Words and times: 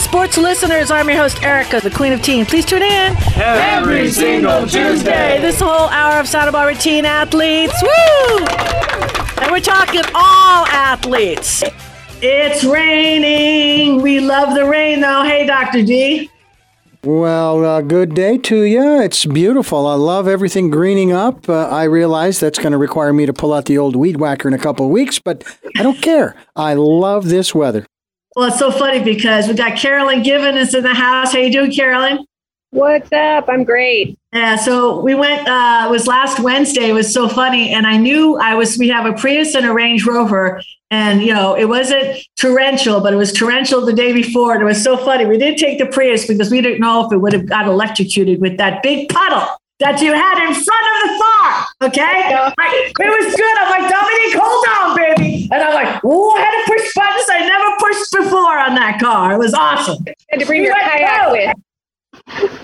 sports 0.00 0.38
listeners. 0.38 0.90
I'm 0.90 1.08
your 1.08 1.18
host, 1.18 1.42
Erica, 1.42 1.80
the 1.80 1.90
Queen 1.90 2.12
of 2.12 2.22
Teen. 2.22 2.46
Please 2.46 2.64
tune 2.64 2.82
in 2.82 3.16
every 3.36 4.10
single 4.10 4.66
Tuesday. 4.66 5.40
This 5.40 5.60
whole 5.60 5.88
hour 5.88 6.18
of 6.20 6.26
Santa 6.26 6.50
Barbara 6.50 6.74
teen 6.74 7.04
athletes. 7.04 7.74
Woo! 7.82 8.44
And 9.42 9.50
we're 9.52 9.60
talking 9.60 10.02
all 10.14 10.66
athletes. 10.66 11.62
It's 12.22 12.64
raining. 12.64 14.02
We 14.02 14.20
love 14.20 14.54
the 14.54 14.64
rain, 14.64 15.00
though. 15.00 15.22
Hey, 15.22 15.46
Dr. 15.46 15.82
D. 15.82 16.30
Well, 17.02 17.64
uh, 17.64 17.80
good 17.80 18.14
day 18.14 18.36
to 18.38 18.62
you. 18.62 19.00
It's 19.00 19.24
beautiful. 19.24 19.86
I 19.86 19.94
love 19.94 20.28
everything 20.28 20.68
greening 20.68 21.12
up. 21.12 21.48
Uh, 21.48 21.66
I 21.68 21.84
realize 21.84 22.38
that's 22.40 22.58
going 22.58 22.72
to 22.72 22.78
require 22.78 23.14
me 23.14 23.24
to 23.24 23.32
pull 23.32 23.54
out 23.54 23.64
the 23.64 23.78
old 23.78 23.96
weed 23.96 24.18
whacker 24.18 24.48
in 24.48 24.54
a 24.54 24.58
couple 24.58 24.84
of 24.84 24.92
weeks, 24.92 25.18
but 25.18 25.42
I 25.78 25.82
don't 25.82 26.02
care. 26.02 26.36
I 26.56 26.74
love 26.74 27.26
this 27.26 27.54
weather. 27.54 27.86
Well, 28.40 28.48
it's 28.48 28.58
so 28.58 28.70
funny 28.70 29.00
because 29.00 29.48
we 29.48 29.52
got 29.52 29.76
Carolyn 29.76 30.22
Given 30.22 30.56
is 30.56 30.74
in 30.74 30.82
the 30.82 30.94
house. 30.94 31.34
How 31.34 31.40
you 31.40 31.52
doing, 31.52 31.70
Carolyn? 31.70 32.24
What's 32.70 33.12
up? 33.12 33.50
I'm 33.50 33.64
great. 33.64 34.18
Yeah, 34.32 34.56
so 34.56 35.02
we 35.02 35.14
went. 35.14 35.46
Uh, 35.46 35.84
it 35.86 35.90
was 35.90 36.06
last 36.06 36.40
Wednesday. 36.40 36.88
It 36.88 36.94
was 36.94 37.12
so 37.12 37.28
funny, 37.28 37.74
and 37.74 37.86
I 37.86 37.98
knew 37.98 38.38
I 38.38 38.54
was. 38.54 38.78
We 38.78 38.88
have 38.88 39.04
a 39.04 39.12
Prius 39.12 39.54
and 39.54 39.66
a 39.66 39.74
Range 39.74 40.06
Rover, 40.06 40.62
and 40.90 41.20
you 41.20 41.34
know 41.34 41.54
it 41.54 41.66
wasn't 41.66 42.16
torrential, 42.38 43.02
but 43.02 43.12
it 43.12 43.16
was 43.16 43.34
torrential 43.34 43.84
the 43.84 43.92
day 43.92 44.14
before. 44.14 44.54
And 44.54 44.62
it 44.62 44.64
was 44.64 44.82
so 44.82 44.96
funny. 44.96 45.26
We 45.26 45.36
didn't 45.36 45.58
take 45.58 45.78
the 45.78 45.84
Prius 45.84 46.26
because 46.26 46.50
we 46.50 46.62
didn't 46.62 46.80
know 46.80 47.04
if 47.04 47.12
it 47.12 47.18
would 47.18 47.34
have 47.34 47.44
got 47.44 47.66
electrocuted 47.66 48.40
with 48.40 48.56
that 48.56 48.82
big 48.82 49.10
puddle 49.10 49.59
that 49.80 50.00
you 50.00 50.12
had 50.12 50.36
in 50.46 50.52
front 50.52 50.86
of 50.92 50.96
the 51.02 51.10
farm. 51.18 51.64
Okay, 51.88 52.16
it 52.30 53.10
was 53.10 53.34
good. 53.34 53.54
I'm 53.58 53.70
like 53.72 53.90
Dominique, 53.90 54.36
hold 54.36 54.64
on, 54.76 54.96
baby, 54.96 55.48
and 55.50 55.62
I'm 55.62 55.74
like, 55.74 56.00
oh, 56.04 56.36
I 56.36 56.40
had 56.40 56.52
to 56.52 56.64
push 56.68 56.94
buttons 56.94 57.26
I 57.28 57.40
never 57.48 57.76
pushed 57.80 58.12
before 58.12 58.58
on 58.58 58.74
that 58.76 59.00
car. 59.00 59.34
It 59.34 59.38
was 59.38 59.54
awesome. 59.54 60.04
You 60.06 60.14
had 60.30 60.40
to 60.40 60.46
bring 60.46 60.64
your 60.64 60.74
kayak 60.74 61.32
with. 61.32 62.60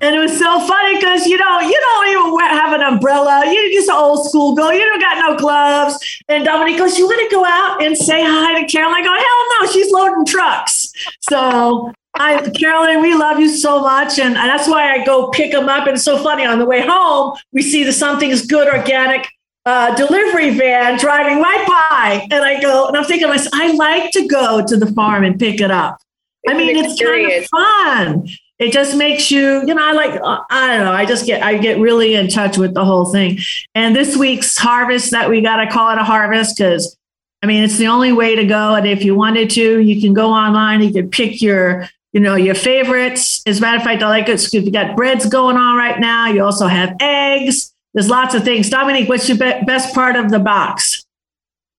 And 0.00 0.14
it 0.14 0.18
was 0.18 0.38
so 0.38 0.60
funny 0.66 0.96
because 0.96 1.26
you 1.26 1.38
know 1.38 1.60
you 1.60 1.80
don't 1.80 2.08
even 2.08 2.38
have 2.50 2.72
an 2.74 2.82
umbrella. 2.82 3.44
You're 3.46 3.72
just 3.72 3.88
an 3.88 3.94
old 3.96 4.28
school 4.28 4.54
girl. 4.54 4.72
You 4.72 4.80
don't 4.80 5.00
got 5.00 5.18
no 5.18 5.36
gloves. 5.38 6.22
And 6.28 6.44
Dominique 6.44 6.76
goes, 6.76 6.98
"You 6.98 7.06
want 7.06 7.20
to 7.28 7.34
go 7.34 7.44
out 7.44 7.82
and 7.82 7.96
say 7.96 8.22
hi 8.22 8.60
to 8.60 8.66
Carol?" 8.66 8.92
I 8.92 9.00
go, 9.02 9.14
"Hell 9.14 9.44
no, 9.60 9.72
she's 9.72 9.90
loading 9.90 10.26
trucks." 10.26 10.92
So 11.20 11.90
I, 12.16 12.48
Carolyn, 12.50 13.02
we 13.02 13.14
love 13.14 13.40
you 13.40 13.48
so 13.48 13.80
much, 13.80 14.18
and 14.18 14.36
that's 14.36 14.68
why 14.68 14.92
I 14.92 15.04
go 15.04 15.30
pick 15.30 15.52
them 15.52 15.68
up. 15.68 15.86
And 15.86 15.96
it's 15.96 16.04
so 16.04 16.22
funny 16.22 16.46
on 16.46 16.58
the 16.58 16.64
way 16.64 16.80
home, 16.86 17.36
we 17.52 17.62
see 17.62 17.82
the 17.82 17.92
something's 17.92 18.46
good 18.46 18.68
organic 18.68 19.28
uh, 19.66 19.94
delivery 19.96 20.56
van 20.56 20.98
driving 20.98 21.42
right 21.42 21.66
by, 21.66 22.28
and 22.30 22.44
I 22.44 22.60
go, 22.60 22.86
and 22.86 22.96
I'm 22.96 23.04
thinking, 23.04 23.28
myself, 23.28 23.52
I 23.54 23.72
like 23.72 24.12
to 24.12 24.28
go 24.28 24.64
to 24.64 24.76
the 24.76 24.86
farm 24.92 25.24
and 25.24 25.38
pick 25.38 25.60
it 25.60 25.70
up. 25.70 25.98
I 26.46 26.54
mean, 26.54 26.76
it's 26.76 27.00
kind 27.02 27.32
of 27.32 27.46
fun. 27.46 28.28
It 28.58 28.72
just 28.72 28.96
makes 28.96 29.32
you 29.32 29.66
you 29.66 29.74
know 29.74 29.84
i 29.84 29.90
like 29.92 30.20
i 30.48 30.68
don't 30.68 30.84
know 30.84 30.92
i 30.92 31.04
just 31.04 31.26
get 31.26 31.42
i 31.42 31.58
get 31.58 31.76
really 31.78 32.14
in 32.14 32.28
touch 32.28 32.56
with 32.56 32.72
the 32.72 32.84
whole 32.84 33.06
thing. 33.06 33.40
And 33.74 33.96
this 33.96 34.16
week's 34.16 34.56
harvest 34.56 35.10
that 35.10 35.28
we 35.28 35.40
got 35.40 35.56
to 35.56 35.68
call 35.68 35.90
it 35.90 35.98
a 35.98 36.04
harvest 36.04 36.56
because 36.56 36.96
i 37.42 37.46
mean 37.46 37.64
it's 37.64 37.78
the 37.78 37.88
only 37.88 38.12
way 38.12 38.36
to 38.36 38.44
go. 38.46 38.76
And 38.76 38.86
if 38.86 39.04
you 39.04 39.16
wanted 39.16 39.50
to 39.50 39.80
you 39.80 40.00
can 40.00 40.14
go 40.14 40.30
online 40.30 40.82
you 40.82 40.92
can 40.92 41.10
pick 41.10 41.42
your 41.42 41.88
you 42.14 42.20
know 42.20 42.34
your 42.34 42.54
favorites 42.54 43.42
as 43.46 43.58
a 43.58 43.60
matter 43.60 43.76
of 43.76 43.82
fact 43.82 44.02
i 44.02 44.08
like 44.08 44.28
it 44.28 44.40
because 44.40 44.54
you 44.54 44.70
got 44.70 44.96
breads 44.96 45.26
going 45.26 45.56
on 45.56 45.76
right 45.76 46.00
now 46.00 46.26
you 46.26 46.42
also 46.42 46.66
have 46.66 46.94
eggs 47.00 47.74
there's 47.92 48.08
lots 48.08 48.34
of 48.34 48.42
things 48.42 48.70
dominique 48.70 49.08
what's 49.08 49.28
your 49.28 49.36
be- 49.36 49.62
best 49.66 49.94
part 49.94 50.16
of 50.16 50.30
the 50.30 50.38
box 50.38 51.04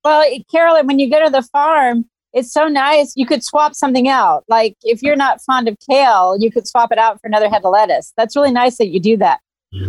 well 0.04 0.24
carolyn 0.52 0.86
when 0.86 1.00
you 1.00 1.10
go 1.10 1.24
to 1.24 1.32
the 1.32 1.42
farm 1.42 2.06
it's 2.36 2.52
so 2.52 2.68
nice. 2.68 3.14
You 3.16 3.26
could 3.26 3.44
swap 3.46 3.74
something 3.76 4.10
out. 4.10 4.44
Like 4.50 4.76
if 4.84 5.02
you're 5.02 5.16
not 5.16 5.42
fond 5.42 5.70
of 5.70 5.78
kale, 5.90 6.36
you 6.38 6.52
could 6.52 6.68
swap 6.68 6.92
it 6.92 6.98
out 6.98 7.20
for 7.22 7.28
another 7.28 7.50
head 7.50 7.64
of 7.64 7.72
lettuce. 7.72 8.12
That's 8.18 8.36
really 8.36 8.52
nice 8.52 8.78
that 8.78 8.90
you 8.90 9.00
do 9.00 9.16
that. 9.18 9.40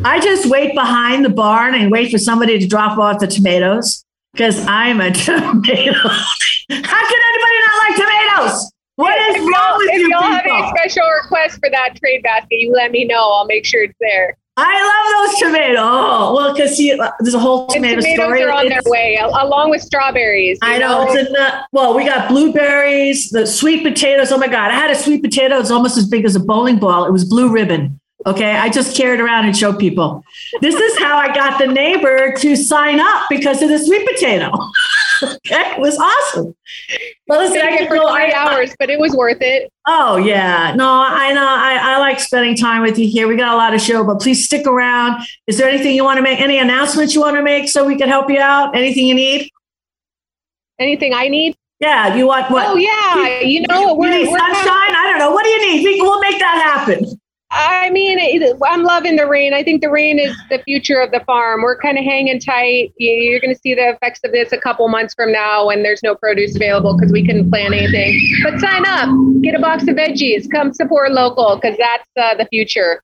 I 0.05 0.21
just 0.21 0.47
wait 0.47 0.73
behind 0.75 1.25
the 1.25 1.29
barn 1.29 1.75
and 1.75 1.91
wait 1.91 2.11
for 2.11 2.19
somebody 2.19 2.59
to 2.59 2.67
drop 2.67 2.99
off 2.99 3.19
the 3.19 3.27
tomatoes 3.27 4.05
because 4.33 4.65
I'm 4.69 5.01
a 5.01 5.11
tomato. 5.13 5.93
How 5.93 7.09
can 7.09 7.21
anybody 7.35 7.59
not 7.67 7.79
like 7.83 7.97
tomatoes? 7.97 8.73
What 8.97 9.17
is 9.31 9.37
if 9.37 9.43
wrong 9.43 9.79
with 9.79 9.93
you? 9.93 9.95
if 9.95 10.01
you 10.01 10.11
y'all 10.11 10.23
people? 10.23 10.37
have 10.37 10.47
any 10.47 10.79
special 10.79 11.05
requests 11.23 11.59
for 11.59 11.71
that 11.71 11.97
trade 11.97 12.23
basket, 12.23 12.57
you 12.59 12.73
let 12.73 12.91
me 12.91 13.05
know. 13.05 13.31
I'll 13.33 13.47
make 13.47 13.65
sure 13.65 13.85
it's 13.85 13.95
there. 14.01 14.37
I 14.59 15.27
love 15.27 15.31
those 15.31 15.39
tomatoes. 15.39 15.79
Oh, 15.83 16.35
well, 16.35 16.55
because 16.55 16.81
uh, 16.81 17.11
there's 17.21 17.35
a 17.35 17.39
whole 17.39 17.67
tomato 17.67 18.01
tomatoes 18.01 18.25
story. 18.25 18.43
are 18.43 18.51
on 18.51 18.69
their 18.71 18.81
way, 18.87 19.19
along 19.23 19.69
with 19.69 19.83
strawberries. 19.83 20.59
I 20.63 20.79
know, 20.79 21.03
it's 21.03 21.15
in 21.15 21.31
the 21.31 21.67
well. 21.73 21.95
We 21.95 22.07
got 22.07 22.31
blueberries, 22.31 23.29
the 23.29 23.47
sweet 23.47 23.83
potatoes. 23.83 24.33
Oh 24.33 24.39
my 24.39 24.49
god, 24.49 24.71
I 24.71 24.75
had 24.75 24.91
a 24.91 24.95
sweet 24.95 25.23
potato. 25.23 25.59
It's 25.59 25.71
almost 25.71 25.99
as 25.99 26.09
big 26.09 26.25
as 26.25 26.37
a 26.37 26.41
bowling 26.41 26.79
ball. 26.79 27.05
It 27.05 27.13
was 27.13 27.25
blue 27.25 27.51
ribbon. 27.51 28.01
Okay, 28.25 28.53
I 28.53 28.71
just 28.71 28.97
carried 28.97 29.21
around 29.21 29.45
and 29.45 29.55
showed 29.55 29.79
people. 29.79 30.25
This 30.63 30.75
is 30.75 30.99
how 30.99 31.19
I 31.19 31.35
got 31.35 31.59
the 31.59 31.67
neighbor 31.67 32.33
to 32.39 32.57
sign 32.57 32.99
up 32.99 33.27
because 33.29 33.61
of 33.61 33.69
the 33.69 33.79
sweet 33.79 34.09
potato. 34.09 34.51
okay, 35.23 35.73
it 35.73 35.81
was 35.81 35.97
awesome. 35.99 36.55
Well, 37.29 37.41
listen, 37.41 37.61
I 37.61 37.79
could 37.79 37.89
for 37.89 37.97
go. 37.97 38.15
three 38.15 38.33
I, 38.33 38.37
hours, 38.37 38.75
but 38.79 38.91
it 38.91 38.99
was 38.99 39.13
worth 39.15 39.41
it. 39.41 39.73
Oh 39.87 40.17
yeah, 40.17 40.75
no, 40.77 40.89
I 40.89 41.33
know. 41.33 41.47
I, 41.47 41.79
I 41.81 41.99
like 41.99 42.21
spending 42.21 42.57
time 42.57 42.83
with 42.83 42.99
you 42.99 43.09
here. 43.09 43.29
We 43.29 43.37
got 43.37 43.55
a 43.55 43.57
lot 43.57 43.75
of 43.75 43.81
show, 43.81 44.05
but 44.05 44.21
please 44.21 44.45
stick 44.45 44.67
around. 44.67 45.23
Is 45.47 45.59
there 45.59 45.69
anything 45.69 45.95
you 45.95 46.05
want 46.05 46.19
to 46.19 46.23
make? 46.23 46.41
Any 46.41 46.59
announcements 46.59 47.15
you 47.15 47.21
want 47.21 47.37
to 47.37 47.43
make 47.43 47.69
so 47.69 47.85
we 47.85 47.97
can 47.97 48.09
help 48.09 48.31
you 48.31 48.39
out? 48.39 48.77
Anything 48.77 49.07
you 49.07 49.15
need? 49.15 49.51
Anything 50.79 51.15
I 51.15 51.29
need? 51.29 51.57
Yeah, 51.81 52.15
you 52.15 52.27
want 52.27 52.51
what? 52.51 52.67
Oh 52.69 52.77
yeah, 52.77 53.41
you 53.41 53.67
know 53.69 53.93
you 53.93 53.95
we're, 53.95 54.11
need 54.11 54.29
we're 54.29 54.39
sunshine. 54.39 54.95
I 54.95 55.07
don't 55.11 55.19
know. 55.19 55.31
What 55.31 55.45
do 55.45 55.51
you 55.51 55.73
need? 55.73 55.85
We, 55.85 56.01
we'll 56.01 56.21
make 56.21 56.39
that 56.39 56.63
happen. 56.65 57.21
I 57.53 57.91
mean, 57.91 58.19
it- 58.19 58.59
I'm 58.67 58.83
loving 58.83 59.15
the 59.17 59.27
rain. 59.27 59.55
I 59.55 59.63
think 59.63 59.81
the 59.81 59.89
rain 59.91 60.19
is 60.19 60.37
the 60.51 60.59
future 60.65 60.99
of 61.01 61.13
the 61.13 61.21
farm. 61.21 61.63
We're 61.63 61.79
kind 61.79 61.97
of 61.97 62.05
hanging 62.05 62.41
tight. 62.41 62.93
You- 62.99 63.13
You're 63.13 63.39
going 63.41 63.55
to 63.55 63.61
see 63.61 63.73
the 63.75 63.91
effects 63.91 64.21
of 64.25 64.33
this 64.33 64.51
a 64.53 64.59
couple 64.59 64.87
months 64.89 65.15
from 65.15 65.31
now 65.33 65.67
when 65.69 65.83
there's 65.85 66.03
no 66.03 66.15
produce 66.17 66.57
available 66.57 66.97
because 66.97 67.13
we 67.13 67.25
couldn't 67.25 67.49
plant 67.51 67.73
anything. 67.75 68.21
But 68.43 68.59
sign 68.61 68.85
up, 68.87 69.09
get 69.43 69.55
a 69.55 69.61
box 69.61 69.85
of 69.85 69.91
veggies, 69.91 70.51
come 70.51 70.73
support 70.75 71.13
local 71.13 71.55
because 71.57 71.77
that's 71.79 72.05
uh, 72.21 72.35
the 72.37 72.47
future. 72.47 73.01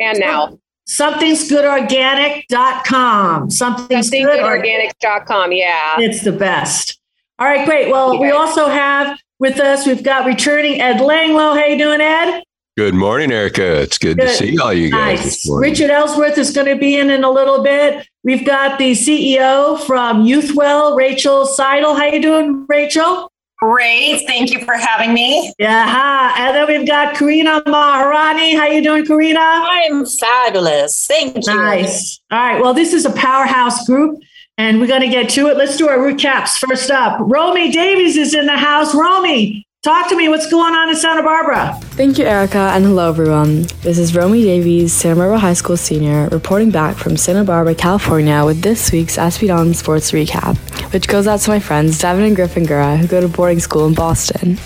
And 0.00 0.18
now, 0.18 0.58
Somethingsgoodorganic.com. 0.88 3.50
Something's 3.50 4.06
something 4.08 4.24
good 4.24 4.40
organic. 4.40 4.98
organics.com. 5.00 5.52
Yeah. 5.52 5.96
It's 6.00 6.22
the 6.22 6.32
best. 6.32 6.98
All 7.38 7.46
right, 7.46 7.64
great. 7.66 7.90
Well, 7.90 8.18
we 8.20 8.30
also 8.30 8.68
have 8.68 9.18
with 9.38 9.58
us, 9.60 9.86
we've 9.86 10.02
got 10.02 10.24
returning 10.26 10.80
Ed 10.80 10.96
Langlow. 10.98 11.56
How 11.58 11.66
you 11.66 11.76
doing, 11.78 12.00
Ed? 12.00 12.42
Good 12.78 12.94
morning, 12.94 13.30
Erica. 13.32 13.82
It's 13.82 13.98
good, 13.98 14.16
to 14.16 14.24
Good. 14.24 14.34
see 14.36 14.58
all 14.58 14.72
you 14.72 14.90
guys 14.90 15.18
Nice. 15.20 15.42
this. 15.42 15.50
Richard 15.50 15.90
Ellsworth 15.90 16.38
is 16.38 16.52
going 16.52 16.68
to 16.68 16.76
be 16.76 16.96
in 16.98 17.10
in 17.10 17.22
a 17.22 17.30
little 17.30 17.62
bit. 17.62 18.08
We've 18.24 18.46
got 18.46 18.78
the 18.78 18.92
CEO 18.92 19.78
from 19.84 20.24
Youthwell, 20.24 20.96
Rachel 20.96 21.44
Seidel. 21.44 21.94
How 21.94 22.06
you 22.06 22.22
doing, 22.22 22.64
Rachel? 22.70 23.30
Great. 23.58 24.24
Thank 24.26 24.52
you 24.52 24.64
for 24.64 24.72
having 24.72 25.12
me. 25.12 25.52
Yeah, 25.58 25.86
hi. 25.86 26.48
and 26.48 26.56
then 26.56 26.66
we've 26.66 26.88
got 26.88 27.14
Karina 27.14 27.62
Maharani. 27.66 28.54
How 28.56 28.66
you 28.68 28.82
doing, 28.82 29.04
Karina? 29.04 29.38
I'm 29.38 30.06
fabulous. 30.06 31.06
Thank 31.06 31.46
you. 31.46 31.54
Nice. 31.54 32.20
All 32.30 32.38
right. 32.38 32.58
Well, 32.62 32.72
this 32.72 32.94
is 32.94 33.04
a 33.04 33.12
powerhouse 33.12 33.86
group, 33.86 34.18
and 34.56 34.80
we're 34.80 34.86
going 34.88 35.02
to 35.02 35.08
get 35.08 35.28
to 35.30 35.48
it. 35.48 35.58
Let's 35.58 35.76
do 35.76 35.88
our 35.90 35.98
recaps. 35.98 36.56
First 36.56 36.90
up, 36.90 37.18
Romy 37.20 37.70
Davies 37.70 38.16
is 38.16 38.34
in 38.34 38.46
the 38.46 38.56
house. 38.56 38.94
Romy, 38.94 39.66
talk 39.82 40.08
to 40.08 40.14
me. 40.14 40.28
What's 40.28 40.48
going 40.48 40.76
on 40.76 40.90
in 40.90 40.94
Santa 40.94 41.24
Barbara? 41.24 41.76
Thank 41.96 42.16
you, 42.16 42.24
Erica, 42.24 42.70
and 42.72 42.84
hello, 42.84 43.08
everyone. 43.08 43.62
This 43.82 43.98
is 43.98 44.14
Romy 44.14 44.44
Davies, 44.44 44.92
Santa 44.92 45.16
Barbara 45.16 45.40
High 45.40 45.54
School 45.54 45.76
senior, 45.76 46.28
reporting 46.28 46.70
back 46.70 46.94
from 46.94 47.16
Santa 47.16 47.42
Barbara, 47.42 47.74
California, 47.74 48.44
with 48.44 48.62
this 48.62 48.92
week's 48.92 49.16
SB 49.16 49.48
Dons 49.48 49.80
Sports 49.80 50.12
Recap, 50.12 50.56
which 50.92 51.08
goes 51.08 51.26
out 51.26 51.40
to 51.40 51.50
my 51.50 51.58
friends 51.58 51.98
Devin 51.98 52.22
and 52.22 52.36
Griffin 52.36 52.64
Gura, 52.64 52.96
who 52.96 53.08
go 53.08 53.20
to 53.20 53.26
boarding 53.26 53.58
school 53.58 53.88
in 53.88 53.94
Boston. 53.94 54.56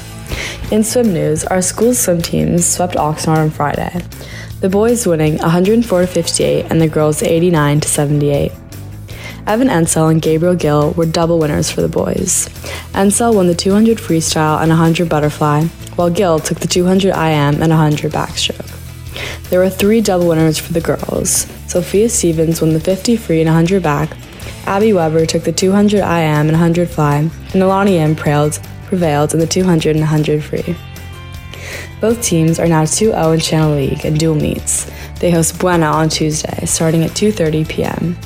In 0.70 0.84
swim 0.84 1.14
news, 1.14 1.44
our 1.44 1.62
school's 1.62 1.98
swim 1.98 2.20
teams 2.20 2.66
swept 2.66 2.96
Oxnard 2.96 3.38
on 3.38 3.48
Friday. 3.48 4.02
The 4.60 4.68
boys 4.68 5.06
winning 5.06 5.38
104 5.38 6.00
to 6.02 6.06
58 6.06 6.66
and 6.70 6.78
the 6.78 6.88
girls 6.88 7.22
89 7.22 7.80
to 7.80 7.88
78. 7.88 8.52
Evan 9.46 9.68
Ensel 9.68 10.10
and 10.10 10.20
Gabriel 10.20 10.56
Gill 10.56 10.90
were 10.92 11.06
double 11.06 11.38
winners 11.38 11.70
for 11.70 11.80
the 11.80 11.88
boys. 11.88 12.48
Ensel 12.94 13.32
won 13.32 13.46
the 13.46 13.54
200 13.54 13.96
freestyle 13.98 14.60
and 14.60 14.70
100 14.70 15.08
butterfly, 15.08 15.62
while 15.94 16.10
Gill 16.10 16.40
took 16.40 16.58
the 16.58 16.66
200 16.66 17.10
IM 17.10 17.62
and 17.62 17.70
100 17.70 18.10
backstroke. 18.10 18.72
There 19.48 19.60
were 19.60 19.70
three 19.70 20.00
double 20.00 20.26
winners 20.26 20.58
for 20.58 20.72
the 20.72 20.80
girls. 20.80 21.46
Sophia 21.68 22.08
Stevens 22.08 22.60
won 22.60 22.72
the 22.72 22.80
50 22.80 23.16
free 23.16 23.40
and 23.40 23.46
100 23.46 23.84
back. 23.84 24.16
Abby 24.66 24.92
Weber 24.92 25.26
took 25.26 25.44
the 25.44 25.52
200 25.52 25.98
IM 25.98 26.02
and 26.02 26.50
100 26.50 26.88
fly, 26.90 27.30
and 27.52 27.62
Alani 27.62 27.98
M 27.98 28.16
prevailed, 28.16 28.58
prevailed 28.86 29.32
in 29.32 29.38
the 29.38 29.46
200 29.46 29.90
and 29.90 30.00
100 30.00 30.42
free. 30.42 30.76
Both 32.00 32.20
teams 32.20 32.58
are 32.58 32.66
now 32.66 32.82
2-0 32.82 33.34
in 33.34 33.40
Channel 33.40 33.76
League 33.76 34.04
and 34.04 34.18
dual 34.18 34.34
meets. 34.34 34.90
They 35.20 35.30
host 35.30 35.60
Buena 35.60 35.86
on 35.86 36.08
Tuesday, 36.08 36.66
starting 36.66 37.04
at 37.04 37.12
2:30 37.12 37.68
p.m. 37.68 38.18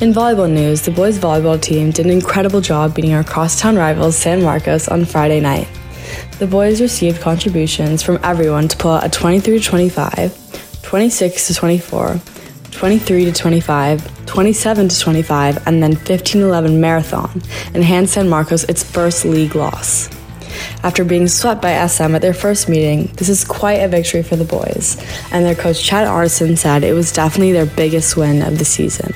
In 0.00 0.12
volleyball 0.12 0.48
news, 0.48 0.82
the 0.82 0.92
boys 0.92 1.18
volleyball 1.18 1.60
team 1.60 1.90
did 1.90 2.06
an 2.06 2.12
incredible 2.12 2.60
job 2.60 2.94
beating 2.94 3.14
our 3.14 3.24
crosstown 3.24 3.74
rivals 3.74 4.16
San 4.16 4.44
Marcos 4.44 4.86
on 4.86 5.04
Friday 5.04 5.40
night. 5.40 5.66
The 6.38 6.46
boys 6.46 6.80
received 6.80 7.20
contributions 7.20 8.00
from 8.00 8.20
everyone 8.22 8.68
to 8.68 8.76
pull 8.76 8.92
out 8.92 9.04
a 9.04 9.08
23 9.08 9.58
to 9.58 9.64
25, 9.64 10.82
26 10.82 11.46
to 11.48 11.54
24, 11.54 12.20
23 12.70 13.24
to 13.24 13.32
25, 13.32 14.26
27 14.26 14.88
to 14.88 15.00
25, 15.00 15.66
and 15.66 15.82
then 15.82 15.96
15 15.96 16.42
11 16.42 16.80
marathon 16.80 17.42
and 17.74 17.82
hand 17.82 18.08
San 18.08 18.28
Marcos 18.28 18.62
its 18.64 18.84
first 18.84 19.24
league 19.24 19.56
loss. 19.56 20.08
After 20.84 21.02
being 21.02 21.26
swept 21.26 21.60
by 21.60 21.84
SM 21.88 22.14
at 22.14 22.22
their 22.22 22.34
first 22.34 22.68
meeting, 22.68 23.06
this 23.16 23.28
is 23.28 23.44
quite 23.44 23.80
a 23.80 23.88
victory 23.88 24.22
for 24.22 24.36
the 24.36 24.44
boys, 24.44 24.96
and 25.32 25.44
their 25.44 25.56
coach 25.56 25.82
Chad 25.82 26.06
Artisan 26.06 26.56
said 26.56 26.84
it 26.84 26.92
was 26.92 27.12
definitely 27.12 27.50
their 27.50 27.66
biggest 27.66 28.16
win 28.16 28.42
of 28.42 28.58
the 28.58 28.64
season. 28.64 29.12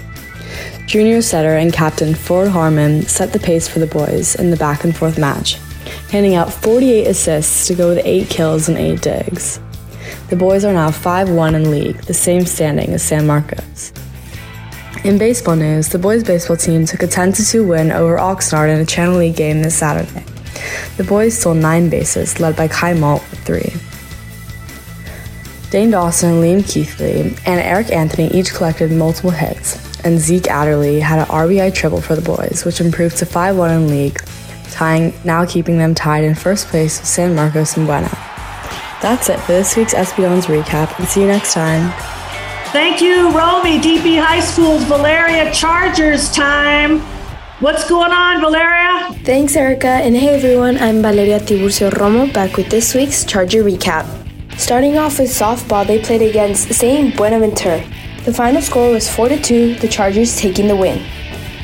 Junior 0.86 1.22
setter 1.22 1.56
and 1.56 1.72
captain 1.72 2.14
Ford 2.14 2.48
Harmon 2.48 3.02
set 3.02 3.32
the 3.32 3.38
pace 3.38 3.66
for 3.68 3.78
the 3.78 3.86
boys 3.86 4.34
in 4.34 4.50
the 4.50 4.56
back 4.56 4.84
and 4.84 4.94
forth 4.94 5.18
match, 5.18 5.54
handing 6.10 6.34
out 6.34 6.52
48 6.52 7.06
assists 7.06 7.66
to 7.68 7.74
go 7.74 7.88
with 7.88 8.04
8 8.04 8.28
kills 8.28 8.68
and 8.68 8.76
8 8.76 9.00
digs. 9.00 9.60
The 10.28 10.36
boys 10.36 10.64
are 10.64 10.72
now 10.72 10.90
5 10.90 11.30
1 11.30 11.54
in 11.54 11.70
league, 11.70 11.96
the 12.02 12.14
same 12.14 12.44
standing 12.44 12.90
as 12.90 13.02
San 13.02 13.26
Marcos. 13.26 13.92
In 15.04 15.18
baseball 15.18 15.56
news, 15.56 15.88
the 15.88 15.98
boys' 15.98 16.22
baseball 16.22 16.56
team 16.56 16.84
took 16.84 17.02
a 17.02 17.06
10 17.06 17.32
2 17.32 17.66
win 17.66 17.90
over 17.90 18.18
Oxnard 18.18 18.72
in 18.72 18.80
a 18.80 18.86
Channel 18.86 19.16
League 19.16 19.36
game 19.36 19.62
this 19.62 19.76
Saturday. 19.76 20.24
The 20.96 21.04
boys 21.04 21.38
stole 21.38 21.54
9 21.54 21.88
bases, 21.88 22.38
led 22.38 22.54
by 22.54 22.68
Kai 22.68 22.94
Malt 22.94 23.22
with 23.30 23.40
3. 23.44 23.72
Dane 25.70 25.90
Dawson, 25.90 26.42
Liam 26.42 26.62
Keithley, 26.62 27.34
and 27.46 27.60
Eric 27.60 27.90
Anthony 27.90 28.28
each 28.28 28.52
collected 28.52 28.92
multiple 28.92 29.30
hits, 29.30 29.91
and 30.04 30.18
Zeke 30.18 30.48
Adderley 30.48 31.00
had 31.00 31.18
an 31.18 31.26
RBI 31.26 31.74
triple 31.74 32.00
for 32.00 32.14
the 32.14 32.22
boys, 32.22 32.64
which 32.64 32.80
improved 32.80 33.16
to 33.18 33.26
5 33.26 33.56
1 33.56 33.70
in 33.70 33.88
league, 33.88 34.22
tying 34.70 35.12
now 35.24 35.44
keeping 35.46 35.78
them 35.78 35.94
tied 35.94 36.24
in 36.24 36.34
first 36.34 36.68
place 36.68 36.98
with 36.98 37.08
San 37.08 37.34
Marcos 37.34 37.76
and 37.76 37.86
Buena. 37.86 38.10
That's 39.00 39.28
it 39.28 39.40
for 39.40 39.52
this 39.52 39.76
week's 39.76 39.94
SB 39.94 40.22
Dons 40.22 40.46
recap, 40.46 40.98
and 40.98 41.08
see 41.08 41.22
you 41.22 41.26
next 41.26 41.54
time. 41.54 41.92
Thank 42.72 43.02
you, 43.02 43.30
Romy. 43.30 43.78
DP 43.78 44.22
High 44.22 44.40
School's 44.40 44.84
Valeria 44.84 45.52
Chargers 45.52 46.30
time. 46.30 47.00
What's 47.60 47.88
going 47.88 48.12
on, 48.12 48.40
Valeria? 48.40 49.12
Thanks, 49.24 49.54
Erica. 49.56 49.86
And 49.86 50.16
hey, 50.16 50.34
everyone, 50.34 50.78
I'm 50.78 51.02
Valeria 51.02 51.38
Tiburcio 51.38 51.90
Romo 51.90 52.32
back 52.32 52.56
with 52.56 52.70
this 52.70 52.94
week's 52.94 53.24
Charger 53.24 53.62
recap. 53.62 54.06
Starting 54.58 54.98
off 54.98 55.18
with 55.18 55.28
softball, 55.28 55.86
they 55.86 56.00
played 56.00 56.22
against 56.22 56.72
St. 56.72 57.16
Buenaventura. 57.16 57.84
The 58.24 58.32
final 58.32 58.62
score 58.62 58.92
was 58.92 59.10
4 59.10 59.30
2, 59.30 59.74
the 59.80 59.88
Chargers 59.88 60.36
taking 60.36 60.68
the 60.68 60.76
win. 60.76 61.04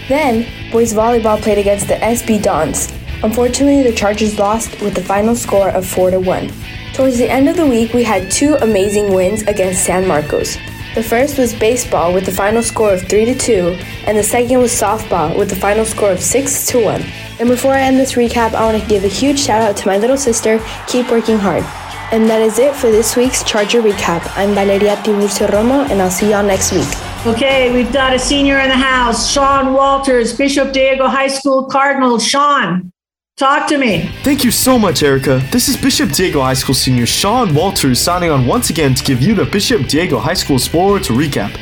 Then, 0.09 0.45
boys 0.73 0.93
volleyball 0.93 1.41
played 1.41 1.59
against 1.59 1.87
the 1.87 1.95
SB 1.95 2.43
Dons. 2.43 2.93
Unfortunately, 3.23 3.85
the 3.85 3.97
Chargers 3.97 4.41
lost 4.41 4.81
with 4.81 4.95
the 4.95 5.03
final 5.03 5.37
score 5.37 5.69
of 5.69 5.87
4 5.87 6.19
1. 6.19 6.53
Towards 6.95 7.17
the 7.17 7.31
end 7.31 7.49
of 7.49 7.57
the 7.57 7.65
week, 7.65 7.93
we 7.95 8.03
had 8.03 8.29
two 8.29 8.57
amazing 8.57 9.15
wins 9.15 9.43
against 9.43 9.85
San 9.85 10.09
Marcos. 10.09 10.57
The 10.97 11.03
first 11.05 11.39
was 11.39 11.55
baseball 11.55 12.13
with 12.13 12.27
the 12.27 12.33
final 12.33 12.61
score 12.61 12.93
of 12.93 13.03
3 13.09 13.27
to 13.27 13.35
2, 13.37 13.79
and 14.09 14.19
the 14.19 14.25
second 14.25 14.59
was 14.59 14.73
softball 14.73 15.39
with 15.39 15.51
the 15.51 15.55
final 15.55 15.85
score 15.85 16.11
of 16.11 16.21
6 16.21 16.67
to 16.67 16.83
1. 16.83 17.03
And 17.39 17.49
before 17.49 17.75
I 17.75 17.83
end 17.83 18.01
this 18.01 18.15
recap, 18.15 18.55
I 18.55 18.65
want 18.65 18.83
to 18.83 18.89
give 18.89 19.05
a 19.05 19.09
huge 19.09 19.39
shout 19.39 19.63
out 19.63 19.77
to 19.77 19.87
my 19.87 19.97
little 19.97 20.17
sister. 20.17 20.61
Keep 20.89 21.09
working 21.13 21.39
hard. 21.39 21.63
And 22.11 22.25
that 22.31 22.41
is 22.41 22.59
it 22.59 22.75
for 22.75 22.91
this 22.91 23.17
week's 23.17 23.45
Charger 23.45 23.83
recap. 23.83 24.23
I'm 24.35 24.55
Valeria 24.55 24.97
Tiburcio 24.97 25.47
Romo, 25.47 25.87
and 25.91 26.01
I'll 26.01 26.11
see 26.11 26.31
y'all 26.31 26.43
next 26.43 26.73
week. 26.73 26.89
Okay, 27.27 27.71
we've 27.71 27.93
got 27.93 28.15
a 28.15 28.19
senior 28.19 28.61
in 28.61 28.71
the 28.71 28.77
house, 28.77 29.31
Sean 29.31 29.75
Walters, 29.75 30.35
Bishop 30.35 30.73
Diego 30.73 31.07
High 31.07 31.29
School 31.29 31.67
Cardinal. 31.67 32.19
Sean, 32.19 32.91
Talk 33.39 33.69
to 33.69 33.79
me. 33.79 34.11
Thank 34.25 34.43
you 34.43 34.51
so 34.51 34.81
much, 34.81 35.05
Erica. 35.05 35.41
This 35.53 35.69
is 35.69 35.77
Bishop 35.77 36.11
Diego 36.11 36.41
High 36.41 36.55
School 36.55 36.75
senior 36.75 37.07
Sean 37.07 37.55
Walters 37.55 38.01
signing 38.01 38.33
on 38.33 38.47
once 38.47 38.69
again 38.69 38.97
to 38.97 39.05
give 39.05 39.23
you 39.23 39.33
the 39.33 39.45
Bishop 39.45 39.87
Diego 39.87 40.19
High 40.19 40.35
School 40.35 40.59
sports 40.59 41.07
recap. 41.07 41.57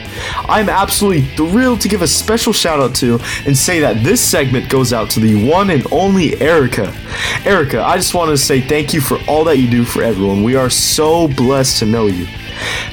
I'm 0.49 0.71
absolutely 0.71 1.27
thrilled 1.37 1.83
to 1.83 1.89
give 1.89 2.01
a 2.01 2.09
special 2.09 2.55
shout 2.55 2.81
out 2.81 2.95
to 2.95 3.21
and 3.45 3.55
say 3.55 3.79
that 3.81 4.03
this 4.03 4.23
segment 4.23 4.71
goes 4.71 4.95
out 4.95 5.11
to 5.11 5.21
the 5.21 5.51
one 5.51 5.69
and 5.69 5.87
only 5.93 6.41
Erica. 6.41 6.95
Erica, 7.45 7.83
I 7.83 7.97
just 7.97 8.15
want 8.15 8.31
to 8.31 8.39
say 8.39 8.63
thank 8.63 8.95
you 8.95 9.03
for 9.03 9.19
all 9.29 9.45
that 9.45 9.59
you 9.59 9.69
do 9.69 9.85
for 9.85 10.03
everyone. 10.03 10.43
We 10.43 10.57
are 10.57 10.71
so 10.71 11.29
blessed 11.29 11.81
to 11.81 11.85
know 11.85 12.07
you. 12.07 12.27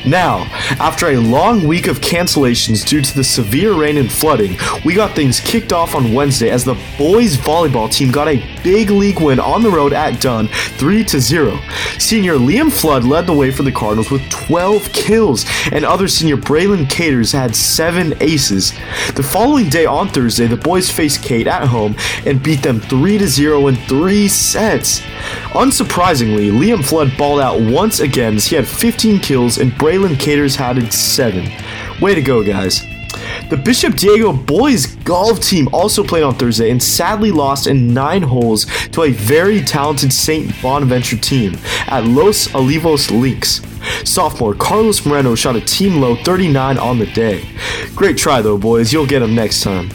Now, 0.06 0.44
after 0.77 1.07
a 1.07 1.15
long 1.15 1.65
week 1.65 1.88
of 1.88 2.01
cancellations 2.01 2.85
due 2.85 3.01
to 3.01 3.15
the 3.15 3.24
severe 3.24 3.75
rain 3.75 3.95
and 3.95 4.12
flooding, 4.12 4.57
we 4.83 4.94
got 4.94 5.15
things 5.15 5.39
kicked 5.39 5.71
off 5.71 5.95
on 5.95 6.13
Wednesday 6.13 6.50
as 6.50 6.65
the 6.65 6.74
boys 6.97 7.38
volleyball 7.38 7.89
team 7.89 8.12
got 8.12 8.27
a 8.27 8.52
big 8.63 8.89
league 8.89 9.19
win 9.19 9.39
on 9.39 9.62
the 9.62 9.69
road 9.69 9.94
at 9.94 10.21
Dunn 10.21 10.48
3 10.48 11.06
0. 11.07 11.60
Senior 11.98 12.36
Liam 12.36 12.71
Flood 12.71 13.04
led 13.04 13.27
the 13.27 13.33
way 13.33 13.51
for 13.51 13.63
the 13.63 13.71
Cardinals 13.71 14.12
with 14.12 14.27
12 14.30 14.92
kills, 14.94 15.45
and 15.71 15.86
other 15.86 16.07
senior 16.07 16.38
Braylon 16.38 16.89
Caters 16.89 17.31
had 17.31 17.56
7 17.56 18.13
aces. 18.21 18.71
The 19.15 19.24
following 19.24 19.69
day 19.69 19.86
on 19.86 20.10
Thursday, 20.10 20.48
the 20.48 20.57
boys 20.57 20.89
faced 20.89 21.24
Cate 21.24 21.48
at 21.48 21.68
home 21.68 21.95
and 22.25 22.42
beat 22.42 22.63
them 22.63 22.80
3 22.80 23.19
0 23.19 23.68
in 23.68 23.75
3 23.75 24.27
sets. 24.27 25.01
Unsurprisingly, 25.54 26.51
Liam 26.51 26.83
Flood 26.83 27.16
balled 27.18 27.39
out 27.39 27.59
once 27.59 28.00
again 28.00 28.36
as 28.36 28.48
he 28.48 28.56
had 28.56 28.68
15 28.68 29.19
kills 29.19 29.57
and 29.57 29.71
Braylon 29.74 30.19
Caters 30.19 30.56
had 30.56 30.92
7. 30.92 31.50
Way 32.01 32.16
to 32.16 32.21
go, 32.21 32.44
guys. 32.44 32.93
The 33.50 33.57
Bishop 33.57 33.95
Diego 33.95 34.33
boys 34.33 34.88
golf 35.03 35.39
team 35.39 35.68
also 35.74 36.03
played 36.03 36.24
on 36.24 36.35
Thursday 36.35 36.71
and 36.71 36.81
sadly 36.81 37.31
lost 37.31 37.68
in 37.68 37.94
nine 37.94 38.21
holes 38.21 38.65
to 38.91 39.03
a 39.03 39.12
very 39.12 39.62
talented 39.62 40.12
St. 40.12 40.53
Bonaventure 40.62 41.18
team 41.18 41.57
at 41.88 42.06
Los 42.06 42.47
Olivos 42.50 43.12
Links. 43.12 43.62
Sophomore 44.09 44.53
Carlos 44.53 45.06
Moreno 45.06 45.35
shot 45.35 45.56
a 45.56 45.62
team 45.62 46.00
low 46.00 46.15
39 46.15 46.77
on 46.77 47.00
the 47.00 47.06
day. 47.07 47.45
Great 47.95 48.18
try 48.18 48.41
though, 48.41 48.57
boys. 48.57 48.91
You'll 48.94 49.06
get 49.06 49.19
them 49.19 49.35
next 49.35 49.62
time. 49.62 49.89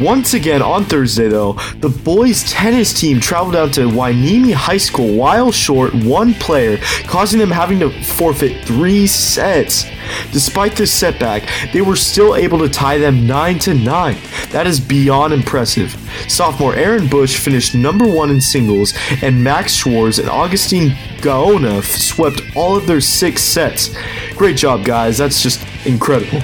Once 0.00 0.32
again 0.34 0.62
on 0.62 0.84
Thursday, 0.84 1.28
though, 1.28 1.52
the 1.80 1.88
boys' 1.88 2.50
tennis 2.50 2.98
team 2.98 3.20
traveled 3.20 3.54
down 3.54 3.70
to 3.70 3.82
Hueneme 3.82 4.52
High 4.52 4.78
School 4.78 5.14
while 5.14 5.52
short 5.52 5.94
one 5.94 6.32
player, 6.34 6.78
causing 7.06 7.38
them 7.38 7.50
having 7.50 7.78
to 7.80 7.90
forfeit 8.02 8.64
three 8.64 9.06
sets. 9.06 9.84
Despite 10.32 10.76
this 10.76 10.92
setback, 10.92 11.48
they 11.72 11.80
were 11.82 11.96
still 11.96 12.36
able 12.36 12.58
to 12.58 12.68
tie 12.68 12.98
them 12.98 13.26
9 13.26 13.58
to 13.60 13.74
9. 13.74 14.16
That 14.50 14.66
is 14.66 14.80
beyond 14.80 15.32
impressive. 15.32 15.96
Sophomore 16.28 16.74
Aaron 16.74 17.08
Bush 17.08 17.38
finished 17.38 17.74
number 17.74 18.06
one 18.06 18.30
in 18.30 18.40
singles, 18.40 18.94
and 19.22 19.42
Max 19.42 19.74
Schwartz 19.74 20.18
and 20.18 20.28
Augustine 20.28 20.90
Gaona 21.18 21.82
swept 21.82 22.42
all 22.56 22.76
of 22.76 22.86
their 22.86 23.00
six 23.00 23.42
sets. 23.42 23.94
Great 24.36 24.56
job, 24.56 24.84
guys. 24.84 25.18
That's 25.18 25.42
just 25.42 25.64
incredible. 25.86 26.40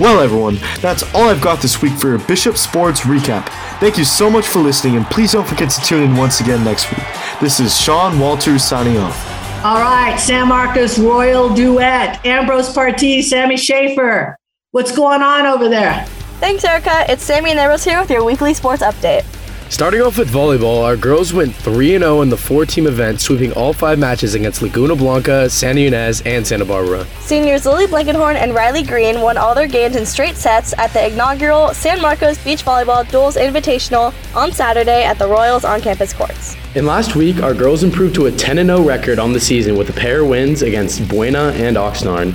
Well, 0.00 0.20
everyone, 0.20 0.58
that's 0.80 1.02
all 1.14 1.28
I've 1.28 1.42
got 1.42 1.60
this 1.60 1.82
week 1.82 1.92
for 1.92 2.08
your 2.08 2.18
Bishop 2.18 2.56
Sports 2.56 3.02
Recap. 3.02 3.48
Thank 3.78 3.98
you 3.98 4.04
so 4.04 4.30
much 4.30 4.46
for 4.46 4.58
listening, 4.58 4.96
and 4.96 5.06
please 5.06 5.32
don't 5.32 5.46
forget 5.46 5.70
to 5.70 5.80
tune 5.82 6.02
in 6.02 6.16
once 6.16 6.40
again 6.40 6.64
next 6.64 6.90
week. 6.90 7.04
This 7.40 7.60
is 7.60 7.78
Sean 7.78 8.18
Walters 8.18 8.64
signing 8.64 8.96
off. 8.96 9.31
All 9.64 9.80
right, 9.80 10.18
San 10.18 10.48
Marcos 10.48 10.98
Royal 10.98 11.54
Duet, 11.54 12.26
Ambrose 12.26 12.74
Partee, 12.74 13.22
Sammy 13.22 13.56
Schaefer. 13.56 14.36
What's 14.72 14.90
going 14.90 15.22
on 15.22 15.46
over 15.46 15.68
there? 15.68 16.04
Thanks, 16.40 16.64
Erica. 16.64 17.04
It's 17.08 17.22
Sammy 17.22 17.52
and 17.52 17.60
Ambrose 17.60 17.84
here 17.84 18.00
with 18.00 18.10
your 18.10 18.24
weekly 18.24 18.54
sports 18.54 18.82
update. 18.82 19.24
Starting 19.70 20.02
off 20.02 20.18
with 20.18 20.28
volleyball, 20.32 20.82
our 20.82 20.96
girls 20.96 21.32
went 21.32 21.54
3 21.54 21.90
0 21.96 22.22
in 22.22 22.28
the 22.28 22.36
four 22.36 22.66
team 22.66 22.88
event, 22.88 23.20
sweeping 23.20 23.52
all 23.52 23.72
five 23.72 24.00
matches 24.00 24.34
against 24.34 24.62
Laguna 24.62 24.96
Blanca, 24.96 25.48
Santa 25.48 25.82
Ynez, 25.82 26.22
and 26.26 26.44
Santa 26.44 26.64
Barbara. 26.64 27.06
Seniors 27.20 27.64
Lily 27.64 27.86
Blankenhorn 27.86 28.34
and 28.34 28.56
Riley 28.56 28.82
Green 28.82 29.20
won 29.20 29.38
all 29.38 29.54
their 29.54 29.68
games 29.68 29.94
in 29.94 30.04
straight 30.04 30.34
sets 30.34 30.76
at 30.76 30.92
the 30.92 31.06
inaugural 31.12 31.72
San 31.72 32.02
Marcos 32.02 32.42
Beach 32.42 32.64
Volleyball 32.64 33.08
Duels 33.08 33.36
Invitational 33.36 34.12
on 34.34 34.50
Saturday 34.50 35.04
at 35.04 35.20
the 35.20 35.28
Royals 35.28 35.64
on 35.64 35.80
campus 35.80 36.12
courts. 36.12 36.56
And 36.74 36.86
last 36.86 37.16
week, 37.16 37.42
our 37.42 37.52
girls 37.52 37.82
improved 37.82 38.14
to 38.14 38.26
a 38.26 38.32
10 38.32 38.56
0 38.56 38.82
record 38.82 39.18
on 39.18 39.34
the 39.34 39.40
season 39.40 39.76
with 39.76 39.90
a 39.90 39.92
pair 39.92 40.22
of 40.22 40.28
wins 40.28 40.62
against 40.62 41.06
Buena 41.06 41.50
and 41.54 41.76
Oxnard. 41.76 42.34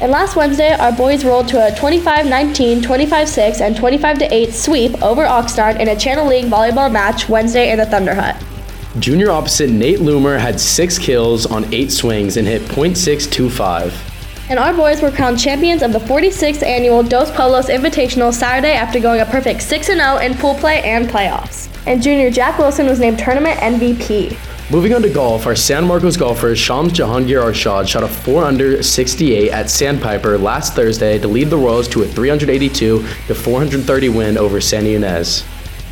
And 0.00 0.12
last 0.12 0.36
Wednesday, 0.36 0.72
our 0.72 0.92
boys 0.92 1.24
rolled 1.24 1.48
to 1.48 1.66
a 1.66 1.70
25-19, 1.72 2.82
25-6, 2.82 3.60
and 3.60 3.74
25-8 3.74 4.52
sweep 4.52 5.02
over 5.02 5.24
Oxnard 5.24 5.80
in 5.80 5.88
a 5.88 5.96
Channel 5.96 6.26
League 6.26 6.44
volleyball 6.44 6.92
match 6.92 7.28
Wednesday 7.28 7.72
in 7.72 7.78
the 7.78 7.86
Thunder 7.86 8.14
Hut. 8.14 8.36
Junior 9.00 9.30
opposite 9.30 9.70
Nate 9.70 9.98
Loomer 9.98 10.38
had 10.38 10.60
six 10.60 10.96
kills 10.96 11.46
on 11.46 11.72
eight 11.74 11.90
swings 11.90 12.36
and 12.36 12.46
hit 12.46 12.62
.625. 12.62 14.48
And 14.48 14.58
our 14.60 14.74
boys 14.74 15.02
were 15.02 15.10
crowned 15.10 15.40
champions 15.40 15.82
of 15.82 15.92
the 15.92 15.98
46th 15.98 16.62
annual 16.62 17.02
Dos 17.02 17.30
Pueblos 17.30 17.66
Invitational 17.66 18.32
Saturday 18.32 18.74
after 18.74 19.00
going 19.00 19.20
a 19.20 19.26
perfect 19.26 19.60
6-0 19.60 20.24
in 20.24 20.34
pool 20.34 20.54
play 20.54 20.82
and 20.82 21.08
playoffs. 21.08 21.71
And 21.86 22.02
junior 22.02 22.30
Jack 22.30 22.58
Wilson 22.58 22.86
was 22.86 23.00
named 23.00 23.18
tournament 23.18 23.58
MVP. 23.58 24.36
Moving 24.70 24.94
on 24.94 25.02
to 25.02 25.10
golf, 25.10 25.46
our 25.46 25.56
San 25.56 25.84
Marcos 25.84 26.16
golfer 26.16 26.54
Shams 26.54 26.92
Jahangir 26.92 27.42
Arshad 27.42 27.86
shot 27.86 28.04
a 28.04 28.08
4 28.08 28.44
under 28.44 28.82
68 28.82 29.50
at 29.50 29.68
Sandpiper 29.68 30.38
last 30.38 30.74
Thursday 30.74 31.18
to 31.18 31.28
lead 31.28 31.50
the 31.50 31.56
Royals 31.56 31.88
to 31.88 32.02
a 32.02 32.06
382 32.06 33.02
to 33.26 33.34
430 33.34 34.08
win 34.08 34.38
over 34.38 34.60
San 34.60 34.84
Ynez. 34.84 35.44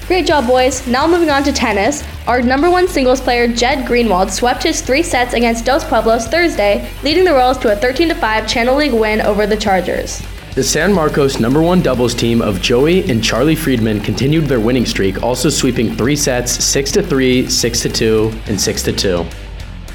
Great 0.07 0.27
job, 0.27 0.47
boys. 0.47 0.87
Now 0.87 1.07
moving 1.07 1.31
on 1.31 1.43
to 1.45 1.53
tennis. 1.53 2.03
Our 2.27 2.41
number 2.41 2.71
one 2.71 2.89
singles 2.89 3.21
player, 3.21 3.47
Jed 3.47 3.87
Greenwald, 3.87 4.31
swept 4.31 4.63
his 4.63 4.81
three 4.81 5.03
sets 5.03 5.35
against 5.35 5.65
Dos 5.65 5.85
Pueblos 5.85 6.27
Thursday, 6.27 6.89
leading 7.03 7.25
the 7.25 7.33
Royals 7.33 7.59
to 7.59 7.73
a 7.73 7.77
13 7.77 8.15
5 8.15 8.49
Channel 8.49 8.77
League 8.77 8.93
win 8.93 9.21
over 9.21 9.47
the 9.47 9.57
Chargers. 9.57 10.23
The 10.57 10.65
San 10.65 10.93
Marcos 10.93 11.39
number 11.39 11.63
one 11.63 11.81
doubles 11.81 12.13
team 12.13 12.43
of 12.43 12.61
Joey 12.61 13.09
and 13.09 13.23
Charlie 13.23 13.55
Friedman 13.55 14.01
continued 14.01 14.47
their 14.47 14.59
winning 14.59 14.85
streak, 14.85 15.23
also 15.23 15.49
sweeping 15.49 15.95
three 15.95 16.17
sets 16.17 16.65
6 16.65 16.91
to 16.91 17.03
3, 17.05 17.49
6 17.49 17.81
to 17.83 17.89
2, 17.89 18.33
and 18.49 18.61
6 18.61 18.83
to 18.83 18.93
2. 18.93 19.27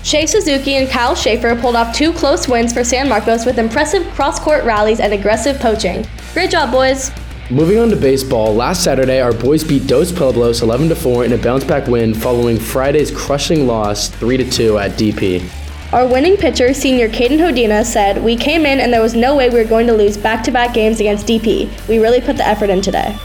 Shea 0.03 0.25
Suzuki 0.25 0.75
and 0.75 0.89
Kyle 0.89 1.13
Schaefer 1.13 1.57
pulled 1.57 1.75
off 1.75 1.93
two 1.93 2.13
close 2.13 2.47
wins 2.47 2.71
for 2.71 2.85
San 2.85 3.09
Marcos 3.09 3.45
with 3.45 3.57
impressive 3.57 4.07
cross 4.13 4.39
court 4.39 4.63
rallies 4.63 5.01
and 5.01 5.12
aggressive 5.12 5.59
poaching. 5.59 6.07
Great 6.31 6.51
job, 6.51 6.71
boys! 6.71 7.12
Moving 7.51 7.77
on 7.77 7.89
to 7.89 7.97
baseball, 7.97 8.55
last 8.55 8.81
Saturday 8.81 9.19
our 9.19 9.33
boys 9.33 9.62
beat 9.62 9.88
Dos 9.88 10.13
Pueblos 10.13 10.62
11 10.62 10.88
to 10.88 10.95
4 10.95 11.25
in 11.25 11.33
a 11.33 11.38
bounce 11.38 11.65
back 11.65 11.85
win 11.88 12.13
following 12.13 12.57
Friday's 12.57 13.12
crushing 13.12 13.67
loss 13.67 14.07
3 14.07 14.38
to 14.38 14.50
2 14.50 14.77
at 14.77 14.91
DP. 14.91 15.64
Our 15.94 16.08
winning 16.08 16.36
pitcher, 16.36 16.74
senior 16.74 17.08
Caden 17.08 17.38
Hodina, 17.38 17.86
said, 17.86 18.22
We 18.24 18.36
came 18.36 18.65
in 18.65 18.80
and 18.80 18.92
there 18.92 19.01
was 19.01 19.13
no 19.13 19.36
way 19.36 19.50
we 19.50 19.60
were 19.60 19.70
going 19.70 19.86
to 19.88 19.94
lose 19.94 20.18
back 20.18 20.44
to 20.46 20.51
back 20.51 20.74
games 20.74 21.00
against 21.00 21.27
DP. 21.27 21.88
We 21.88 22.00
really 22.00 22.20
put 22.20 22.38
the 22.38 22.46
effort 22.46 22.70
in 22.70 22.82
today. 22.82 23.15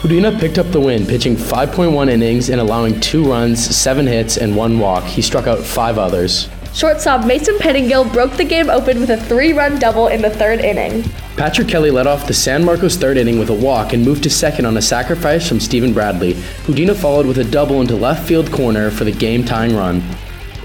Hodina 0.00 0.38
picked 0.38 0.58
up 0.58 0.66
the 0.66 0.80
win, 0.80 1.06
pitching 1.06 1.34
5.1 1.34 2.10
innings 2.10 2.50
and 2.50 2.60
allowing 2.60 3.00
two 3.00 3.28
runs, 3.28 3.64
seven 3.64 4.06
hits, 4.06 4.36
and 4.36 4.54
one 4.54 4.78
walk. 4.78 5.04
He 5.04 5.22
struck 5.22 5.46
out 5.46 5.58
five 5.58 5.98
others. 5.98 6.48
Shortstop 6.74 7.26
Mason 7.26 7.56
Pettingill 7.56 8.12
broke 8.12 8.36
the 8.36 8.44
game 8.44 8.70
open 8.70 9.00
with 9.00 9.10
a 9.10 9.16
three 9.16 9.52
run 9.52 9.78
double 9.78 10.06
in 10.06 10.22
the 10.22 10.30
third 10.30 10.60
inning. 10.60 11.02
Patrick 11.36 11.68
Kelly 11.68 11.90
led 11.90 12.06
off 12.06 12.28
the 12.28 12.34
San 12.34 12.64
Marcos 12.64 12.96
third 12.96 13.16
inning 13.16 13.38
with 13.38 13.50
a 13.50 13.54
walk 13.54 13.92
and 13.92 14.04
moved 14.04 14.22
to 14.22 14.30
second 14.30 14.66
on 14.66 14.76
a 14.76 14.82
sacrifice 14.82 15.48
from 15.48 15.58
Stephen 15.58 15.92
Bradley. 15.92 16.34
Hodina 16.64 16.94
followed 16.94 17.26
with 17.26 17.38
a 17.38 17.44
double 17.44 17.80
into 17.80 17.96
left 17.96 18.28
field 18.28 18.52
corner 18.52 18.90
for 18.90 19.04
the 19.04 19.12
game 19.12 19.44
tying 19.44 19.74
run. 19.74 20.02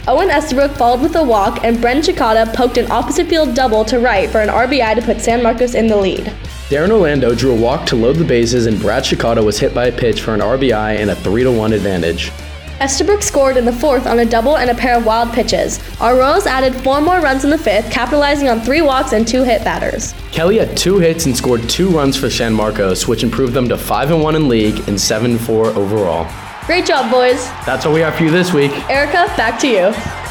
Owen 0.08 0.30
Estabrook 0.30 0.72
followed 0.74 1.02
with 1.02 1.16
a 1.16 1.24
walk, 1.24 1.64
and 1.64 1.78
Bren 1.78 1.98
Chicada 1.98 2.54
poked 2.54 2.78
an 2.78 2.92
opposite 2.92 3.28
field 3.28 3.56
double 3.56 3.84
to 3.86 3.98
right 3.98 4.30
for 4.30 4.40
an 4.40 4.50
RBI 4.50 4.94
to 4.94 5.02
put 5.02 5.20
San 5.20 5.42
Marcos 5.42 5.74
in 5.74 5.88
the 5.88 5.98
lead. 5.98 6.26
Darren 6.70 6.92
Orlando 6.92 7.34
drew 7.34 7.54
a 7.54 7.60
walk 7.60 7.88
to 7.88 7.96
load 7.96 8.18
the 8.18 8.24
bases, 8.24 8.68
and 8.68 8.80
Brad 8.80 9.04
Chicada 9.04 9.44
was 9.44 9.58
hit 9.58 9.74
by 9.74 9.88
a 9.88 9.92
pitch 9.92 10.22
for 10.22 10.36
an 10.36 10.42
RBI 10.42 11.00
and 11.00 11.10
a 11.10 11.16
3 11.16 11.48
1 11.48 11.74
advantage. 11.74 12.32
Estabrook 12.80 13.24
scored 13.24 13.58
in 13.58 13.66
the 13.66 13.74
fourth 13.74 14.06
on 14.06 14.20
a 14.20 14.26
double 14.26 14.58
and 14.58 14.70
a 14.70 14.76
pair 14.76 14.96
of 14.96 15.08
wild 15.08 15.34
pitches. 15.34 15.80
Our 16.00 16.16
Royals 16.20 16.46
added 16.46 16.76
four 16.76 17.02
more 17.02 17.20
runs 17.20 17.44
in 17.44 17.50
the 17.50 17.58
fifth, 17.58 17.90
capitalizing 17.90 18.48
on 18.48 18.62
three 18.62 18.82
walks 18.82 19.14
and 19.14 19.28
two 19.28 19.44
hit 19.44 19.64
batters. 19.64 20.14
Kelly 20.32 20.60
had 20.60 20.78
two 20.78 21.00
hits 21.00 21.26
and 21.26 21.36
scored 21.36 21.68
two 21.68 21.90
runs 21.90 22.16
for 22.16 22.30
San 22.30 22.54
Marcos, 22.54 23.08
which 23.08 23.24
improved 23.24 23.54
them 23.54 23.70
to 23.70 23.78
5 23.78 24.12
and 24.12 24.22
1 24.22 24.36
in 24.36 24.50
league 24.50 24.88
and 24.88 25.02
7 25.02 25.40
4 25.40 25.68
overall. 25.68 26.45
Great 26.65 26.86
job, 26.88 27.12
boys. 27.12 27.45
That's 27.65 27.86
all 27.86 27.93
we 27.93 28.01
have 28.01 28.15
for 28.15 28.24
you 28.24 28.31
this 28.31 28.51
week. 28.51 28.72
Erica, 28.89 29.31
back 29.38 29.60
to 29.60 29.67
you. 29.67 29.86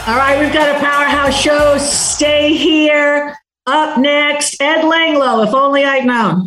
All 0.06 0.16
right, 0.16 0.36
we've 0.40 0.52
got 0.52 0.74
a 0.74 0.78
powerhouse 0.80 1.40
show. 1.40 1.78
Stay 1.78 2.54
here. 2.54 3.36
Up 3.66 3.98
next, 3.98 4.60
Ed 4.60 4.82
Langlo, 4.82 5.46
if 5.46 5.54
only 5.54 5.84
I'd 5.84 6.04
known. 6.04 6.44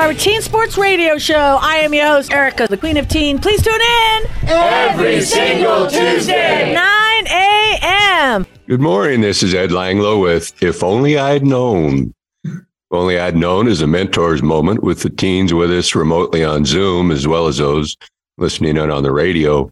And 0.00 0.16
this 0.16 0.22
is 0.22 0.28
Santa 0.28 0.32
Barbara 0.32 0.32
Teen 0.32 0.42
Sports 0.42 0.78
Radio 0.78 1.18
Show. 1.18 1.58
I 1.60 1.76
am 1.78 1.92
your 1.92 2.06
host, 2.06 2.32
Erica, 2.32 2.66
the 2.68 2.76
Queen 2.76 2.96
of 2.96 3.08
Teen. 3.08 3.38
Please 3.38 3.62
tune 3.62 3.74
in 3.74 4.48
Every 4.48 5.20
single 5.20 5.88
Tuesday. 5.88 6.72
9 6.74 7.26
a.m. 7.26 8.46
Good 8.66 8.80
morning. 8.80 9.20
This 9.20 9.42
is 9.42 9.54
Ed 9.54 9.70
Langlo 9.70 10.20
with 10.22 10.60
If 10.62 10.82
Only 10.82 11.18
I'd 11.18 11.44
Known. 11.44 12.14
If 12.44 12.62
Only 12.90 13.18
I'd 13.18 13.36
Known 13.36 13.68
is 13.68 13.82
a 13.82 13.86
mentor's 13.86 14.42
moment 14.42 14.82
with 14.82 15.02
the 15.02 15.10
teens 15.10 15.52
with 15.52 15.70
us 15.70 15.94
remotely 15.94 16.44
on 16.44 16.64
Zoom, 16.64 17.10
as 17.10 17.26
well 17.26 17.46
as 17.46 17.58
those 17.58 17.96
listening 18.36 18.76
in 18.76 18.90
on 18.90 19.02
the 19.02 19.12
radio. 19.12 19.70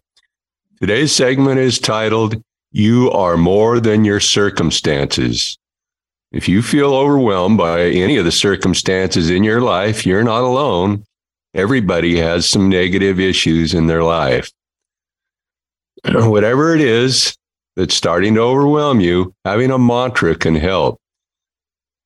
Today's 0.79 1.11
segment 1.11 1.59
is 1.59 1.79
titled, 1.79 2.41
You 2.71 3.09
Are 3.11 3.37
More 3.37 3.79
Than 3.79 4.05
Your 4.05 4.19
Circumstances. 4.19 5.57
If 6.37 6.47
you 6.47 6.61
feel 6.61 6.93
overwhelmed 6.93 7.57
by 7.57 7.85
any 7.85 8.17
of 8.17 8.23
the 8.23 8.31
circumstances 8.31 9.31
in 9.31 9.43
your 9.43 9.59
life, 9.59 10.05
you're 10.05 10.23
not 10.23 10.43
alone. 10.43 11.03
Everybody 11.55 12.15
has 12.19 12.47
some 12.47 12.69
negative 12.69 13.19
issues 13.19 13.73
in 13.73 13.87
their 13.87 14.03
life. 14.03 14.51
Whatever 16.05 16.75
it 16.75 16.81
is 16.81 17.35
that's 17.75 17.95
starting 17.95 18.35
to 18.35 18.41
overwhelm 18.41 18.99
you, 18.99 19.33
having 19.45 19.71
a 19.71 19.79
mantra 19.79 20.35
can 20.35 20.53
help. 20.53 21.01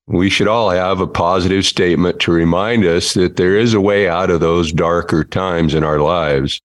We 0.08 0.30
should 0.30 0.48
all 0.48 0.70
have 0.70 1.02
a 1.02 1.08
positive 1.08 1.66
statement 1.66 2.22
to 2.22 2.32
remind 2.32 2.86
us 2.86 3.14
that 3.16 3.36
there 3.36 3.58
is 3.58 3.74
a 3.74 3.82
way 3.82 4.08
out 4.08 4.30
of 4.30 4.40
those 4.40 4.72
darker 4.72 5.26
times 5.26 5.74
in 5.74 5.84
our 5.84 6.00
lives. 6.00 6.62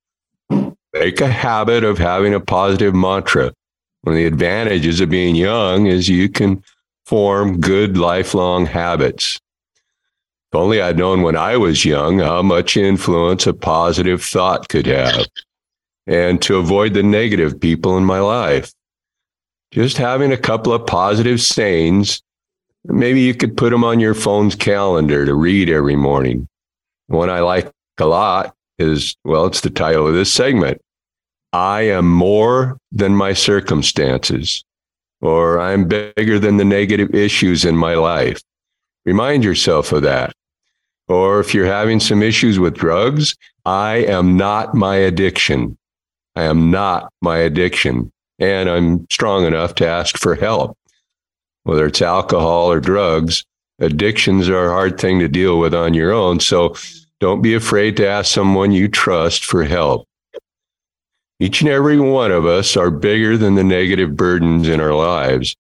Make 0.93 1.21
a 1.21 1.27
habit 1.27 1.83
of 1.83 1.99
having 1.99 2.33
a 2.33 2.39
positive 2.39 2.95
mantra. 2.95 3.53
One 4.03 4.13
of 4.13 4.19
the 4.19 4.27
advantages 4.27 5.01
of 5.01 5.11
being 5.11 5.35
young 5.35 5.89
is 5.89 6.09
you 6.09 6.29
can 6.29 6.63
form 7.07 7.61
good 7.61 7.97
lifelong 7.97 8.67
habits. 8.67 9.41
If 10.51 10.57
only 10.57 10.81
I'd 10.81 10.99
known 10.99 11.23
when 11.23 11.37
I 11.37 11.57
was 11.57 11.85
young 11.85 12.19
how 12.19 12.43
much 12.43 12.77
influence 12.77 13.47
a 13.47 13.55
positive 13.55 14.23
thought 14.23 14.69
could 14.69 14.87
have 14.87 15.27
and 16.07 16.41
to 16.43 16.57
avoid 16.57 16.95
the 16.95 17.03
negative 17.03 17.61
people 17.61 17.97
in 17.97 18.05
my 18.05 18.21
life. 18.21 18.73
Just 19.73 19.97
having 19.97 20.33
a 20.33 20.37
couple 20.37 20.73
of 20.73 20.87
positive 20.87 21.41
sayings, 21.41 22.23
maybe 22.85 23.21
you 23.21 23.35
could 23.35 23.57
put 23.57 23.71
them 23.71 23.85
on 23.85 24.01
your 24.01 24.15
phone's 24.15 24.55
calendar 24.55 25.27
to 25.27 25.35
read 25.35 25.69
every 25.69 25.97
morning. 25.97 26.49
One 27.09 27.31
I 27.31 27.41
like 27.41 27.71
a 27.99 28.07
lot 28.07 28.55
is, 28.79 29.17
well, 29.25 29.47
it's 29.47 29.61
the 29.61 29.71
title 29.71 30.07
of 30.07 30.15
this 30.15 30.33
segment. 30.33 30.81
I 31.53 31.83
am 31.83 32.09
more 32.09 32.79
than 32.93 33.15
my 33.17 33.33
circumstances 33.33 34.65
or 35.21 35.61
I'm 35.61 35.89
bigger 35.89 36.39
than 36.39 36.57
the 36.57 36.65
negative 36.65 37.15
issues 37.15 37.65
in 37.65 37.77
my 37.77 37.95
life. 37.95 38.41
Remind 39.05 39.45
yourself 39.45 39.93
of 39.93 40.03
that. 40.03 40.33
Or 41.09 41.41
if 41.41 41.55
you're 41.55 41.67
having 41.67 42.01
some 42.01 42.23
issues 42.23 42.59
with 42.59 42.75
drugs, 42.75 43.37
I 43.65 43.99
am 43.99 44.37
not 44.37 44.75
my 44.75 44.97
addiction. 44.97 45.79
I 46.35 46.43
am 46.43 46.71
not 46.71 47.13
my 47.23 47.39
addiction. 47.39 48.13
And 48.39 48.69
I'm 48.69 49.07
strong 49.11 49.47
enough 49.47 49.75
to 49.77 49.87
ask 49.87 50.19
for 50.19 50.35
help. 50.35 50.77
Whether 51.63 51.87
it's 51.87 52.03
alcohol 52.03 52.71
or 52.71 52.81
drugs, 52.81 53.45
addictions 53.79 54.49
are 54.49 54.67
a 54.67 54.73
hard 54.73 55.01
thing 55.01 55.19
to 55.21 55.29
deal 55.29 55.59
with 55.59 55.75
on 55.75 55.95
your 55.95 56.13
own. 56.13 56.41
So 56.41 56.77
don't 57.21 57.43
be 57.43 57.55
afraid 57.55 57.97
to 57.97 58.07
ask 58.07 58.33
someone 58.33 58.73
you 58.73 58.89
trust 58.89 59.45
for 59.45 59.65
help. 59.65 60.07
Each 61.39 61.61
and 61.61 61.71
every 61.71 62.01
one 62.01 62.33
of 62.33 62.47
us 62.47 62.77
are 62.77 62.91
bigger 62.91 63.37
than 63.37 63.55
the 63.55 63.65
negative 63.65 64.17
burdens 64.17 64.69
in 64.69 64.81
our 64.81 64.95
lives. 64.95 65.55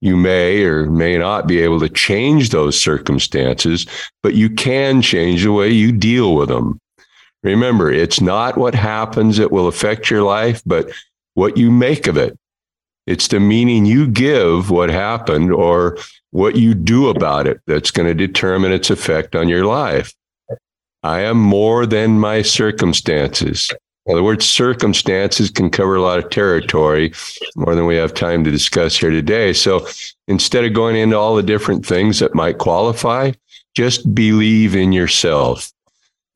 You 0.00 0.16
may 0.16 0.62
or 0.64 0.88
may 0.88 1.18
not 1.18 1.48
be 1.48 1.60
able 1.60 1.80
to 1.80 1.88
change 1.88 2.50
those 2.50 2.80
circumstances, 2.80 3.86
but 4.22 4.34
you 4.34 4.50
can 4.50 5.02
change 5.02 5.42
the 5.42 5.52
way 5.52 5.70
you 5.70 5.90
deal 5.90 6.34
with 6.34 6.48
them. 6.48 6.78
Remember, 7.42 7.90
it's 7.90 8.20
not 8.20 8.56
what 8.56 8.74
happens 8.74 9.36
that 9.38 9.52
will 9.52 9.68
affect 9.68 10.10
your 10.10 10.22
life, 10.22 10.62
but 10.66 10.90
what 11.34 11.56
you 11.56 11.70
make 11.70 12.06
of 12.06 12.16
it. 12.16 12.38
It's 13.06 13.28
the 13.28 13.40
meaning 13.40 13.86
you 13.86 14.06
give 14.06 14.70
what 14.70 14.90
happened 14.90 15.52
or 15.52 15.96
what 16.30 16.56
you 16.56 16.74
do 16.74 17.08
about 17.08 17.46
it 17.46 17.60
that's 17.66 17.90
going 17.90 18.08
to 18.08 18.14
determine 18.14 18.72
its 18.72 18.90
effect 18.90 19.34
on 19.34 19.48
your 19.48 19.64
life. 19.64 20.12
I 21.02 21.20
am 21.20 21.38
more 21.38 21.86
than 21.86 22.18
my 22.18 22.42
circumstances. 22.42 23.72
Well, 24.06 24.16
the 24.16 24.22
word 24.22 24.42
circumstances 24.42 25.50
can 25.50 25.68
cover 25.68 25.96
a 25.96 26.02
lot 26.02 26.18
of 26.18 26.30
territory, 26.30 27.12
more 27.56 27.74
than 27.74 27.86
we 27.86 27.96
have 27.96 28.14
time 28.14 28.44
to 28.44 28.52
discuss 28.52 28.96
here 28.96 29.10
today. 29.10 29.52
So 29.52 29.86
instead 30.28 30.64
of 30.64 30.74
going 30.74 30.94
into 30.94 31.18
all 31.18 31.34
the 31.34 31.42
different 31.42 31.84
things 31.84 32.20
that 32.20 32.34
might 32.34 32.58
qualify, 32.58 33.32
just 33.74 34.14
believe 34.14 34.76
in 34.76 34.92
yourself 34.92 35.72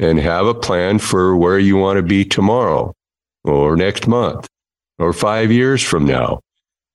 and 0.01 0.19
have 0.19 0.47
a 0.47 0.55
plan 0.55 0.99
for 0.99 1.37
where 1.37 1.59
you 1.61 1.77
want 1.77 1.97
to 1.99 2.03
be 2.03 2.25
tomorrow. 2.25 2.95
or 3.45 3.77
next 3.77 4.07
month 4.07 4.47
or 4.99 5.13
five 5.13 5.51
years 5.51 5.83
from 5.83 6.05
now. 6.05 6.41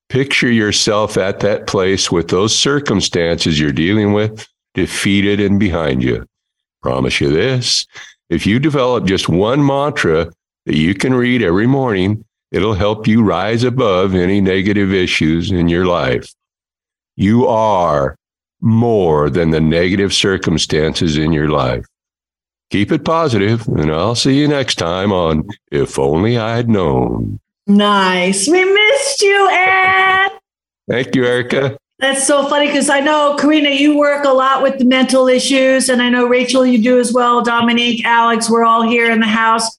Picture 0.10 0.52
yourself 0.52 1.18
at 1.18 1.40
that 1.40 1.66
place 1.66 2.12
with 2.12 2.28
those 2.28 2.56
circumstances 2.56 3.60
you're 3.60 3.72
dealing 3.72 4.14
with 4.14 4.48
defeated 4.76 5.40
and 5.40 5.60
behind 5.60 6.04
you. 6.04 6.26
Promise 6.84 7.20
you 7.20 7.32
this 7.32 7.88
if 8.30 8.46
you 8.46 8.60
develop 8.60 9.06
just 9.06 9.28
one 9.30 9.66
mantra 9.66 10.30
that 10.66 10.76
you 10.76 10.96
can 10.96 11.14
read 11.14 11.42
every 11.42 11.68
morning, 11.68 12.24
it'll 12.52 12.74
help 12.74 13.08
you 13.08 13.24
rise 13.24 13.64
above 13.64 14.16
any 14.16 14.42
negative 14.42 14.94
issues 14.94 15.52
in 15.52 15.68
your 15.68 15.86
life. 15.86 16.34
You 17.16 17.48
are 17.48 18.16
more 18.62 19.30
than 19.30 19.52
the 19.52 19.62
negative 19.62 20.14
circumstances 20.14 21.18
in 21.18 21.32
your 21.32 21.50
life. 21.50 21.86
Keep 22.72 22.92
it 22.92 23.06
positive, 23.06 23.68
and 23.68 23.92
I'll 23.92 24.16
see 24.16 24.40
you 24.40 24.48
next 24.48 24.76
time 24.76 25.12
on 25.12 25.48
If 25.72 26.00
Only 26.00 26.38
I'd 26.38 26.68
Known. 26.68 27.40
Nice. 27.68 28.48
We 28.48 28.66
missed 28.66 29.22
you, 29.22 29.50
Ed. 29.52 30.30
Thank 30.90 31.16
you, 31.16 31.26
Erica. 31.26 31.78
That's 32.00 32.28
so 32.28 32.48
funny 32.50 32.68
because 32.68 32.90
I 32.90 33.00
know, 33.00 33.38
Karina, 33.40 33.70
you 33.70 33.98
work 33.98 34.26
a 34.26 34.30
lot 34.30 34.62
with 34.62 34.80
the 34.80 34.86
mental 34.86 35.28
issues, 35.28 35.90
and 35.90 36.02
I 36.02 36.10
know, 36.10 36.28
Rachel, 36.28 36.66
you 36.66 36.82
do 36.82 37.00
as 37.00 37.14
well. 37.14 37.42
Dominique, 37.42 38.04
Alex, 38.04 38.50
we're 38.50 38.66
all 38.66 38.82
here 38.82 39.10
in 39.12 39.20
the 39.20 39.28
house. 39.28 39.78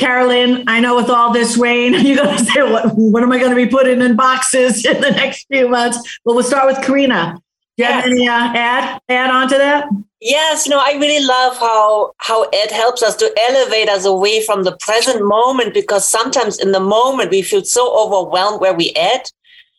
Carolyn, 0.00 0.64
I 0.66 0.80
know 0.80 0.96
with 0.96 1.10
all 1.10 1.30
this 1.30 1.58
rain, 1.58 1.92
you're 1.92 2.16
going 2.16 2.38
to 2.38 2.44
say, 2.44 2.62
what, 2.62 2.96
what 2.96 3.22
am 3.22 3.30
I 3.32 3.38
going 3.38 3.50
to 3.50 3.56
be 3.56 3.66
putting 3.66 4.00
in 4.00 4.16
boxes 4.16 4.84
in 4.86 4.98
the 4.98 5.10
next 5.10 5.46
few 5.48 5.68
months? 5.68 5.98
But 6.24 6.34
we'll 6.34 6.42
start 6.42 6.66
with 6.66 6.82
Karina. 6.84 7.38
Do 7.76 7.84
you 7.84 7.90
have 7.90 8.04
any 8.06 8.26
uh, 8.26 8.52
add 8.54 9.00
add 9.08 9.30
on 9.30 9.48
to 9.48 9.58
that? 9.58 9.88
Yes, 10.20 10.68
no, 10.68 10.78
I 10.78 10.92
really 10.94 11.24
love 11.24 11.56
how 11.58 12.12
how 12.18 12.44
Ed 12.44 12.70
helps 12.70 13.02
us 13.02 13.14
to 13.16 13.32
elevate 13.48 13.88
us 13.88 14.04
away 14.04 14.42
from 14.42 14.64
the 14.64 14.76
present 14.76 15.22
moment 15.24 15.72
because 15.72 16.08
sometimes 16.08 16.58
in 16.58 16.72
the 16.72 16.80
moment 16.80 17.30
we 17.30 17.42
feel 17.42 17.64
so 17.64 17.84
overwhelmed 17.98 18.60
where 18.60 18.74
we 18.74 18.92
at. 18.94 19.30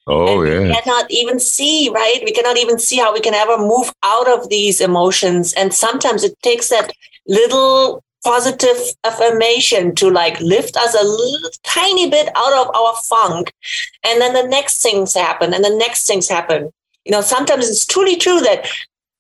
Oh 0.08 0.44
yeah. 0.44 0.60
We 0.60 0.70
yeah. 0.70 0.82
cannot 0.82 1.12
even 1.12 1.40
see, 1.40 1.90
right? 1.90 2.22
We 2.24 2.32
cannot 2.32 2.58
even 2.58 2.80
see 2.80 2.98
how 2.98 3.13
we 3.13 3.22
can 3.22 3.34
ever 3.34 3.58
move 3.58 3.92
out 4.04 4.28
of 4.28 4.50
these 4.50 4.82
emotions. 4.82 5.54
And 5.54 5.74
sometimes 5.74 6.24
it 6.24 6.40
takes 6.42 6.70
that 6.70 6.92
little 7.28 8.04
positive 8.24 8.78
affirmation 9.04 9.96
to 9.96 10.10
like 10.10 10.40
lift 10.40 10.78
us 10.78 10.94
a 10.94 11.04
little 11.04 11.50
tiny 11.63 12.10
bit 12.10 12.30
out 12.36 12.54
of 12.54 12.75
our 12.75 12.96
funk. 13.04 13.51
And 14.06 14.22
then 14.22 14.34
the 14.34 14.48
next 14.48 14.82
things 14.82 15.13
happen 15.13 15.54
and 15.54 15.63
the 15.63 15.75
next 15.75 16.06
things 16.06 16.30
happen. 16.30 16.72
You 17.06 17.12
know, 17.12 17.22
sometimes 17.22 17.68
it's 17.68 17.86
truly 17.86 18.16
true 18.16 18.40
that 18.42 18.68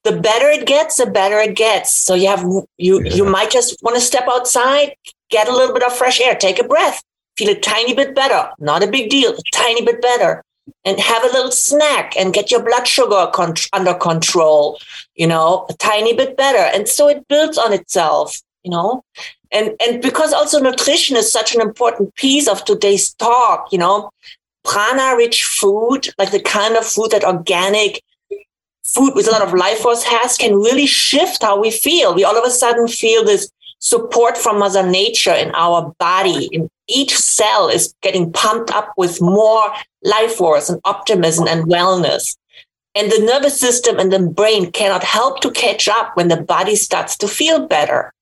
the 0.03 0.19
better 0.19 0.47
it 0.47 0.65
gets, 0.65 0.97
the 0.97 1.05
better 1.05 1.39
it 1.39 1.55
gets. 1.55 1.93
So 1.93 2.13
you 2.13 2.27
have 2.27 2.43
you 2.77 3.03
you 3.03 3.25
might 3.25 3.51
just 3.51 3.81
want 3.83 3.95
to 3.95 4.01
step 4.01 4.27
outside, 4.27 4.95
get 5.29 5.47
a 5.47 5.55
little 5.55 5.73
bit 5.73 5.83
of 5.83 5.95
fresh 5.95 6.19
air, 6.19 6.35
take 6.35 6.59
a 6.59 6.67
breath, 6.67 7.01
feel 7.37 7.49
a 7.49 7.59
tiny 7.59 7.93
bit 7.93 8.15
better. 8.15 8.49
Not 8.59 8.83
a 8.83 8.87
big 8.87 9.09
deal, 9.09 9.31
a 9.31 9.41
tiny 9.53 9.83
bit 9.83 10.01
better. 10.01 10.43
And 10.85 10.99
have 10.99 11.23
a 11.23 11.33
little 11.33 11.51
snack 11.51 12.15
and 12.15 12.33
get 12.33 12.51
your 12.51 12.63
blood 12.63 12.87
sugar 12.87 13.29
con- 13.33 13.55
under 13.73 13.95
control, 13.95 14.79
you 15.15 15.27
know, 15.27 15.65
a 15.69 15.73
tiny 15.73 16.15
bit 16.15 16.37
better. 16.37 16.59
And 16.59 16.87
so 16.87 17.09
it 17.09 17.27
builds 17.27 17.57
on 17.57 17.73
itself, 17.73 18.39
you 18.63 18.71
know. 18.71 19.03
And 19.51 19.75
and 19.85 20.01
because 20.01 20.33
also 20.33 20.59
nutrition 20.59 21.17
is 21.17 21.31
such 21.31 21.53
an 21.53 21.61
important 21.61 22.15
piece 22.15 22.47
of 22.47 22.63
today's 22.63 23.13
talk, 23.15 23.71
you 23.71 23.77
know, 23.77 24.11
prana 24.63 25.15
rich 25.15 25.43
food, 25.43 26.09
like 26.17 26.31
the 26.31 26.41
kind 26.41 26.75
of 26.75 26.85
food 26.85 27.11
that 27.11 27.23
organic 27.23 28.01
food 28.83 29.13
with 29.15 29.27
a 29.27 29.31
lot 29.31 29.41
of 29.41 29.53
life 29.53 29.79
force 29.79 30.03
has 30.03 30.37
can 30.37 30.55
really 30.55 30.85
shift 30.85 31.43
how 31.43 31.59
we 31.59 31.71
feel. 31.71 32.13
We 32.13 32.23
all 32.23 32.37
of 32.37 32.45
a 32.45 32.49
sudden 32.49 32.87
feel 32.87 33.23
this 33.23 33.49
support 33.79 34.37
from 34.37 34.59
Mother 34.59 34.87
Nature 34.87 35.33
in 35.33 35.51
our 35.55 35.93
body. 35.99 36.49
And 36.53 36.69
each 36.87 37.15
cell 37.15 37.67
is 37.67 37.93
getting 38.01 38.31
pumped 38.31 38.71
up 38.71 38.93
with 38.97 39.21
more 39.21 39.73
life 40.03 40.35
force 40.35 40.69
and 40.69 40.79
optimism 40.85 41.47
and 41.47 41.65
wellness. 41.65 42.37
And 42.93 43.11
the 43.11 43.19
nervous 43.19 43.59
system 43.59 43.99
and 43.99 44.11
the 44.11 44.19
brain 44.19 44.71
cannot 44.71 45.03
help 45.03 45.39
to 45.41 45.51
catch 45.51 45.87
up 45.87 46.15
when 46.15 46.27
the 46.27 46.41
body 46.41 46.75
starts 46.75 47.17
to 47.17 47.27
feel 47.27 47.65
better. 47.67 48.13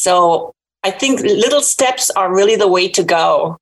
So 0.00 0.54
I 0.82 0.90
think 0.90 1.20
little 1.20 1.60
steps 1.60 2.08
are 2.10 2.34
really 2.34 2.56
the 2.56 2.68
way 2.68 2.88
to 2.88 3.02
go. 3.04 3.58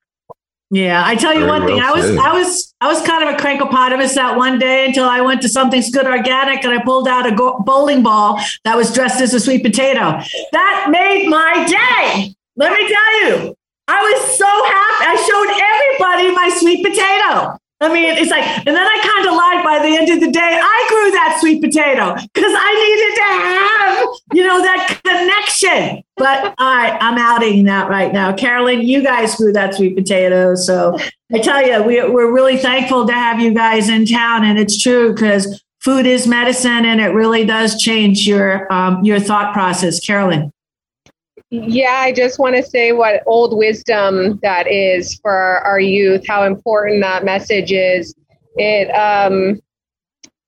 Yeah, 0.70 1.02
I 1.04 1.16
tell 1.16 1.32
you 1.34 1.40
Very 1.46 1.50
one 1.50 1.66
thing. 1.66 1.76
well 1.76 1.88
I 1.88 1.96
was 1.96 2.04
said. 2.06 2.18
I 2.18 2.32
was 2.32 2.74
I 2.80 2.86
was 2.92 3.04
kind 3.06 3.26
of 3.26 3.34
a 3.34 3.36
crankopotamus 3.38 4.14
that 4.14 4.36
one 4.36 4.58
day 4.58 4.86
until 4.86 5.06
I 5.08 5.20
went 5.20 5.42
to 5.42 5.48
something's 5.48 5.90
good 5.90 6.06
organic 6.06 6.62
and 6.62 6.72
I 6.78 6.84
pulled 6.84 7.08
out 7.08 7.26
a 7.26 7.34
go- 7.34 7.58
bowling 7.60 8.02
ball 8.04 8.38
that 8.64 8.76
was 8.76 8.92
dressed 8.94 9.20
as 9.20 9.34
a 9.34 9.40
sweet 9.40 9.64
potato. 9.64 10.20
That 10.52 10.88
made 10.90 11.28
my 11.28 11.52
day. 11.66 12.34
Let 12.56 12.72
me 12.72 12.86
tell 12.86 13.12
you, 13.22 13.56
I 13.88 13.98
was 14.08 14.36
so 14.36 14.46
happy. 14.46 15.04
I 15.10 15.16
showed 15.26 15.50
everybody 15.74 16.34
my 16.36 16.48
sweet 16.60 16.84
potato. 16.84 17.56
I 17.80 17.92
mean, 17.92 18.04
it's 18.04 18.30
like, 18.30 18.42
and 18.42 18.66
then 18.66 18.76
I 18.76 19.00
kind 19.02 19.28
of 19.28 19.34
lied 19.34 19.64
by 19.64 19.88
the 19.88 19.96
end 19.96 20.10
of 20.10 20.20
the 20.20 20.32
day. 20.32 20.40
I 20.60 20.86
grew 20.88 21.10
that 21.12 21.38
sweet 21.40 21.62
potato 21.62 22.14
because 22.34 22.52
I 22.56 22.70
needed 22.84 23.14
to 23.14 23.28
have, 23.46 24.08
you 24.32 24.44
know, 24.44 24.60
that 24.62 25.00
connection. 25.04 26.02
But 26.16 26.54
right, 26.58 26.98
I'm 27.00 27.18
outing 27.18 27.64
that 27.66 27.88
right 27.88 28.12
now. 28.12 28.34
Carolyn, 28.34 28.82
you 28.82 29.00
guys 29.02 29.36
grew 29.36 29.52
that 29.52 29.74
sweet 29.74 29.96
potato. 29.96 30.56
So 30.56 30.96
I 31.32 31.38
tell 31.38 31.64
you, 31.64 31.84
we, 31.84 32.02
we're 32.08 32.32
really 32.32 32.56
thankful 32.56 33.06
to 33.06 33.12
have 33.12 33.40
you 33.40 33.54
guys 33.54 33.88
in 33.88 34.06
town. 34.06 34.44
And 34.44 34.58
it's 34.58 34.82
true 34.82 35.12
because 35.12 35.62
food 35.78 36.04
is 36.04 36.26
medicine 36.26 36.84
and 36.84 37.00
it 37.00 37.14
really 37.14 37.44
does 37.44 37.80
change 37.80 38.26
your, 38.26 38.72
um, 38.72 39.04
your 39.04 39.20
thought 39.20 39.52
process. 39.52 40.00
Carolyn. 40.04 40.52
Yeah, 41.50 42.00
I 42.00 42.12
just 42.12 42.38
want 42.38 42.56
to 42.56 42.62
say 42.62 42.92
what 42.92 43.22
old 43.26 43.56
wisdom 43.56 44.38
that 44.42 44.70
is 44.70 45.18
for 45.22 45.60
our 45.60 45.80
youth, 45.80 46.26
how 46.28 46.44
important 46.44 47.00
that 47.02 47.24
message 47.24 47.72
is. 47.72 48.14
It, 48.56 48.90
um, 48.90 49.60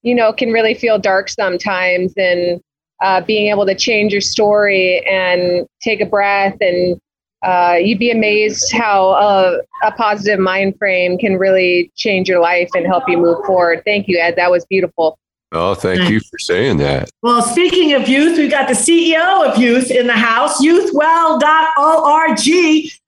you 0.03 0.15
know, 0.15 0.33
can 0.33 0.53
really 0.53 0.75
feel 0.75 0.99
dark 0.99 1.31
sometimes, 1.31 2.13
and 2.17 2.61
uh, 3.03 3.23
being 3.23 3.49
able 3.49 3.65
to 3.67 3.75
change 3.75 4.13
your 4.13 4.21
story 4.21 5.03
and 5.07 5.67
take 5.83 6.03
a 6.03 6.07
breath, 6.07 6.57
and 6.61 7.01
uh, 7.43 7.77
you'd 7.81 7.99
be 7.99 8.11
amazed 8.11 8.71
how 8.73 9.11
a, 9.11 9.59
a 9.83 9.93
positive 9.93 10.39
mind 10.39 10.77
frame 10.79 11.17
can 11.17 11.37
really 11.37 11.91
change 11.97 12.29
your 12.29 12.41
life 12.41 12.69
and 12.75 12.87
help 12.87 13.05
you 13.09 13.17
move 13.17 13.43
forward. 13.47 13.83
Thank 13.87 14.07
you, 14.07 14.19
Ed. 14.19 14.37
That 14.37 14.51
was 14.51 14.67
beautiful. 14.67 15.19
Oh, 15.53 15.75
thank 15.75 16.09
you 16.09 16.21
for 16.21 16.39
saying 16.39 16.77
that. 16.77 17.11
Well, 17.23 17.43
speaking 17.43 17.93
of 17.95 18.09
youth, 18.09 18.39
we've 18.39 18.51
got 18.51 18.69
the 18.69 18.75
CEO 18.75 19.45
of 19.45 19.59
youth 19.59 19.91
in 19.91 20.07
the 20.07 20.13
house, 20.13 20.63
youthwell.org. 20.63 22.39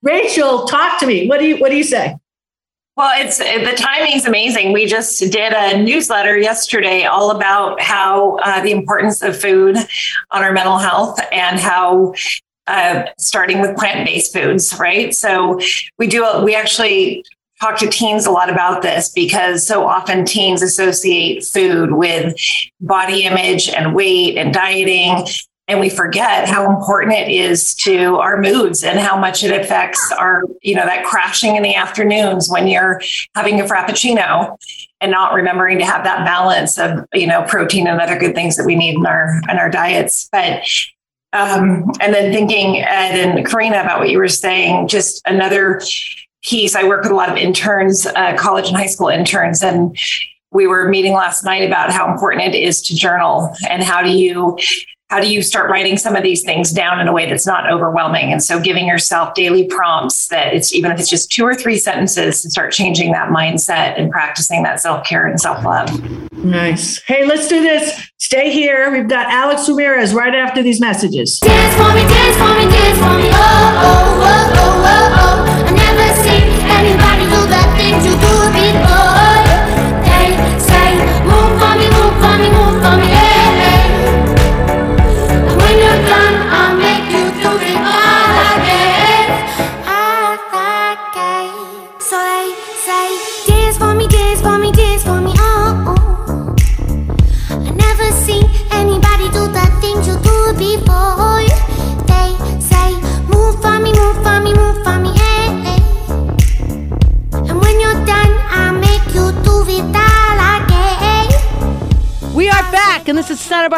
Rachel, 0.01 0.65
talk 0.65 0.99
to 0.99 1.05
me. 1.05 1.27
What 1.27 1.39
do 1.39 1.47
you 1.47 1.57
what 1.57 1.69
do 1.69 1.77
you 1.77 1.85
say? 1.85 2.17
Well, 2.97 3.11
it's 3.15 3.37
the 3.39 3.75
timing's 3.75 4.25
amazing. 4.25 4.73
We 4.73 4.85
just 4.85 5.19
did 5.31 5.53
a 5.53 5.81
newsletter 5.81 6.37
yesterday 6.37 7.05
all 7.05 7.31
about 7.31 7.81
how 7.81 8.37
uh, 8.43 8.61
the 8.61 8.71
importance 8.71 9.23
of 9.23 9.39
food 9.39 9.77
on 10.29 10.43
our 10.43 10.51
mental 10.51 10.77
health 10.77 11.19
and 11.31 11.59
how 11.59 12.13
uh, 12.67 13.05
starting 13.17 13.61
with 13.61 13.75
plant-based 13.77 14.31
foods, 14.31 14.77
right? 14.79 15.15
So 15.15 15.59
we 15.97 16.07
do. 16.07 16.25
We 16.43 16.55
actually 16.55 17.25
talk 17.63 17.77
to 17.79 17.87
teens 17.87 18.25
a 18.25 18.31
lot 18.31 18.49
about 18.49 18.81
this 18.81 19.09
because 19.09 19.65
so 19.65 19.87
often 19.87 20.25
teens 20.25 20.61
associate 20.61 21.45
food 21.45 21.93
with 21.93 22.35
body 22.81 23.23
image 23.23 23.69
and 23.69 23.95
weight 23.95 24.37
and 24.37 24.53
dieting. 24.53 25.25
And 25.69 25.79
we 25.79 25.89
forget 25.89 26.49
how 26.49 26.69
important 26.69 27.13
it 27.13 27.29
is 27.29 27.73
to 27.75 28.17
our 28.17 28.37
moods 28.37 28.83
and 28.83 28.99
how 28.99 29.17
much 29.17 29.45
it 29.45 29.61
affects 29.61 30.11
our, 30.19 30.43
you 30.61 30.75
know, 30.75 30.85
that 30.85 31.05
crashing 31.05 31.55
in 31.55 31.63
the 31.63 31.73
afternoons 31.73 32.49
when 32.49 32.67
you're 32.67 33.01
having 33.33 33.61
a 33.61 33.63
frappuccino 33.63 34.57
and 34.99 35.09
not 35.09 35.33
remembering 35.33 35.79
to 35.79 35.85
have 35.85 36.03
that 36.03 36.25
balance 36.25 36.77
of, 36.77 37.05
you 37.13 37.25
know, 37.25 37.43
protein 37.43 37.87
and 37.87 38.01
other 38.01 38.19
good 38.19 38.35
things 38.35 38.57
that 38.57 38.65
we 38.65 38.75
need 38.75 38.95
in 38.95 39.05
our 39.05 39.39
in 39.49 39.57
our 39.57 39.69
diets. 39.69 40.27
But 40.33 40.63
um, 41.31 41.85
and 42.01 42.13
then 42.13 42.33
thinking 42.33 42.81
Ed 42.81 43.17
and 43.17 43.45
Karina 43.45 43.81
about 43.81 43.99
what 43.99 44.09
you 44.09 44.17
were 44.17 44.27
saying, 44.27 44.89
just 44.89 45.21
another 45.25 45.81
piece. 46.43 46.75
I 46.75 46.83
work 46.83 47.03
with 47.03 47.11
a 47.11 47.15
lot 47.15 47.29
of 47.29 47.37
interns, 47.37 48.05
uh, 48.05 48.35
college 48.37 48.67
and 48.67 48.77
high 48.77 48.87
school 48.87 49.09
interns, 49.09 49.63
and 49.63 49.97
we 50.51 50.67
were 50.67 50.87
meeting 50.87 51.13
last 51.13 51.43
night 51.43 51.65
about 51.65 51.91
how 51.91 52.11
important 52.11 52.43
it 52.43 52.55
is 52.55 52.81
to 52.83 52.95
journal 52.95 53.53
and 53.69 53.83
how 53.83 54.03
do 54.03 54.11
you 54.11 54.57
how 55.09 55.19
do 55.19 55.31
you 55.31 55.43
start 55.43 55.69
writing 55.69 55.95
some 55.95 56.15
of 56.15 56.23
these 56.23 56.41
things 56.41 56.71
down 56.71 56.99
in 56.99 57.07
a 57.07 57.13
way 57.13 57.29
that's 57.29 57.45
not 57.45 57.69
overwhelming 57.69 58.31
and 58.31 58.41
so 58.41 58.59
giving 58.59 58.87
yourself 58.87 59.33
daily 59.35 59.65
prompts 59.67 60.27
that 60.29 60.55
it's 60.55 60.73
even 60.73 60.91
if 60.91 60.99
it's 60.99 61.09
just 61.09 61.31
two 61.31 61.43
or 61.43 61.53
three 61.53 61.77
sentences 61.77 62.41
to 62.41 62.49
start 62.49 62.71
changing 62.71 63.11
that 63.11 63.29
mindset 63.29 63.99
and 63.99 64.11
practicing 64.11 64.63
that 64.63 64.79
self-care 64.79 65.27
and 65.27 65.39
self-love 65.39 65.89
Nice. 66.43 67.01
Hey, 67.03 67.25
let's 67.25 67.47
do 67.47 67.61
this. 67.61 68.09
Stay 68.17 68.51
here. 68.51 68.91
We've 68.91 69.07
got 69.07 69.27
Alex 69.27 69.69
Ramirez 69.69 70.13
right 70.13 70.35
after 70.35 70.61
these 70.61 70.81
messages. 70.81 71.39
Dance 71.39 71.75
for 71.75 71.93
me, 71.93 72.01
dance 72.01 72.35
for 72.35 72.49
me, 72.49 72.69
dance 72.69 72.97
for 72.97 73.17
me. 73.17 73.29
Oh, 73.31 73.79
oh, 73.79 74.21
oh, 74.23 74.53
oh, 74.55 74.83
oh, 74.85 75.59
oh. 75.59 75.62
Never 75.95 76.23
seen 76.23 76.41
anybody 76.73 77.25
do 77.29 77.41
the 77.53 77.61
things 77.77 78.03
you 78.03 78.17
do 78.17 78.62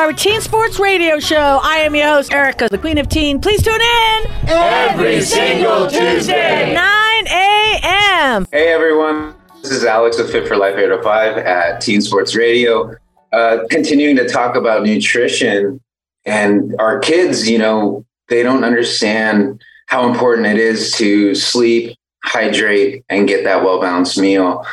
is 0.09 0.17
Santa 0.17 0.17
Barbara 0.17 0.17
Teen 0.17 0.41
Sports 0.41 0.79
Radio 0.79 1.19
Show. 1.19 1.59
I 1.63 1.77
am 1.77 1.95
your 1.95 2.07
host, 2.07 2.31
Erica, 2.31 2.67
the 2.69 2.77
Queen 2.77 2.97
of 2.97 3.09
Teen. 3.09 3.39
Please 3.39 3.61
tune 3.63 3.81
in 3.81 4.25
Every 4.47 5.21
single 5.21 5.87
Tuesday. 5.89 6.73
9 6.73 7.27
a.m. 7.27 8.47
Hey 8.51 8.71
everyone, 8.71 9.33
this 9.61 9.71
is 9.71 9.83
Alex 9.83 10.17
with 10.17 10.31
Fit 10.31 10.47
for 10.47 10.57
Life 10.57 10.75
805 10.75 11.37
at 11.37 11.81
Teen 11.81 12.01
Sports 12.01 12.35
Radio. 12.35 12.95
Uh, 13.31 13.59
continuing 13.69 14.15
to 14.17 14.27
talk 14.27 14.55
about 14.55 14.83
nutrition 14.83 15.81
and 16.25 16.75
our 16.79 16.99
kids, 16.99 17.49
you 17.49 17.57
know, 17.57 18.05
they 18.29 18.43
don't 18.43 18.63
understand 18.63 19.61
how 19.87 20.07
important 20.09 20.47
it 20.47 20.57
is 20.57 20.93
to 20.93 21.33
sleep, 21.35 21.97
hydrate, 22.23 23.03
and 23.09 23.27
get 23.27 23.43
that 23.43 23.63
well 23.63 23.81
balanced 23.81 24.19
meal. 24.19 24.65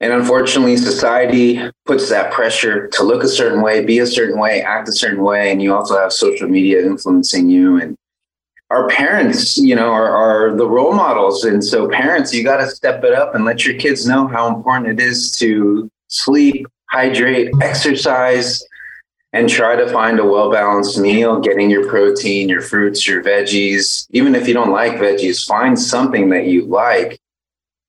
And 0.00 0.12
unfortunately, 0.12 0.76
society 0.76 1.60
puts 1.84 2.08
that 2.08 2.32
pressure 2.32 2.86
to 2.88 3.02
look 3.02 3.24
a 3.24 3.28
certain 3.28 3.62
way, 3.62 3.84
be 3.84 3.98
a 3.98 4.06
certain 4.06 4.38
way, 4.38 4.62
act 4.62 4.88
a 4.88 4.92
certain 4.92 5.24
way. 5.24 5.50
And 5.50 5.60
you 5.60 5.74
also 5.74 5.98
have 5.98 6.12
social 6.12 6.48
media 6.48 6.84
influencing 6.86 7.50
you. 7.50 7.80
And 7.80 7.96
our 8.70 8.88
parents, 8.88 9.56
you 9.56 9.74
know, 9.74 9.90
are, 9.90 10.08
are 10.08 10.56
the 10.56 10.68
role 10.68 10.92
models. 10.92 11.44
And 11.44 11.64
so, 11.64 11.88
parents, 11.88 12.32
you 12.32 12.44
got 12.44 12.58
to 12.58 12.68
step 12.68 13.02
it 13.02 13.12
up 13.12 13.34
and 13.34 13.44
let 13.44 13.64
your 13.64 13.76
kids 13.76 14.06
know 14.06 14.28
how 14.28 14.54
important 14.54 15.00
it 15.00 15.02
is 15.02 15.32
to 15.38 15.90
sleep, 16.06 16.66
hydrate, 16.90 17.50
exercise, 17.60 18.64
and 19.32 19.48
try 19.48 19.74
to 19.76 19.90
find 19.92 20.18
a 20.20 20.24
well 20.24 20.50
balanced 20.50 20.98
meal, 20.98 21.40
getting 21.40 21.70
your 21.70 21.88
protein, 21.88 22.48
your 22.48 22.60
fruits, 22.60 23.06
your 23.06 23.22
veggies. 23.22 24.06
Even 24.10 24.34
if 24.34 24.46
you 24.46 24.54
don't 24.54 24.70
like 24.70 24.92
veggies, 24.92 25.46
find 25.46 25.78
something 25.78 26.28
that 26.30 26.46
you 26.46 26.64
like. 26.66 27.20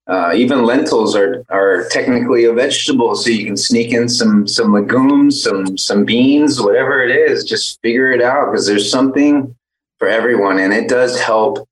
Uh, 0.10 0.34
even 0.34 0.66
lentils 0.66 1.16
are 1.16 1.46
are 1.50 1.88
technically 1.90 2.44
a 2.46 2.52
vegetable, 2.52 3.14
so 3.14 3.30
you 3.30 3.46
can 3.46 3.56
sneak 3.56 3.94
in 3.94 4.10
some 4.10 4.48
some 4.48 4.74
legumes, 4.74 5.44
some 5.44 5.78
some 5.78 6.04
beans, 6.04 6.60
whatever 6.60 7.04
it 7.04 7.12
is. 7.12 7.44
Just 7.44 7.80
figure 7.82 8.12
it 8.12 8.22
out 8.22 8.52
because 8.52 8.66
there's 8.66 8.90
something 8.90 9.56
for 10.00 10.08
everyone, 10.08 10.58
and 10.58 10.74
it 10.74 10.90
does 10.90 11.20
help 11.20 11.70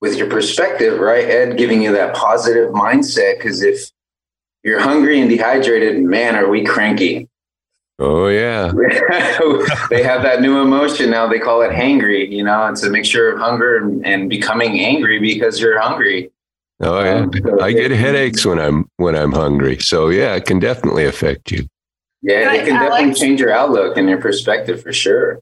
with 0.00 0.16
your 0.16 0.30
perspective, 0.30 0.98
right? 0.98 1.28
Ed, 1.28 1.58
giving 1.58 1.82
you 1.82 1.92
that 1.92 2.14
positive 2.14 2.70
mindset. 2.70 3.36
Because 3.36 3.62
if 3.62 3.90
you're 4.62 4.80
hungry 4.80 5.20
and 5.20 5.28
dehydrated, 5.28 6.02
man, 6.02 6.36
are 6.36 6.48
we 6.48 6.64
cranky? 6.64 7.28
Oh 7.98 8.28
yeah. 8.28 8.72
they 9.90 10.02
have 10.02 10.22
that 10.22 10.40
new 10.40 10.60
emotion 10.60 11.10
now. 11.10 11.28
They 11.28 11.38
call 11.38 11.62
it 11.62 11.70
hangry. 11.70 12.28
You 12.30 12.44
know, 12.44 12.66
it's 12.66 12.82
a 12.82 12.90
mixture 12.90 13.30
of 13.30 13.38
hunger 13.38 13.76
and, 13.76 14.04
and 14.04 14.28
becoming 14.28 14.80
angry 14.80 15.20
because 15.20 15.60
you're 15.60 15.78
hungry. 15.78 16.30
Oh 16.80 17.02
yeah. 17.04 17.20
Um, 17.20 17.30
I 17.60 17.72
get 17.72 17.90
headaches 17.90 18.44
when 18.44 18.58
I'm 18.58 18.88
when 18.96 19.14
I'm 19.14 19.32
hungry. 19.32 19.78
So 19.78 20.08
yeah, 20.08 20.34
it 20.34 20.44
can 20.44 20.58
definitely 20.58 21.04
affect 21.04 21.52
you. 21.52 21.66
Yeah, 22.22 22.52
it 22.52 22.66
can 22.66 22.80
definitely 22.80 23.14
change 23.14 23.40
your 23.40 23.52
outlook 23.52 23.96
and 23.96 24.08
your 24.08 24.18
perspective 24.18 24.82
for 24.82 24.92
sure. 24.92 25.40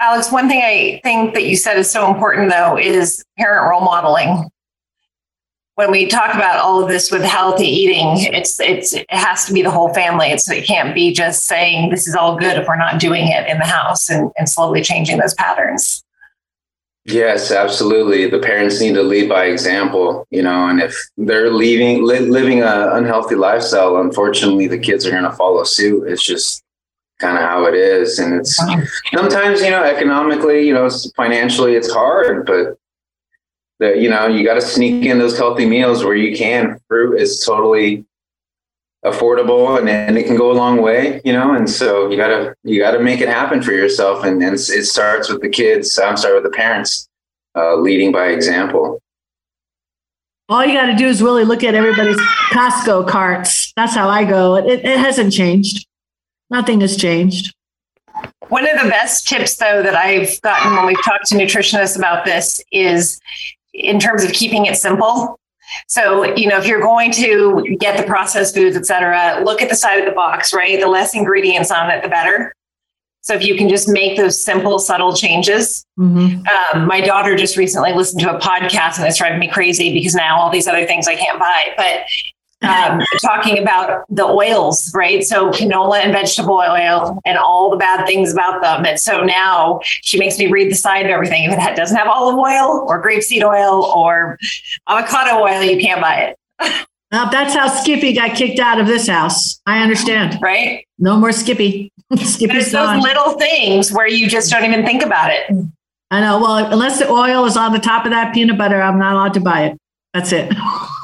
Alex, 0.00 0.30
one 0.30 0.48
thing 0.48 0.62
I 0.62 1.00
think 1.02 1.34
that 1.34 1.46
you 1.46 1.56
said 1.56 1.78
is 1.78 1.90
so 1.90 2.12
important 2.12 2.50
though 2.50 2.78
is 2.78 3.24
parent 3.38 3.68
role 3.68 3.80
modeling. 3.80 4.48
When 5.76 5.92
we 5.92 6.06
talk 6.06 6.34
about 6.34 6.58
all 6.58 6.82
of 6.82 6.88
this 6.88 7.10
with 7.10 7.22
healthy 7.22 7.66
eating, 7.66 8.32
it's 8.34 8.60
it's 8.60 8.92
it 8.92 9.06
has 9.10 9.46
to 9.46 9.52
be 9.52 9.62
the 9.62 9.70
whole 9.70 9.94
family. 9.94 10.26
It's 10.26 10.50
it 10.50 10.66
can't 10.66 10.94
be 10.94 11.12
just 11.12 11.46
saying 11.46 11.90
this 11.90 12.06
is 12.06 12.14
all 12.14 12.36
good 12.36 12.58
if 12.58 12.66
we're 12.66 12.76
not 12.76 13.00
doing 13.00 13.28
it 13.28 13.48
in 13.48 13.58
the 13.58 13.64
house 13.64 14.10
and, 14.10 14.30
and 14.36 14.48
slowly 14.48 14.82
changing 14.82 15.18
those 15.18 15.34
patterns. 15.34 16.04
Yes, 17.10 17.50
absolutely. 17.50 18.28
The 18.28 18.38
parents 18.38 18.80
need 18.82 18.94
to 18.94 19.02
lead 19.02 19.30
by 19.30 19.46
example, 19.46 20.26
you 20.30 20.42
know, 20.42 20.68
and 20.68 20.78
if 20.78 20.94
they're 21.16 21.50
leaving, 21.50 22.04
li- 22.04 22.18
living 22.18 22.60
an 22.60 22.88
unhealthy 22.98 23.34
lifestyle, 23.34 23.96
unfortunately, 23.96 24.66
the 24.66 24.78
kids 24.78 25.06
are 25.06 25.10
going 25.10 25.22
to 25.22 25.32
follow 25.32 25.64
suit. 25.64 26.06
It's 26.06 26.22
just 26.22 26.62
kind 27.18 27.38
of 27.38 27.44
how 27.44 27.64
it 27.64 27.74
is. 27.74 28.18
And 28.18 28.34
it's 28.34 28.54
sometimes, 29.14 29.62
you 29.62 29.70
know, 29.70 29.82
economically, 29.82 30.66
you 30.66 30.74
know, 30.74 30.84
it's- 30.84 31.10
financially, 31.16 31.76
it's 31.76 31.90
hard, 31.90 32.44
but 32.44 32.76
the, 33.78 33.96
you 33.96 34.10
know, 34.10 34.26
you 34.26 34.44
got 34.44 34.54
to 34.54 34.60
sneak 34.60 35.06
in 35.06 35.18
those 35.18 35.38
healthy 35.38 35.64
meals 35.64 36.04
where 36.04 36.16
you 36.16 36.36
can. 36.36 36.78
Fruit 36.88 37.18
is 37.18 37.40
totally 37.42 38.04
affordable 39.04 39.78
and, 39.78 39.88
and 39.88 40.18
it 40.18 40.26
can 40.26 40.36
go 40.36 40.50
a 40.50 40.54
long 40.54 40.82
way, 40.82 41.20
you 41.24 41.32
know, 41.32 41.54
and 41.54 41.70
so 41.70 42.10
you 42.10 42.16
gotta, 42.16 42.54
you 42.64 42.80
gotta 42.80 42.98
make 42.98 43.20
it 43.20 43.28
happen 43.28 43.62
for 43.62 43.72
yourself. 43.72 44.24
And, 44.24 44.42
and 44.42 44.54
it 44.54 44.86
starts 44.86 45.28
with 45.28 45.40
the 45.40 45.48
kids. 45.48 45.98
I'm 45.98 46.16
sorry, 46.16 46.34
with 46.34 46.44
the 46.44 46.56
parents, 46.56 47.08
uh, 47.54 47.76
leading 47.76 48.12
by 48.12 48.28
example. 48.28 49.00
All 50.50 50.64
you 50.64 50.72
got 50.72 50.86
to 50.86 50.96
do 50.96 51.06
is 51.06 51.22
really 51.22 51.44
look 51.44 51.62
at 51.62 51.74
everybody's 51.74 52.18
Costco 52.50 53.06
carts. 53.06 53.70
That's 53.76 53.94
how 53.94 54.08
I 54.08 54.24
go. 54.24 54.56
It, 54.56 54.82
it 54.82 54.98
hasn't 54.98 55.32
changed. 55.32 55.86
Nothing 56.48 56.80
has 56.80 56.96
changed. 56.96 57.54
One 58.48 58.66
of 58.66 58.82
the 58.82 58.88
best 58.88 59.28
tips, 59.28 59.56
though, 59.56 59.82
that 59.82 59.94
I've 59.94 60.40
gotten 60.40 60.74
when 60.74 60.86
we've 60.86 61.04
talked 61.04 61.26
to 61.26 61.34
nutritionists 61.34 61.98
about 61.98 62.24
this 62.24 62.62
is 62.72 63.20
in 63.74 64.00
terms 64.00 64.24
of 64.24 64.32
keeping 64.32 64.64
it 64.64 64.76
simple. 64.76 65.38
So, 65.86 66.34
you 66.36 66.48
know, 66.48 66.58
if 66.58 66.66
you're 66.66 66.80
going 66.80 67.12
to 67.12 67.76
get 67.78 67.96
the 67.96 68.04
processed 68.04 68.54
foods, 68.54 68.76
et 68.76 68.86
cetera, 68.86 69.42
look 69.44 69.62
at 69.62 69.68
the 69.68 69.76
side 69.76 69.98
of 69.98 70.06
the 70.06 70.12
box, 70.12 70.52
right? 70.52 70.80
The 70.80 70.88
less 70.88 71.14
ingredients 71.14 71.70
on 71.70 71.90
it, 71.90 72.02
the 72.02 72.08
better. 72.08 72.52
So, 73.20 73.34
if 73.34 73.44
you 73.44 73.56
can 73.56 73.68
just 73.68 73.88
make 73.88 74.16
those 74.16 74.42
simple, 74.42 74.78
subtle 74.78 75.14
changes. 75.14 75.84
Mm-hmm. 75.98 76.78
Um, 76.78 76.86
my 76.86 77.00
daughter 77.00 77.36
just 77.36 77.56
recently 77.56 77.92
listened 77.92 78.20
to 78.22 78.34
a 78.34 78.40
podcast 78.40 78.98
and 78.98 79.06
it's 79.06 79.18
driving 79.18 79.38
me 79.38 79.48
crazy 79.48 79.92
because 79.92 80.14
now 80.14 80.38
all 80.38 80.50
these 80.50 80.66
other 80.66 80.86
things 80.86 81.06
I 81.06 81.16
can't 81.16 81.38
buy. 81.38 81.74
But 81.76 82.04
um, 82.62 83.00
talking 83.22 83.58
about 83.58 84.04
the 84.08 84.24
oils, 84.24 84.92
right? 84.94 85.22
So 85.22 85.50
canola 85.50 85.98
and 86.00 86.12
vegetable 86.12 86.56
oil 86.56 87.20
and 87.24 87.38
all 87.38 87.70
the 87.70 87.76
bad 87.76 88.06
things 88.06 88.32
about 88.32 88.62
them. 88.62 88.84
And 88.84 88.98
so 88.98 89.22
now 89.22 89.80
she 89.84 90.18
makes 90.18 90.38
me 90.38 90.46
read 90.48 90.70
the 90.70 90.74
side 90.74 91.04
of 91.04 91.10
everything. 91.10 91.44
If 91.44 91.58
it 91.58 91.76
doesn't 91.76 91.96
have 91.96 92.08
olive 92.08 92.36
oil 92.36 92.84
or 92.88 93.02
grapeseed 93.02 93.42
oil 93.42 93.84
or 93.84 94.38
avocado 94.88 95.40
oil, 95.40 95.62
you 95.62 95.80
can't 95.80 96.00
buy 96.00 96.34
it. 96.60 96.84
Now, 97.10 97.30
that's 97.30 97.54
how 97.54 97.68
Skippy 97.68 98.12
got 98.12 98.36
kicked 98.36 98.58
out 98.58 98.78
of 98.78 98.86
this 98.86 99.08
house. 99.08 99.62
I 99.64 99.82
understand. 99.82 100.38
Right? 100.42 100.86
No 100.98 101.16
more 101.16 101.32
Skippy. 101.32 101.90
Skippy's 102.16 102.38
There's 102.38 102.72
those 102.72 102.72
gone. 102.72 103.00
little 103.00 103.38
things 103.38 103.90
where 103.90 104.06
you 104.06 104.28
just 104.28 104.50
don't 104.50 104.62
even 104.66 104.84
think 104.84 105.02
about 105.02 105.30
it. 105.30 105.50
I 106.10 106.20
know. 106.20 106.38
Well, 106.38 106.70
unless 106.70 106.98
the 106.98 107.08
oil 107.10 107.46
is 107.46 107.56
on 107.56 107.72
the 107.72 107.78
top 107.78 108.04
of 108.04 108.10
that 108.10 108.34
peanut 108.34 108.58
butter, 108.58 108.82
I'm 108.82 108.98
not 108.98 109.14
allowed 109.14 109.32
to 109.34 109.40
buy 109.40 109.64
it. 109.68 109.78
That's 110.12 110.32
it. 110.32 110.52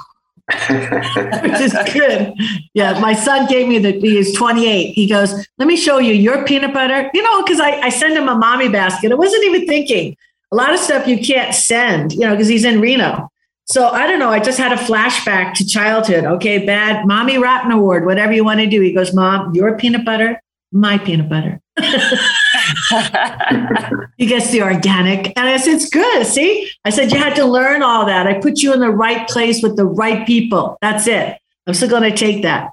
Which 0.52 1.61
is 1.61 1.74
good. 1.92 2.35
Yeah, 2.74 3.00
my 3.00 3.14
son 3.14 3.46
gave 3.46 3.66
me 3.66 3.78
the. 3.78 3.92
He 3.92 4.18
is 4.18 4.33
28. 4.35 4.92
He 4.92 5.09
goes, 5.09 5.33
"Let 5.57 5.66
me 5.66 5.76
show 5.76 5.98
you 5.98 6.12
your 6.12 6.44
peanut 6.44 6.74
butter." 6.74 7.11
You 7.14 7.22
know, 7.22 7.42
because 7.42 7.61
I, 7.61 7.80
I 7.80 7.88
send 7.88 8.14
him 8.14 8.28
a 8.28 8.35
mommy 8.35 8.68
basket. 8.68 9.11
I 9.11 9.14
wasn't 9.14 9.44
even 9.44 9.66
thinking 9.66 10.14
a 10.52 10.57
lot 10.57 10.74
of 10.74 10.80
stuff 10.80 11.07
you 11.07 11.18
can't 11.18 11.54
send. 11.54 12.12
You 12.12 12.20
know, 12.20 12.33
because 12.33 12.48
he's 12.48 12.64
in 12.64 12.83
Reno. 12.83 13.30
So 13.64 13.88
I 13.88 14.07
don't 14.07 14.18
know. 14.18 14.28
I 14.28 14.38
just 14.38 14.59
had 14.59 14.72
a 14.72 14.76
flashback 14.76 15.54
to 15.54 15.66
childhood. 15.66 16.24
Okay, 16.24 16.66
bad 16.66 17.07
mommy 17.07 17.38
rotten 17.38 17.72
award, 17.72 18.04
whatever 18.04 18.35
you 18.35 18.44
want 18.44 18.61
to 18.61 18.66
do. 18.66 18.83
He 18.83 18.92
goes, 18.92 19.14
"Mom, 19.14 19.54
your 19.54 19.78
peanut 19.78 20.04
butter, 20.04 20.42
my 20.72 20.98
peanut 20.98 21.30
butter." 21.30 21.62
he 24.16 24.26
gets 24.26 24.50
the 24.50 24.62
organic. 24.62 25.37
And 25.37 25.48
I 25.48 25.56
said, 25.56 25.74
it's 25.74 25.88
good. 25.88 26.26
See, 26.26 26.70
I 26.84 26.90
said, 26.90 27.12
you 27.12 27.18
had 27.18 27.34
to 27.37 27.44
learn 27.44 27.82
all 27.82 28.06
that. 28.06 28.26
I 28.26 28.40
put 28.40 28.62
you 28.62 28.72
in 28.72 28.80
the 28.80 28.90
right 28.90 29.28
place 29.28 29.62
with 29.62 29.76
the 29.76 29.84
right 29.84 30.26
people. 30.26 30.78
That's 30.80 31.06
it. 31.06 31.38
I'm 31.66 31.74
still 31.74 31.88
going 31.88 32.10
to 32.10 32.16
take 32.16 32.42
that. 32.42 32.70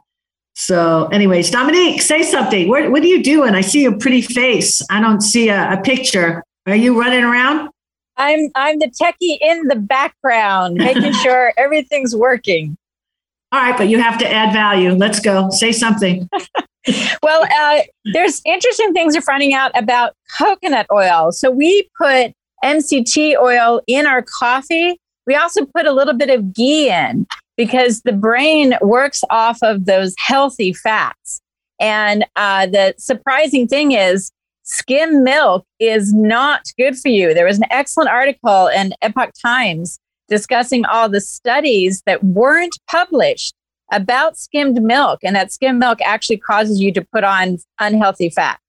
So, 0.56 1.08
anyways, 1.08 1.50
Dominique, 1.50 2.02
say 2.02 2.24
something. 2.24 2.68
What, 2.68 2.92
what 2.92 3.02
are 3.02 3.08
you 3.08 3.24
doing? 3.24 3.56
I 3.56 3.62
see 3.62 3.84
your 3.84 3.98
pretty 3.98 4.22
face. 4.22 4.82
I 4.90 5.00
don't 5.00 5.22
see 5.22 5.50
a, 5.50 5.74
a 5.74 5.82
picture. 5.82 6.44
Are 6.68 6.76
you 6.76 7.00
running 7.00 7.24
around? 7.24 7.70
I'm 8.18 8.52
I'm 8.54 8.78
the 8.78 8.88
techie 8.88 9.38
in 9.42 9.68
the 9.68 9.78
background, 9.78 10.76
making 10.76 11.14
sure 11.24 11.54
everything's 11.58 12.16
working. 12.16 12.78
All 13.52 13.60
right, 13.60 13.78
but 13.78 13.90
you 13.90 14.00
have 14.00 14.18
to 14.20 14.30
add 14.30 14.54
value. 14.54 14.94
Let's 14.94 15.20
go. 15.20 15.50
Say 15.50 15.72
something. 15.72 16.30
well, 17.24 17.44
uh, 17.44 17.82
there's 18.14 18.42
interesting 18.46 18.94
things 18.94 19.16
we're 19.16 19.22
finding 19.22 19.54
out 19.54 19.72
about 19.76 20.14
coconut 20.38 20.88
oil. 20.92 21.32
So 21.32 21.52
we 21.52 21.88
put 21.98 22.34
MCT 22.64 23.38
oil 23.38 23.82
in 23.88 24.06
our 24.06 24.24
coffee. 24.24 25.00
We 25.28 25.36
also 25.36 25.66
put 25.66 25.86
a 25.86 25.92
little 25.92 26.14
bit 26.14 26.30
of 26.30 26.54
ghee 26.54 26.90
in 26.90 27.28
because 27.58 28.02
the 28.02 28.14
brain 28.14 28.76
works 28.82 29.24
off 29.30 29.60
of 29.62 29.86
those 29.86 30.16
healthy 30.18 30.74
fats. 30.74 31.42
And 31.80 32.26
uh, 32.36 32.68
the 32.68 32.96
surprising 32.98 33.68
thing 33.68 33.92
is, 33.92 34.32
skim 34.64 35.24
milk 35.24 35.66
is 35.80 36.14
not 36.14 36.66
good 36.78 36.98
for 36.98 37.10
you. 37.10 37.34
There 37.34 37.46
was 37.46 37.58
an 37.58 37.66
excellent 37.70 38.10
article 38.10 38.68
in 38.68 38.94
Epoch 39.02 39.32
Times 39.42 40.00
discussing 40.28 40.86
all 40.86 41.10
the 41.10 41.22
studies 41.22 42.02
that 42.06 42.24
weren't 42.24 42.78
published 42.90 43.54
about 43.92 44.38
skimmed 44.38 44.82
milk 44.82 45.20
and 45.24 45.36
that 45.36 45.52
skimmed 45.52 45.80
milk 45.80 46.00
actually 46.02 46.38
causes 46.38 46.80
you 46.80 46.92
to 46.94 47.02
put 47.02 47.24
on 47.24 47.58
unhealthy 47.80 48.30
fat. 48.30 48.60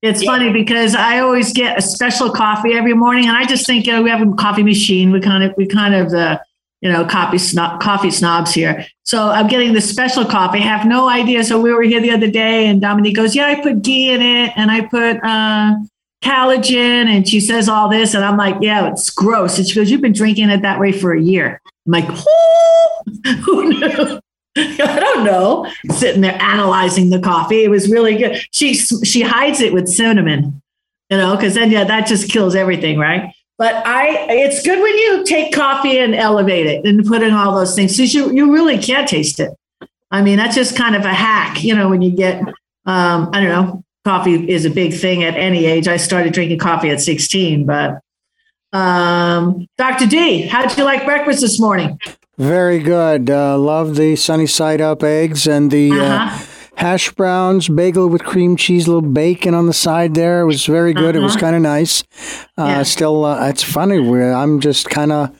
It's 0.00 0.22
funny 0.22 0.52
because 0.52 0.94
I 0.94 1.18
always 1.18 1.52
get 1.52 1.76
a 1.76 1.82
special 1.82 2.30
coffee 2.30 2.74
every 2.74 2.94
morning, 2.94 3.26
and 3.26 3.36
I 3.36 3.44
just 3.44 3.66
think 3.66 3.84
you 3.84 3.92
know 3.92 4.02
we 4.02 4.10
have 4.10 4.22
a 4.22 4.32
coffee 4.34 4.62
machine. 4.62 5.10
We 5.10 5.20
kind 5.20 5.42
of 5.42 5.52
we 5.56 5.66
kind 5.66 5.92
of 5.92 6.10
the 6.10 6.40
you 6.80 6.90
know 6.90 7.04
coffee 7.04 7.38
snob, 7.38 7.80
coffee 7.80 8.12
snobs 8.12 8.54
here. 8.54 8.86
So 9.02 9.24
I'm 9.24 9.48
getting 9.48 9.72
the 9.72 9.80
special 9.80 10.24
coffee. 10.24 10.58
I 10.58 10.62
Have 10.62 10.86
no 10.86 11.08
idea. 11.08 11.42
So 11.42 11.60
we 11.60 11.72
were 11.72 11.82
here 11.82 12.00
the 12.00 12.12
other 12.12 12.30
day, 12.30 12.68
and 12.68 12.80
Dominique 12.80 13.16
goes, 13.16 13.34
"Yeah, 13.34 13.46
I 13.46 13.60
put 13.60 13.82
ghee 13.82 14.10
in 14.10 14.22
it, 14.22 14.52
and 14.54 14.70
I 14.70 14.82
put 14.82 15.16
uh, 15.24 15.74
collagen," 16.22 17.08
and 17.08 17.28
she 17.28 17.40
says 17.40 17.68
all 17.68 17.88
this, 17.88 18.14
and 18.14 18.24
I'm 18.24 18.36
like, 18.36 18.54
"Yeah, 18.60 18.88
it's 18.92 19.10
gross." 19.10 19.58
And 19.58 19.66
she 19.66 19.74
goes, 19.74 19.90
"You've 19.90 20.00
been 20.00 20.12
drinking 20.12 20.50
it 20.50 20.62
that 20.62 20.78
way 20.78 20.92
for 20.92 21.12
a 21.12 21.20
year." 21.20 21.60
I'm 21.88 21.92
like, 21.92 23.38
"Who 23.44 23.68
knew?" 23.68 24.20
I 24.56 24.98
don't 25.00 25.24
know. 25.24 25.70
Sitting 25.90 26.20
there 26.20 26.40
analyzing 26.40 27.10
the 27.10 27.20
coffee, 27.20 27.64
it 27.64 27.70
was 27.70 27.90
really 27.90 28.16
good. 28.16 28.40
She 28.52 28.74
she 28.74 29.22
hides 29.22 29.60
it 29.60 29.72
with 29.72 29.88
cinnamon, 29.88 30.60
you 31.10 31.16
know, 31.16 31.36
because 31.36 31.54
then 31.54 31.70
yeah, 31.70 31.84
that 31.84 32.06
just 32.06 32.30
kills 32.30 32.54
everything, 32.54 32.98
right? 32.98 33.32
But 33.56 33.74
I, 33.86 34.26
it's 34.30 34.62
good 34.64 34.80
when 34.80 34.96
you 34.96 35.24
take 35.24 35.52
coffee 35.52 35.98
and 35.98 36.14
elevate 36.14 36.66
it 36.66 36.84
and 36.86 37.04
put 37.04 37.22
in 37.22 37.32
all 37.32 37.56
those 37.56 37.74
things, 37.74 37.96
because 37.96 38.14
you 38.14 38.32
you 38.32 38.52
really 38.52 38.78
can't 38.78 39.08
taste 39.08 39.40
it. 39.40 39.50
I 40.10 40.22
mean, 40.22 40.38
that's 40.38 40.54
just 40.54 40.76
kind 40.76 40.96
of 40.96 41.04
a 41.04 41.12
hack, 41.12 41.62
you 41.62 41.74
know, 41.74 41.88
when 41.88 42.00
you 42.00 42.10
get, 42.10 42.40
um, 42.86 43.28
I 43.32 43.40
don't 43.40 43.48
know, 43.48 43.84
coffee 44.04 44.50
is 44.50 44.64
a 44.64 44.70
big 44.70 44.94
thing 44.94 45.22
at 45.22 45.34
any 45.34 45.66
age. 45.66 45.86
I 45.86 45.98
started 45.98 46.32
drinking 46.32 46.58
coffee 46.58 46.88
at 46.88 47.00
16, 47.00 47.66
but 47.66 48.00
um, 48.72 49.66
Dr. 49.76 50.06
D, 50.06 50.42
how'd 50.46 50.76
you 50.76 50.84
like 50.84 51.04
breakfast 51.04 51.40
this 51.40 51.60
morning? 51.60 51.98
Very 52.36 52.78
good. 52.78 53.30
Uh, 53.30 53.58
love 53.58 53.96
the 53.96 54.14
sunny 54.16 54.46
side 54.46 54.80
up 54.80 55.02
eggs 55.02 55.46
and 55.46 55.70
the 55.70 55.90
uh 55.92 56.04
Uh-huh. 56.04 56.44
hash 56.76 57.10
browns, 57.12 57.68
bagel 57.68 58.08
with 58.08 58.22
cream 58.22 58.56
cheese, 58.56 58.86
little 58.86 59.02
bacon 59.02 59.54
on 59.54 59.66
the 59.66 59.72
side 59.72 60.14
there. 60.14 60.42
It 60.42 60.46
was 60.46 60.64
very 60.66 60.92
good. 60.92 61.16
It 61.16 61.20
was 61.20 61.32
Uh-huh. 61.32 61.40
kind 61.40 61.56
of 61.56 61.62
nice. 61.62 62.04
Uh, 62.56 62.84
Still, 62.84 63.24
uh, 63.24 63.48
it's 63.48 63.64
funny. 63.64 63.96
I'm 63.98 64.60
just 64.60 64.88
kind 64.88 65.10
of 65.10 65.30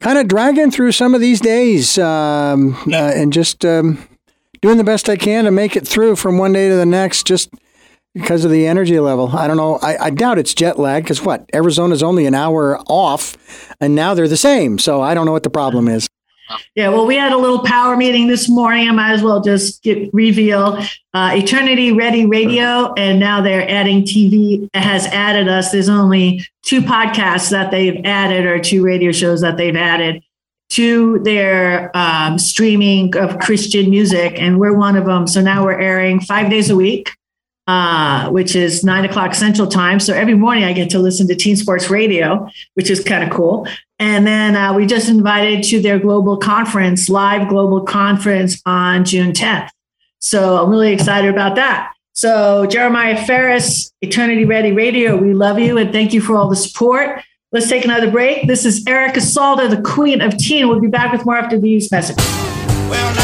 kind 0.00 0.18
of 0.18 0.28
dragging 0.28 0.70
through 0.70 0.92
some 0.92 1.14
of 1.14 1.20
these 1.20 1.40
days 1.40 1.98
um, 1.98 2.76
uh, 2.92 2.96
and 2.96 3.32
just 3.32 3.64
um, 3.64 3.98
doing 4.60 4.76
the 4.78 4.84
best 4.84 5.08
I 5.08 5.16
can 5.16 5.44
to 5.44 5.50
make 5.50 5.76
it 5.76 5.86
through 5.88 6.16
from 6.16 6.36
one 6.38 6.52
day 6.52 6.68
to 6.68 6.74
the 6.76 6.86
next. 6.86 7.26
Just 7.26 7.48
because 8.14 8.44
of 8.44 8.50
the 8.50 8.66
energy 8.66 8.98
level. 8.98 9.28
I 9.28 9.46
don't 9.46 9.56
know. 9.56 9.78
I, 9.82 10.06
I 10.06 10.10
doubt 10.10 10.38
it's 10.38 10.54
jet 10.54 10.78
lag 10.78 11.04
because 11.04 11.22
what? 11.22 11.48
Arizona's 11.54 12.02
only 12.02 12.26
an 12.26 12.34
hour 12.34 12.78
off, 12.86 13.36
and 13.80 13.94
now 13.94 14.14
they're 14.14 14.28
the 14.28 14.36
same. 14.36 14.78
So 14.78 15.00
I 15.00 15.14
don't 15.14 15.26
know 15.26 15.32
what 15.32 15.42
the 15.42 15.50
problem 15.50 15.88
is. 15.88 16.08
Yeah, 16.74 16.88
well, 16.88 17.06
we 17.06 17.14
had 17.14 17.32
a 17.32 17.36
little 17.36 17.62
power 17.62 17.96
meeting 17.96 18.26
this 18.26 18.48
morning. 18.48 18.88
I 18.88 18.92
might 18.92 19.12
as 19.12 19.22
well 19.22 19.40
just 19.40 19.84
get 19.84 20.12
reveal 20.12 20.82
uh, 21.14 21.30
Eternity 21.34 21.92
Ready 21.92 22.26
Radio, 22.26 22.92
and 22.94 23.20
now 23.20 23.40
they're 23.40 23.68
adding 23.68 24.02
TV. 24.02 24.68
Has 24.74 25.06
added 25.06 25.48
us. 25.48 25.70
There's 25.70 25.88
only 25.88 26.44
two 26.62 26.80
podcasts 26.80 27.50
that 27.50 27.70
they've 27.70 28.00
added, 28.04 28.46
or 28.46 28.58
two 28.58 28.84
radio 28.84 29.12
shows 29.12 29.40
that 29.42 29.56
they've 29.56 29.76
added 29.76 30.24
to 30.70 31.18
their 31.20 31.96
um, 31.96 32.38
streaming 32.38 33.16
of 33.16 33.38
Christian 33.38 33.90
music, 33.90 34.34
and 34.36 34.58
we're 34.58 34.76
one 34.76 34.96
of 34.96 35.04
them. 35.04 35.26
So 35.26 35.40
now 35.40 35.64
we're 35.64 35.78
airing 35.78 36.20
five 36.20 36.50
days 36.50 36.70
a 36.70 36.76
week. 36.76 37.10
Uh, 37.70 38.28
which 38.30 38.56
is 38.56 38.82
nine 38.82 39.04
o'clock 39.04 39.32
central 39.32 39.68
time. 39.68 40.00
So 40.00 40.12
every 40.12 40.34
morning 40.34 40.64
I 40.64 40.72
get 40.72 40.90
to 40.90 40.98
listen 40.98 41.28
to 41.28 41.36
Teen 41.36 41.54
Sports 41.54 41.88
Radio, 41.88 42.48
which 42.74 42.90
is 42.90 42.98
kind 42.98 43.22
of 43.22 43.30
cool. 43.30 43.64
And 44.00 44.26
then 44.26 44.56
uh, 44.56 44.74
we 44.74 44.86
just 44.86 45.08
invited 45.08 45.62
to 45.66 45.80
their 45.80 46.00
global 46.00 46.36
conference, 46.36 47.08
live 47.08 47.48
global 47.48 47.82
conference 47.82 48.60
on 48.66 49.04
June 49.04 49.30
10th. 49.30 49.68
So 50.18 50.60
I'm 50.60 50.68
really 50.68 50.92
excited 50.92 51.30
about 51.30 51.54
that. 51.56 51.94
So 52.12 52.66
Jeremiah 52.66 53.24
Ferris, 53.24 53.92
Eternity 54.00 54.44
Ready 54.44 54.72
Radio, 54.72 55.16
we 55.16 55.32
love 55.32 55.60
you 55.60 55.78
and 55.78 55.92
thank 55.92 56.12
you 56.12 56.20
for 56.20 56.34
all 56.36 56.48
the 56.48 56.56
support. 56.56 57.22
Let's 57.52 57.68
take 57.68 57.84
another 57.84 58.10
break. 58.10 58.48
This 58.48 58.64
is 58.64 58.84
Erica 58.88 59.20
Salda, 59.20 59.70
the 59.70 59.80
queen 59.80 60.22
of 60.22 60.36
teen. 60.36 60.66
We'll 60.66 60.80
be 60.80 60.88
back 60.88 61.12
with 61.12 61.24
more 61.24 61.36
after 61.36 61.56
these 61.56 61.92
messages. 61.92 62.26
Together 62.26 63.19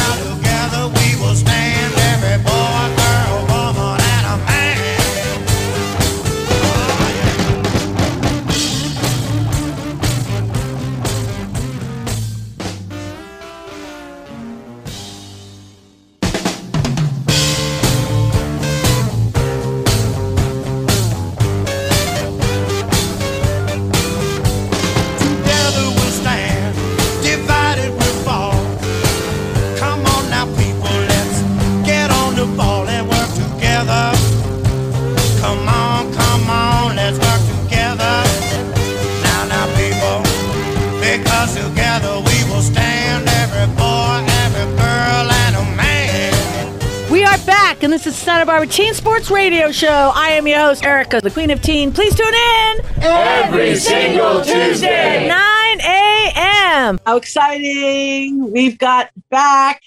this 48.67 48.79
is 48.79 48.97
Santa 48.97 49.03
Barbara 49.03 49.25
Teen 49.25 49.27
Sports 49.27 49.31
Radio 49.31 49.71
Show. 49.71 50.13
I 50.15 50.31
am 50.31 50.47
your 50.47 50.61
host, 50.61 50.85
Erica, 50.85 51.21
the 51.21 51.31
Queen 51.31 51.51
of 51.51 51.63
Teen. 51.63 51.93
Please 51.93 52.15
tune 52.15 52.27
in 52.35 52.81
Every 53.03 53.77
single 53.77 54.43
Tuesday. 54.43 55.29
9 55.29 55.81
a.m. 55.81 56.99
How 57.07 57.17
exciting! 57.17 58.53
We've 58.53 58.79
got 58.79 59.11
back 59.31 59.83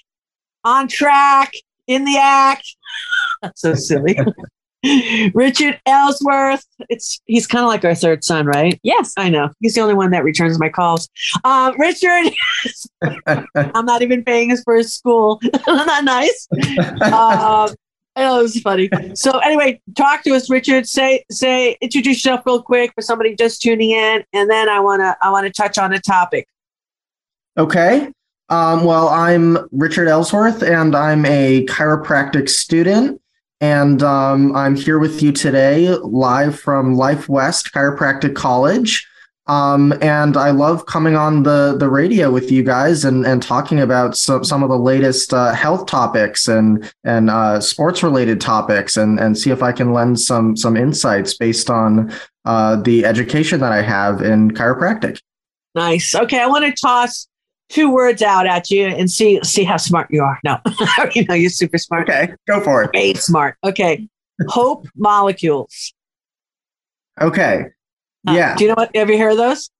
on 0.64 0.88
track 0.88 1.52
in 1.86 2.04
the 2.04 2.18
act. 2.18 2.76
That's 3.42 3.60
so 3.60 3.74
silly. 3.74 4.18
Richard 5.34 5.78
Ellsworth. 5.84 6.64
It's 6.88 7.20
he's 7.26 7.46
kind 7.46 7.64
of 7.64 7.68
like 7.68 7.84
our 7.84 7.94
third 7.94 8.24
son, 8.24 8.46
right? 8.46 8.80
Yes, 8.82 9.12
I 9.16 9.28
know. 9.28 9.50
He's 9.60 9.74
the 9.74 9.82
only 9.82 9.94
one 9.94 10.10
that 10.12 10.24
returns 10.24 10.58
my 10.58 10.70
calls. 10.70 11.08
Um, 11.44 11.78
Richard, 11.78 12.32
I'm 13.54 13.84
not 13.84 14.02
even 14.02 14.24
paying 14.24 14.50
his 14.50 14.62
for 14.62 14.76
his 14.76 14.94
school. 14.94 15.38
Isn't 15.42 16.04
nice? 16.04 16.48
um, 17.02 17.74
I 18.16 18.22
know 18.22 18.40
it 18.40 18.42
was 18.42 18.60
funny. 18.60 18.90
So 19.14 19.38
anyway, 19.38 19.80
talk 19.96 20.24
to 20.24 20.34
us, 20.34 20.50
Richard. 20.50 20.86
Say 20.86 21.24
say 21.30 21.76
introduce 21.80 22.24
yourself 22.24 22.42
real 22.44 22.62
quick 22.62 22.92
for 22.94 23.02
somebody 23.02 23.34
just 23.36 23.62
tuning 23.62 23.90
in, 23.90 24.24
and 24.32 24.50
then 24.50 24.68
I 24.68 24.80
wanna 24.80 25.16
I 25.22 25.30
wanna 25.30 25.50
touch 25.50 25.78
on 25.78 25.92
a 25.92 26.00
topic. 26.00 26.46
Okay. 27.56 28.12
Um, 28.48 28.84
well, 28.84 29.08
I'm 29.08 29.68
Richard 29.70 30.08
Ellsworth, 30.08 30.62
and 30.62 30.96
I'm 30.96 31.24
a 31.24 31.64
chiropractic 31.66 32.48
student. 32.48 33.20
And 33.60 34.02
um, 34.02 34.56
I'm 34.56 34.74
here 34.74 34.98
with 34.98 35.22
you 35.22 35.32
today, 35.32 35.90
live 36.02 36.58
from 36.58 36.94
Life 36.94 37.28
West 37.28 37.72
Chiropractic 37.72 38.34
College. 38.34 39.06
Um, 39.46 39.92
and 40.00 40.36
I 40.36 40.50
love 40.50 40.86
coming 40.86 41.16
on 41.16 41.42
the, 41.42 41.76
the 41.76 41.88
radio 41.88 42.30
with 42.30 42.52
you 42.52 42.62
guys 42.62 43.04
and, 43.04 43.26
and 43.26 43.42
talking 43.42 43.80
about 43.80 44.16
some, 44.16 44.44
some 44.44 44.62
of 44.62 44.68
the 44.68 44.78
latest 44.78 45.34
uh, 45.34 45.52
health 45.54 45.86
topics 45.86 46.46
and 46.46 46.92
and 47.04 47.30
uh, 47.30 47.60
sports 47.60 48.02
related 48.02 48.40
topics, 48.40 48.96
and, 48.96 49.18
and 49.18 49.36
see 49.36 49.50
if 49.50 49.62
I 49.62 49.72
can 49.72 49.92
lend 49.92 50.20
some 50.20 50.56
some 50.56 50.76
insights 50.76 51.34
based 51.36 51.68
on 51.68 52.12
uh, 52.44 52.76
the 52.76 53.04
education 53.04 53.60
that 53.60 53.72
I 53.72 53.82
have 53.82 54.22
in 54.22 54.52
chiropractic. 54.52 55.20
Nice. 55.74 56.14
Okay, 56.14 56.40
I 56.40 56.46
want 56.46 56.64
to 56.64 56.72
toss 56.72 57.26
two 57.70 57.90
words 57.90 58.22
out 58.22 58.46
at 58.46 58.70
you 58.70 58.86
and 58.86 59.10
see 59.10 59.40
see 59.42 59.64
how 59.64 59.78
smart 59.78 60.08
you 60.10 60.22
are. 60.22 60.38
No, 60.44 60.60
you 61.14 61.24
know 61.24 61.34
you're 61.34 61.50
super 61.50 61.78
smart. 61.78 62.08
Okay, 62.08 62.34
go 62.46 62.60
for 62.60 62.84
it. 62.84 62.92
Great 62.92 63.16
smart. 63.16 63.56
Okay, 63.64 64.06
hope 64.48 64.86
molecules. 64.96 65.92
Okay. 67.20 67.66
Uh, 68.28 68.32
yeah. 68.32 68.54
Do 68.56 68.64
you 68.64 68.68
know 68.68 68.74
what? 68.76 68.94
Have 68.94 69.10
you 69.10 69.18
heard 69.18 69.32
of 69.32 69.38
those? 69.38 69.70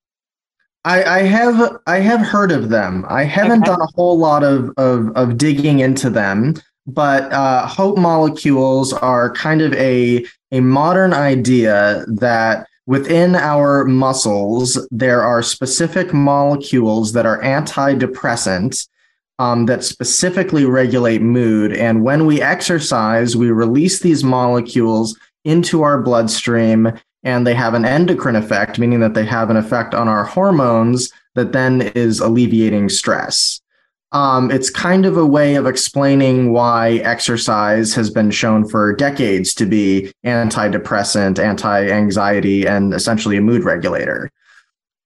I, 0.85 1.05
I 1.05 1.23
have 1.23 1.77
I 1.87 1.99
have 1.99 2.21
heard 2.21 2.51
of 2.53 2.71
them. 2.71 3.05
I 3.09 3.25
haven't 3.25 3.67
done 3.67 3.81
a 3.81 3.87
whole 3.95 4.19
lot 4.19 4.43
of, 4.43 4.71
of 4.79 5.11
of 5.15 5.37
digging 5.37 5.81
into 5.81 6.09
them, 6.09 6.55
but 6.87 7.31
uh, 7.33 7.67
hope 7.67 7.99
molecules 7.99 8.93
are 8.95 9.35
kind 9.35 9.61
of 9.61 9.75
a 9.75 10.25
a 10.53 10.61
modern 10.61 11.13
idea 11.13 12.05
that 12.09 12.67
within 12.87 13.37
our 13.37 13.85
muscles 13.85 14.87
there 14.91 15.23
are 15.23 15.43
specific 15.43 16.15
molecules 16.15 17.13
that 17.13 17.27
are 17.27 17.43
antidepressants 17.43 18.89
um, 19.39 19.67
that 19.67 19.85
specifically 19.85 20.65
regulate 20.65 21.21
mood, 21.21 21.73
and 21.75 22.05
when 22.05 22.25
we 22.25 22.41
exercise, 22.41 23.37
we 23.37 23.51
release 23.51 24.01
these 24.01 24.25
molecules 24.25 25.19
into 25.45 25.83
our 25.83 26.01
bloodstream 26.01 26.93
and 27.23 27.47
they 27.47 27.55
have 27.55 27.75
an 27.75 27.85
endocrine 27.85 28.37
effect, 28.37 28.79
meaning 28.79 29.01
that 29.01 29.15
they 29.15 29.27
have 29.27 29.51
an 29.51 29.57
effect 29.57 29.95
on 29.95 30.09
our 30.09 30.25
hormones 30.25 31.13
that 31.35 31.53
then 31.53 31.83
is 31.95 32.21
alleviating 32.21 32.89
stress. 32.89 33.61
um, 34.13 34.51
it's 34.51 34.71
kind 34.71 35.07
of 35.07 35.17
a 35.17 35.27
way 35.27 35.55
of 35.55 35.67
explaining 35.67 36.53
why 36.53 36.95
exercise 37.05 37.95
has 37.95 38.11
been 38.11 38.31
shown 38.31 38.69
for 38.69 38.95
decades 38.95 39.55
to 39.55 39.67
be 39.67 40.13
antidepressant, 40.25 41.39
anti-anxiety, 41.39 42.67
and 42.67 42.93
essentially 42.93 43.37
a 43.37 43.41
mood 43.41 43.63
regulator. 43.63 44.31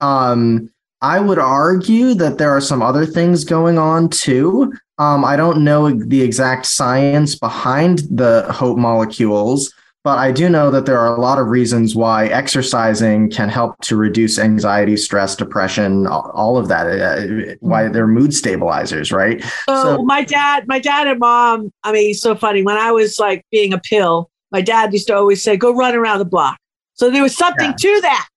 Um, 0.00 0.70
I 1.02 1.20
would 1.20 1.38
argue 1.38 2.14
that 2.14 2.38
there 2.38 2.50
are 2.50 2.62
some 2.62 2.80
other 2.80 3.04
things 3.04 3.44
going 3.44 3.76
on 3.76 4.08
too. 4.08 4.72
Um, 4.96 5.22
I 5.22 5.36
don't 5.36 5.62
know 5.64 5.90
the 5.90 6.22
exact 6.22 6.64
science 6.64 7.34
behind 7.34 7.98
the 8.10 8.46
hope 8.50 8.78
molecules, 8.78 9.74
but 10.04 10.18
I 10.18 10.30
do 10.32 10.50
know 10.50 10.70
that 10.70 10.84
there 10.84 10.98
are 10.98 11.16
a 11.16 11.20
lot 11.20 11.38
of 11.38 11.46
reasons 11.48 11.96
why 11.96 12.26
exercising 12.26 13.30
can 13.30 13.48
help 13.48 13.74
to 13.82 13.96
reduce 13.96 14.38
anxiety, 14.38 14.98
stress, 14.98 15.34
depression, 15.34 16.06
all- 16.06 16.58
of 16.58 16.68
that. 16.68 16.86
uh, 16.86 17.54
Why 17.60 17.88
they're 17.88 18.06
mood 18.06 18.34
stabilizers, 18.34 19.10
right? 19.10 19.42
So, 19.66 20.02
my 20.04 20.22
dad, 20.22 20.68
my 20.68 20.78
dad 20.78 21.06
and 21.06 21.18
mom, 21.18 21.72
I 21.82 21.92
mean, 21.92 22.10
it's 22.10 22.20
so 22.20 22.34
funny. 22.36 22.62
When 22.62 22.76
I 22.76 22.92
was 22.92 23.18
like 23.18 23.44
being 23.50 23.72
a 23.72 23.78
pill, 23.78 24.30
my 24.52 24.60
dad 24.60 24.92
used 24.92 25.06
to 25.08 25.16
always 25.16 25.42
say, 25.42 25.56
go 25.56 25.74
run 25.74 25.94
around 25.96 26.18
the 26.18 26.24
block. 26.26 26.58
So 26.92 27.10
there 27.10 27.22
was 27.22 27.34
something 27.36 27.72
to 27.74 28.00
that. 28.02 28.28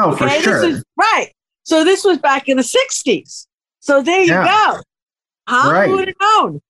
Oh, 0.00 0.16
for 0.16 0.24
This 0.26 0.42
sure. 0.42 0.64
is, 0.64 0.82
right. 0.96 1.30
So 1.64 1.84
this 1.84 2.02
was 2.02 2.16
back 2.18 2.48
in 2.48 2.56
the 2.56 2.64
60s. 2.64 3.46
So 3.80 4.02
there 4.02 4.22
you 4.22 4.32
Yeah. 4.32 4.44
go. 4.72 4.80
Huh? 5.46 5.70
Right. 5.70 5.90
Would 5.90 6.08
have 6.08 6.16
known? 6.20 6.60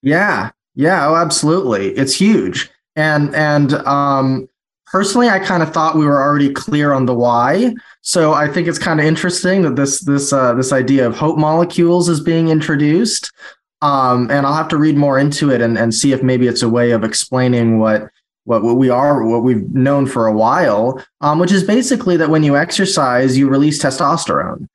Yeah. 0.00 0.50
Yeah. 0.74 1.06
Oh, 1.08 1.14
absolutely. 1.14 1.88
It's 1.90 2.14
huge. 2.14 2.70
And 2.96 3.34
and 3.34 3.74
um 3.74 4.48
personally 4.86 5.28
I 5.28 5.38
kind 5.38 5.62
of 5.62 5.72
thought 5.72 5.96
we 5.96 6.06
were 6.06 6.22
already 6.22 6.52
clear 6.52 6.92
on 6.92 7.06
the 7.06 7.14
why. 7.14 7.74
So 8.02 8.34
I 8.34 8.48
think 8.48 8.68
it's 8.68 8.78
kind 8.78 9.00
of 9.00 9.06
interesting 9.06 9.62
that 9.62 9.76
this 9.76 10.00
this 10.00 10.32
uh 10.32 10.54
this 10.54 10.72
idea 10.72 11.06
of 11.06 11.16
hope 11.16 11.38
molecules 11.38 12.08
is 12.08 12.20
being 12.20 12.48
introduced. 12.48 13.32
Um 13.80 14.30
and 14.30 14.46
I'll 14.46 14.54
have 14.54 14.68
to 14.68 14.76
read 14.76 14.96
more 14.96 15.18
into 15.18 15.50
it 15.50 15.60
and, 15.60 15.78
and 15.78 15.94
see 15.94 16.12
if 16.12 16.22
maybe 16.22 16.46
it's 16.46 16.62
a 16.62 16.68
way 16.68 16.90
of 16.90 17.04
explaining 17.04 17.78
what 17.78 18.08
what, 18.44 18.64
what 18.64 18.76
we 18.76 18.90
are, 18.90 19.24
what 19.24 19.44
we've 19.44 19.72
known 19.72 20.04
for 20.04 20.26
a 20.26 20.32
while, 20.32 21.00
um, 21.20 21.38
which 21.38 21.52
is 21.52 21.62
basically 21.62 22.16
that 22.16 22.28
when 22.28 22.42
you 22.42 22.56
exercise, 22.56 23.38
you 23.38 23.48
release 23.48 23.80
testosterone 23.80 24.66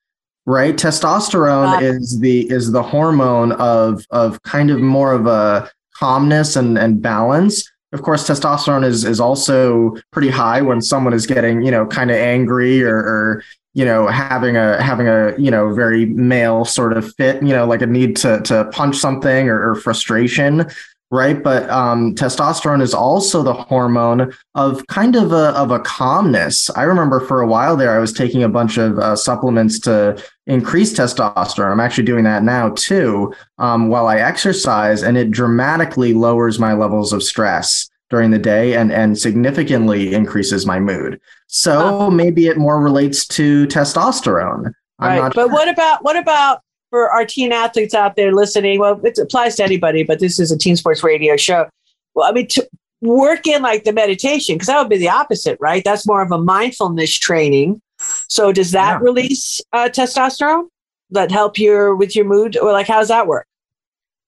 right 0.47 0.77
testosterone 0.77 1.81
is 1.81 2.19
the 2.19 2.49
is 2.49 2.71
the 2.71 2.81
hormone 2.81 3.51
of 3.51 4.03
of 4.09 4.41
kind 4.41 4.71
of 4.71 4.79
more 4.79 5.11
of 5.11 5.27
a 5.27 5.69
calmness 5.93 6.55
and 6.55 6.77
and 6.77 7.01
balance 7.01 7.69
of 7.93 8.01
course 8.01 8.27
testosterone 8.27 8.85
is 8.85 9.05
is 9.05 9.19
also 9.19 9.95
pretty 10.11 10.29
high 10.29 10.61
when 10.61 10.81
someone 10.81 11.13
is 11.13 11.25
getting 11.25 11.61
you 11.61 11.71
know 11.71 11.85
kind 11.85 12.11
of 12.11 12.17
angry 12.17 12.83
or, 12.83 12.97
or 12.97 13.43
you 13.73 13.85
know 13.85 14.07
having 14.07 14.57
a 14.57 14.81
having 14.81 15.07
a 15.07 15.33
you 15.37 15.51
know 15.51 15.73
very 15.73 16.05
male 16.05 16.65
sort 16.65 16.93
of 16.93 17.13
fit 17.15 17.41
you 17.41 17.49
know 17.49 17.65
like 17.65 17.81
a 17.81 17.87
need 17.87 18.15
to 18.17 18.41
to 18.41 18.65
punch 18.73 18.97
something 18.97 19.47
or, 19.47 19.71
or 19.71 19.75
frustration 19.75 20.65
right? 21.11 21.41
But 21.41 21.69
um, 21.69 22.15
testosterone 22.15 22.81
is 22.81 22.93
also 22.93 23.41
the 23.43 23.53
hormone 23.53 24.33
of 24.55 24.85
kind 24.87 25.15
of 25.15 25.31
a 25.31 25.49
of 25.57 25.71
a 25.71 25.79
calmness. 25.79 26.69
I 26.71 26.83
remember 26.83 27.19
for 27.19 27.41
a 27.41 27.47
while 27.47 27.77
there 27.77 27.95
i 27.95 27.99
was 27.99 28.11
taking 28.13 28.43
a 28.43 28.49
bunch 28.49 28.77
of 28.77 28.99
uh, 28.99 29.15
supplements 29.15 29.79
to 29.81 30.21
increase 30.47 30.93
testosterone. 30.93 31.71
I'm 31.71 31.79
actually 31.79 32.05
doing 32.05 32.23
that 32.25 32.43
now 32.43 32.69
too 32.69 33.33
um, 33.57 33.89
while 33.89 34.07
i 34.07 34.17
exercise 34.17 35.03
and 35.03 35.17
it 35.17 35.31
dramatically 35.31 36.13
lowers 36.13 36.59
my 36.59 36.73
levels 36.73 37.13
of 37.13 37.23
stress 37.23 37.89
during 38.09 38.31
the 38.31 38.39
day 38.39 38.75
and 38.75 38.91
and 38.91 39.17
significantly 39.17 40.13
increases 40.13 40.65
my 40.65 40.79
mood. 40.79 41.19
So 41.47 42.09
maybe 42.11 42.47
it 42.47 42.57
more 42.57 42.81
relates 42.81 43.25
to 43.27 43.67
testosterone. 43.67 44.73
I'm 44.99 45.09
Right. 45.09 45.21
not 45.23 45.35
But 45.35 45.51
what 45.51 45.69
about 45.69 46.03
what 46.03 46.17
about 46.17 46.61
for 46.89 47.09
our 47.09 47.25
teen 47.25 47.51
athletes 47.51 47.93
out 47.93 48.15
there 48.15 48.33
listening? 48.33 48.79
Well, 48.79 48.99
it 49.05 49.17
applies 49.17 49.55
to 49.55 49.63
anybody, 49.63 50.03
but 50.03 50.19
this 50.19 50.39
is 50.39 50.51
a 50.51 50.57
teen 50.57 50.75
sports 50.75 51.03
radio 51.03 51.37
show. 51.37 51.69
Well, 52.13 52.29
I 52.29 52.33
mean, 52.33 52.47
to 52.49 52.67
work 53.01 53.45
in 53.47 53.61
like 53.61 53.83
the 53.83 53.93
meditation, 53.93 54.55
because 54.55 54.67
that 54.67 54.79
would 54.79 54.89
be 54.89 54.97
the 54.97 55.09
opposite, 55.09 55.57
right? 55.59 55.83
That's 55.83 56.07
more 56.07 56.21
of 56.21 56.31
a 56.31 56.37
mindfulness 56.37 57.13
training. 57.17 57.81
So 58.27 58.51
does 58.51 58.71
that 58.71 59.01
release 59.01 59.61
uh, 59.73 59.89
testosterone 59.91 60.67
that 61.11 61.31
help 61.31 61.57
your 61.57 61.95
with 61.95 62.15
your 62.15 62.25
mood, 62.25 62.57
or 62.57 62.71
like 62.71 62.87
how 62.87 62.99
does 62.99 63.07
that 63.09 63.27
work? 63.27 63.45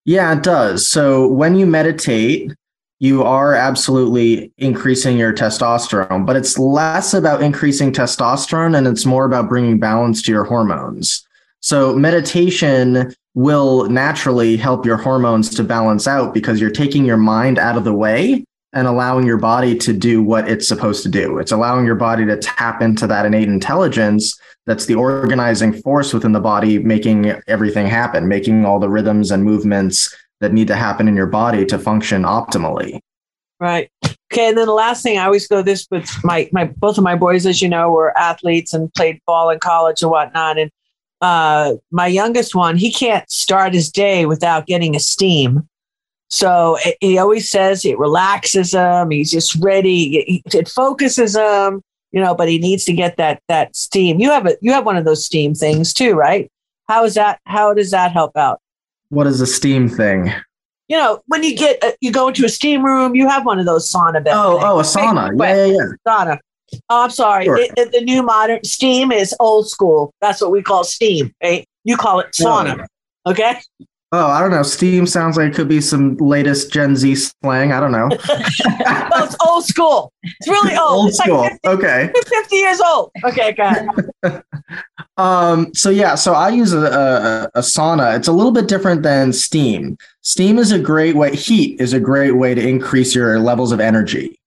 Yeah, 0.05 0.35
it 0.35 0.43
does. 0.43 0.87
So 0.87 1.27
when 1.27 1.55
you 1.55 1.65
meditate, 1.65 2.53
you 2.99 3.23
are 3.23 3.53
absolutely 3.53 4.51
increasing 4.57 5.17
your 5.17 5.33
testosterone, 5.33 6.25
but 6.25 6.35
it's 6.35 6.57
less 6.57 7.13
about 7.13 7.41
increasing 7.41 7.91
testosterone 7.91 8.77
and 8.77 8.87
it's 8.87 9.05
more 9.05 9.25
about 9.25 9.47
bringing 9.47 9.79
balance 9.79 10.21
to 10.23 10.31
your 10.31 10.43
hormones. 10.43 11.25
So 11.61 11.95
meditation 11.95 13.13
will 13.35 13.89
naturally 13.89 14.57
help 14.57 14.85
your 14.85 14.97
hormones 14.97 15.53
to 15.55 15.63
balance 15.63 16.07
out 16.07 16.33
because 16.33 16.59
you're 16.59 16.71
taking 16.71 17.05
your 17.05 17.17
mind 17.17 17.59
out 17.59 17.77
of 17.77 17.83
the 17.83 17.93
way 17.93 18.43
and 18.73 18.87
allowing 18.87 19.25
your 19.25 19.37
body 19.37 19.77
to 19.77 19.93
do 19.93 20.21
what 20.21 20.49
it's 20.49 20.67
supposed 20.67 21.03
to 21.03 21.09
do. 21.09 21.39
It's 21.39 21.51
allowing 21.51 21.85
your 21.85 21.95
body 21.95 22.25
to 22.25 22.37
tap 22.37 22.81
into 22.81 23.07
that 23.07 23.25
innate 23.25 23.47
intelligence 23.47 24.39
that's 24.65 24.85
the 24.85 24.95
organizing 24.95 25.73
force 25.73 26.13
within 26.13 26.31
the 26.31 26.39
body, 26.39 26.77
making 26.77 27.33
everything 27.47 27.87
happen, 27.87 28.27
making 28.27 28.65
all 28.65 28.79
the 28.79 28.89
rhythms 28.89 29.31
and 29.31 29.43
movements 29.43 30.15
that 30.41 30.53
need 30.53 30.67
to 30.67 30.75
happen 30.75 31.07
in 31.07 31.15
your 31.15 31.27
body 31.27 31.65
to 31.65 31.79
function 31.79 32.23
optimally. 32.23 32.99
Right. 33.59 33.89
Okay. 34.31 34.49
And 34.49 34.57
then 34.57 34.67
the 34.67 34.73
last 34.73 35.01
thing 35.01 35.17
I 35.17 35.25
always 35.25 35.47
go 35.47 35.61
this 35.61 35.87
with 35.89 36.09
my 36.23 36.47
my 36.53 36.65
both 36.65 36.97
of 36.97 37.03
my 37.03 37.15
boys, 37.15 37.45
as 37.45 37.61
you 37.61 37.67
know, 37.67 37.91
were 37.91 38.17
athletes 38.17 38.73
and 38.73 38.93
played 38.93 39.19
ball 39.25 39.49
in 39.49 39.59
college 39.59 40.01
and 40.01 40.11
whatnot. 40.11 40.57
And 40.57 40.71
uh, 41.21 41.75
my 41.91 42.07
youngest 42.07 42.55
one, 42.55 42.77
he 42.77 42.91
can't 42.91 43.29
start 43.29 43.73
his 43.73 43.91
day 43.91 44.25
without 44.25 44.65
getting 44.65 44.95
a 44.95 44.99
steam. 44.99 45.67
So 46.29 46.77
it, 46.85 46.97
he 47.01 47.17
always 47.17 47.49
says 47.49 47.83
it 47.85 47.97
relaxes 47.97 48.73
him. 48.73 49.09
He's 49.09 49.31
just 49.31 49.55
ready. 49.55 50.17
It, 50.17 50.53
it 50.53 50.67
focuses 50.69 51.35
him, 51.35 51.81
you 52.11 52.21
know. 52.21 52.35
But 52.35 52.49
he 52.49 52.59
needs 52.59 52.85
to 52.85 52.93
get 52.93 53.17
that 53.17 53.41
that 53.47 53.75
steam. 53.75 54.19
You 54.19 54.29
have 54.31 54.45
a 54.45 54.55
you 54.61 54.71
have 54.71 54.85
one 54.85 54.97
of 54.97 55.05
those 55.05 55.25
steam 55.25 55.55
things 55.55 55.93
too, 55.93 56.13
right? 56.13 56.51
How 56.87 57.03
is 57.03 57.15
that? 57.15 57.39
How 57.45 57.73
does 57.73 57.91
that 57.91 58.11
help 58.11 58.37
out? 58.37 58.61
What 59.09 59.25
is 59.25 59.41
a 59.41 59.47
steam 59.47 59.89
thing? 59.89 60.31
You 60.87 60.97
know, 60.97 61.21
when 61.27 61.43
you 61.43 61.55
get 61.55 61.83
uh, 61.83 61.91
you 61.99 62.11
go 62.11 62.27
into 62.27 62.45
a 62.45 62.49
steam 62.49 62.85
room, 62.85 63.15
you 63.15 63.27
have 63.27 63.45
one 63.45 63.59
of 63.59 63.65
those 63.65 63.91
sauna 63.91 64.23
bed. 64.23 64.33
Oh, 64.35 64.59
things. 64.59 64.63
oh, 64.65 64.79
a 64.79 64.83
sauna. 64.83 65.31
Yeah, 65.39 65.65
yeah, 65.65 65.73
yeah. 65.73 65.87
Sauna. 66.07 66.37
Oh, 66.89 67.03
I'm 67.03 67.09
sorry. 67.09 67.45
Sure. 67.45 67.57
It- 67.57 67.71
it- 67.77 67.91
the 67.91 68.01
new 68.01 68.23
modern 68.23 68.63
steam 68.63 69.11
is 69.11 69.33
old 69.39 69.69
school. 69.69 70.13
That's 70.21 70.41
what 70.41 70.51
we 70.51 70.61
call 70.61 70.83
steam. 70.83 71.33
Right? 71.43 71.65
You 71.83 71.97
call 71.97 72.19
it 72.19 72.27
sauna. 72.33 72.85
Okay. 73.25 73.59
Oh, 74.11 74.25
I 74.25 74.41
don't 74.41 74.49
know. 74.49 74.63
Steam 74.63 75.05
sounds 75.05 75.37
like 75.37 75.51
it 75.51 75.55
could 75.55 75.67
be 75.67 75.79
some 75.79 76.17
latest 76.17 76.73
Gen 76.73 76.95
Z 76.95 77.13
slang. 77.15 77.71
I 77.71 77.79
don't 77.79 77.91
know. 77.91 78.07
well, 78.27 79.23
it's 79.23 79.35
old 79.47 79.65
school. 79.65 80.11
It's 80.23 80.47
really 80.47 80.75
old. 80.75 80.91
Old 80.91 81.09
it's 81.09 81.19
school. 81.19 81.37
like 81.41 81.59
50, 81.63 81.67
Okay. 81.67 82.11
50 82.27 82.55
years 82.55 82.81
old. 82.81 83.11
Okay, 83.23 83.53
go 83.53 83.63
ahead. 83.63 84.43
Um, 85.17 85.73
so 85.73 85.89
yeah, 85.89 86.15
so 86.15 86.33
I 86.33 86.47
use 86.47 86.71
a, 86.71 86.79
a, 87.53 87.59
a 87.59 87.61
sauna. 87.61 88.15
It's 88.15 88.29
a 88.29 88.31
little 88.31 88.53
bit 88.53 88.69
different 88.69 89.03
than 89.03 89.33
steam. 89.33 89.97
Steam 90.21 90.57
is 90.57 90.71
a 90.71 90.79
great 90.79 91.13
way, 91.17 91.35
heat 91.35 91.81
is 91.81 91.91
a 91.91 91.99
great 91.99 92.31
way 92.37 92.55
to 92.55 92.65
increase 92.65 93.13
your 93.13 93.37
levels 93.37 93.73
of 93.73 93.81
energy. 93.81 94.38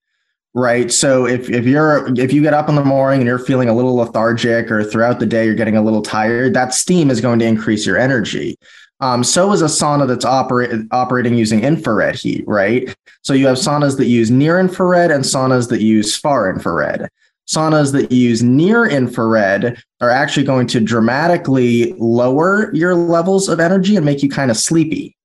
Right. 0.55 0.91
So 0.91 1.25
if, 1.25 1.49
if 1.49 1.65
you're 1.65 2.13
if 2.19 2.31
you 2.31 2.43
get 2.43 2.53
up 2.53 2.69
in 2.69 2.75
the 2.75 2.85
morning 2.85 3.21
and 3.21 3.27
you're 3.27 3.39
feeling 3.39 3.69
a 3.69 3.73
little 3.73 3.95
lethargic 3.95 4.69
or 4.69 4.83
throughout 4.83 5.19
the 5.19 5.25
day 5.25 5.45
you're 5.45 5.55
getting 5.55 5.77
a 5.77 5.81
little 5.81 6.03
tired, 6.03 6.53
that 6.53 6.75
steam 6.75 7.09
is 7.09 7.21
going 7.21 7.39
to 7.39 7.45
increase 7.45 7.87
your 7.87 7.97
energy. 7.97 8.55
Um, 8.99 9.23
so 9.23 9.51
is 9.51 9.63
a 9.63 9.65
sauna 9.65 10.07
that's 10.07 10.25
operate, 10.25 10.85
operating 10.91 11.35
using 11.35 11.63
infrared 11.63 12.15
heat, 12.15 12.43
right? 12.47 12.95
So 13.23 13.33
you 13.33 13.47
have 13.47 13.57
saunas 13.57 13.97
that 13.97 14.05
use 14.05 14.29
near 14.29 14.59
infrared 14.59 15.11
and 15.11 15.23
saunas 15.23 15.69
that 15.69 15.81
use 15.81 16.15
far 16.15 16.49
infrared. 16.49 17.09
Saunas 17.47 17.91
that 17.91 18.11
use 18.11 18.41
near 18.43 18.85
infrared 18.85 19.83
are 19.99 20.09
actually 20.09 20.45
going 20.45 20.67
to 20.67 20.79
dramatically 20.79 21.93
lower 21.93 22.73
your 22.73 22.95
levels 22.95 23.49
of 23.49 23.59
energy 23.59 23.95
and 23.95 24.05
make 24.05 24.23
you 24.23 24.29
kind 24.29 24.51
of 24.51 24.55
sleepy, 24.55 25.17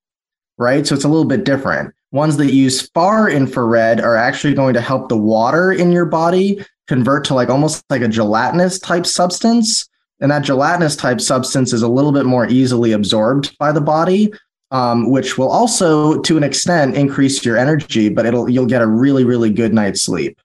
right? 0.56 0.86
So 0.86 0.94
it's 0.94 1.04
a 1.04 1.08
little 1.08 1.26
bit 1.26 1.44
different. 1.44 1.94
Ones 2.10 2.36
that 2.38 2.52
use 2.52 2.88
far 2.90 3.28
infrared 3.28 4.00
are 4.00 4.16
actually 4.16 4.54
going 4.54 4.74
to 4.74 4.80
help 4.80 5.08
the 5.08 5.16
water 5.16 5.72
in 5.72 5.92
your 5.92 6.06
body 6.06 6.64
convert 6.86 7.24
to 7.26 7.34
like 7.34 7.50
almost 7.50 7.84
like 7.90 8.00
a 8.00 8.08
gelatinous 8.08 8.78
type 8.78 9.04
substance. 9.04 9.88
And 10.20 10.30
that 10.30 10.42
gelatinous 10.42 10.96
type 10.96 11.20
substance 11.20 11.72
is 11.72 11.82
a 11.82 11.88
little 11.88 12.10
bit 12.12 12.24
more 12.24 12.48
easily 12.48 12.92
absorbed 12.92 13.56
by 13.58 13.72
the 13.72 13.80
body, 13.80 14.32
um, 14.70 15.10
which 15.10 15.38
will 15.38 15.50
also, 15.50 16.20
to 16.22 16.36
an 16.36 16.42
extent, 16.42 16.96
increase 16.96 17.44
your 17.44 17.56
energy, 17.56 18.08
but 18.08 18.26
it'll 18.26 18.48
you'll 18.48 18.66
get 18.66 18.82
a 18.82 18.86
really, 18.86 19.24
really 19.24 19.50
good 19.50 19.74
night's 19.74 20.02
sleep. 20.02 20.40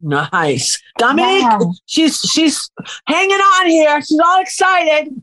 Nice. 0.00 0.80
Dominique, 0.98 1.44
she's 1.86 2.18
she's 2.20 2.70
hanging 3.06 3.36
on 3.36 3.66
here. 3.66 4.00
She's 4.02 4.18
all 4.18 4.40
excited. 4.40 5.22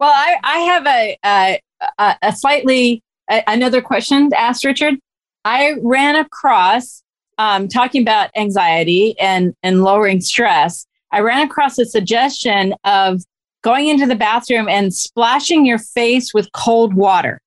Well, 0.00 0.12
I, 0.12 0.36
I 0.42 0.58
have 0.58 0.86
a, 0.86 1.18
a, 1.24 1.60
a, 1.98 2.16
a 2.22 2.32
slightly 2.36 3.02
a, 3.30 3.42
another 3.46 3.82
question 3.82 4.30
to 4.30 4.40
ask 4.40 4.64
Richard. 4.64 4.94
I 5.48 5.76
ran 5.82 6.14
across 6.14 7.02
um, 7.38 7.68
talking 7.68 8.02
about 8.02 8.28
anxiety 8.36 9.18
and, 9.18 9.54
and 9.62 9.82
lowering 9.82 10.20
stress. 10.20 10.86
I 11.10 11.20
ran 11.20 11.46
across 11.46 11.78
a 11.78 11.86
suggestion 11.86 12.74
of 12.84 13.22
going 13.62 13.88
into 13.88 14.04
the 14.04 14.14
bathroom 14.14 14.68
and 14.68 14.92
splashing 14.92 15.64
your 15.64 15.78
face 15.78 16.34
with 16.34 16.52
cold 16.52 16.92
water. 16.92 17.40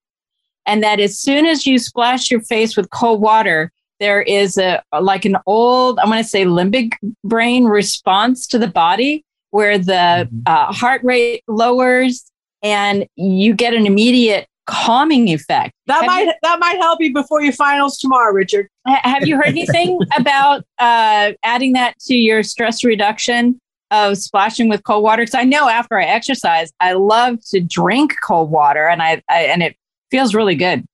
And 0.66 0.82
that 0.82 1.00
as 1.00 1.16
soon 1.20 1.46
as 1.46 1.68
you 1.68 1.78
splash 1.78 2.32
your 2.32 2.42
face 2.42 2.76
with 2.76 2.90
cold 2.90 3.22
water, 3.22 3.72
there 4.00 4.24
is 4.24 4.58
a 4.58 4.82
like 5.00 5.26
an 5.26 5.38
old, 5.46 6.00
I 6.00 6.08
want 6.08 6.24
to 6.24 6.28
say 6.28 6.44
limbic 6.44 6.94
brain 7.24 7.66
response 7.66 8.48
to 8.48 8.58
the 8.58 8.68
body 8.68 9.24
where 9.52 9.78
the 9.78 10.28
uh, 10.48 10.74
heart 10.74 11.04
rate 11.04 11.44
lowers 11.48 12.24
and 12.64 13.06
you 13.16 13.54
get 13.54 13.76
an 13.76 13.86
immediate 13.86 14.48
calming 14.68 15.28
effect. 15.30 15.74
That 15.88 16.02
Have 16.02 16.06
might 16.08 16.26
you- 16.28 16.34
that 16.44 16.60
might 16.60 16.78
help 16.78 17.02
you 17.02 17.14
before 17.14 17.42
your 17.42 17.54
finals 17.54 17.98
tomorrow, 17.98 18.34
Richard. 18.34 18.68
Have 18.86 19.28
you 19.28 19.36
heard 19.36 19.48
anything 19.48 20.00
about 20.18 20.64
uh, 20.80 21.34
adding 21.44 21.74
that 21.74 21.98
to 22.08 22.16
your 22.16 22.44
stress 22.44 22.84
reduction 22.84 23.60
of 23.90 24.18
splashing 24.18 24.70
with 24.70 24.84
cold 24.84 25.04
water? 25.04 25.24
Because 25.24 25.36
I 25.36 25.44
know 25.44 25.68
after 25.68 25.98
I 26.00 26.06
exercise, 26.06 26.72
I 26.80 26.94
love 26.94 27.44
to 27.50 27.60
drink 27.60 28.16
cold 28.24 28.52
water, 28.52 28.88
and 28.88 29.02
I, 29.02 29.22
I 29.30 29.44
and 29.44 29.62
it 29.64 29.76
feels 30.12 30.34
really 30.36 30.56
good. 30.56 30.86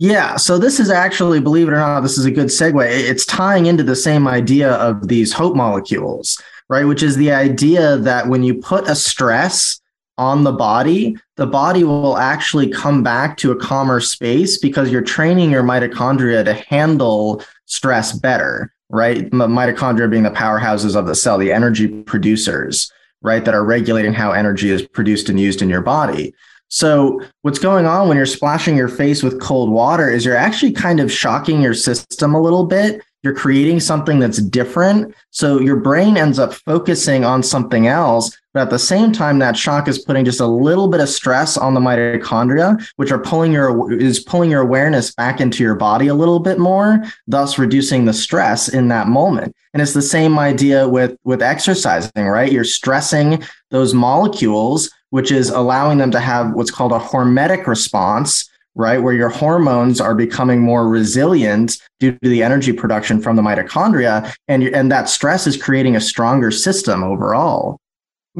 Yeah, 0.00 0.36
so 0.36 0.58
this 0.58 0.80
is 0.80 0.90
actually, 0.90 1.40
believe 1.40 1.68
it 1.68 1.70
or 1.72 1.76
not, 1.76 2.00
this 2.00 2.18
is 2.18 2.24
a 2.24 2.30
good 2.30 2.48
segue. 2.48 2.84
It's 2.84 3.24
tying 3.24 3.66
into 3.66 3.84
the 3.84 3.94
same 3.94 4.26
idea 4.26 4.72
of 4.72 5.06
these 5.06 5.32
hope 5.32 5.54
molecules, 5.54 6.36
right? 6.68 6.84
Which 6.84 7.02
is 7.02 7.16
the 7.16 7.30
idea 7.30 7.96
that 7.98 8.26
when 8.26 8.42
you 8.42 8.54
put 8.56 8.88
a 8.88 8.96
stress 8.96 9.80
on 10.18 10.44
the 10.44 10.52
body, 10.52 11.16
the 11.36 11.46
body 11.46 11.84
will 11.84 12.16
actually 12.16 12.68
come 12.68 13.02
back 13.02 13.36
to 13.38 13.50
a 13.50 13.56
calmer 13.56 14.00
space 14.00 14.58
because 14.58 14.90
you're 14.90 15.02
training 15.02 15.50
your 15.50 15.62
mitochondria 15.62 16.44
to 16.44 16.54
handle 16.54 17.42
stress 17.66 18.12
better, 18.12 18.72
right? 18.90 19.30
Mitochondria 19.30 20.10
being 20.10 20.22
the 20.22 20.30
powerhouses 20.30 20.94
of 20.94 21.06
the 21.06 21.14
cell, 21.14 21.38
the 21.38 21.52
energy 21.52 21.88
producers, 22.02 22.92
right? 23.22 23.44
That 23.44 23.54
are 23.54 23.64
regulating 23.64 24.12
how 24.12 24.32
energy 24.32 24.70
is 24.70 24.86
produced 24.86 25.28
and 25.28 25.40
used 25.40 25.62
in 25.62 25.68
your 25.68 25.82
body. 25.82 26.34
So, 26.68 27.20
what's 27.42 27.58
going 27.58 27.86
on 27.86 28.08
when 28.08 28.16
you're 28.16 28.26
splashing 28.26 28.76
your 28.76 28.88
face 28.88 29.22
with 29.22 29.40
cold 29.40 29.70
water 29.70 30.08
is 30.10 30.24
you're 30.24 30.36
actually 30.36 30.72
kind 30.72 30.98
of 30.98 31.12
shocking 31.12 31.60
your 31.60 31.74
system 31.74 32.34
a 32.34 32.40
little 32.40 32.64
bit. 32.64 33.02
You're 33.24 33.34
creating 33.34 33.80
something 33.80 34.20
that's 34.20 34.40
different. 34.40 35.14
So, 35.30 35.58
your 35.58 35.76
brain 35.76 36.16
ends 36.16 36.38
up 36.38 36.52
focusing 36.54 37.24
on 37.24 37.42
something 37.42 37.86
else. 37.86 38.36
But 38.52 38.62
at 38.62 38.70
the 38.70 38.78
same 38.78 39.10
time, 39.10 39.40
that 39.40 39.56
shock 39.56 39.88
is 39.88 39.98
putting 39.98 40.24
just 40.24 40.38
a 40.38 40.46
little 40.46 40.86
bit 40.86 41.00
of 41.00 41.08
stress 41.08 41.56
on 41.56 41.74
the 41.74 41.80
mitochondria, 41.80 42.86
which 42.96 43.10
are 43.10 43.18
pulling 43.18 43.50
your 43.50 43.92
is 43.92 44.20
pulling 44.20 44.50
your 44.50 44.60
awareness 44.60 45.12
back 45.12 45.40
into 45.40 45.64
your 45.64 45.74
body 45.74 46.06
a 46.06 46.14
little 46.14 46.38
bit 46.38 46.60
more, 46.60 47.02
thus 47.26 47.58
reducing 47.58 48.04
the 48.04 48.12
stress 48.12 48.68
in 48.68 48.88
that 48.88 49.08
moment. 49.08 49.56
And 49.72 49.82
it's 49.82 49.94
the 49.94 50.02
same 50.02 50.38
idea 50.38 50.88
with 50.88 51.16
with 51.24 51.42
exercising, 51.42 52.28
right? 52.28 52.52
You're 52.52 52.62
stressing 52.62 53.42
those 53.70 53.92
molecules 53.92 54.90
which 55.14 55.30
is 55.30 55.48
allowing 55.50 55.96
them 55.96 56.10
to 56.10 56.18
have 56.18 56.54
what's 56.54 56.72
called 56.72 56.90
a 56.90 56.98
hormetic 56.98 57.68
response, 57.68 58.50
right? 58.74 58.98
Where 58.98 59.14
your 59.14 59.28
hormones 59.28 60.00
are 60.00 60.14
becoming 60.14 60.60
more 60.60 60.88
resilient 60.88 61.78
due 62.00 62.12
to 62.12 62.28
the 62.28 62.42
energy 62.42 62.72
production 62.72 63.20
from 63.20 63.36
the 63.36 63.42
mitochondria. 63.42 64.34
And, 64.48 64.64
and 64.64 64.90
that 64.90 65.08
stress 65.08 65.46
is 65.46 65.60
creating 65.60 65.96
a 65.96 66.00
stronger 66.00 66.50
system 66.50 67.02
overall. 67.02 67.78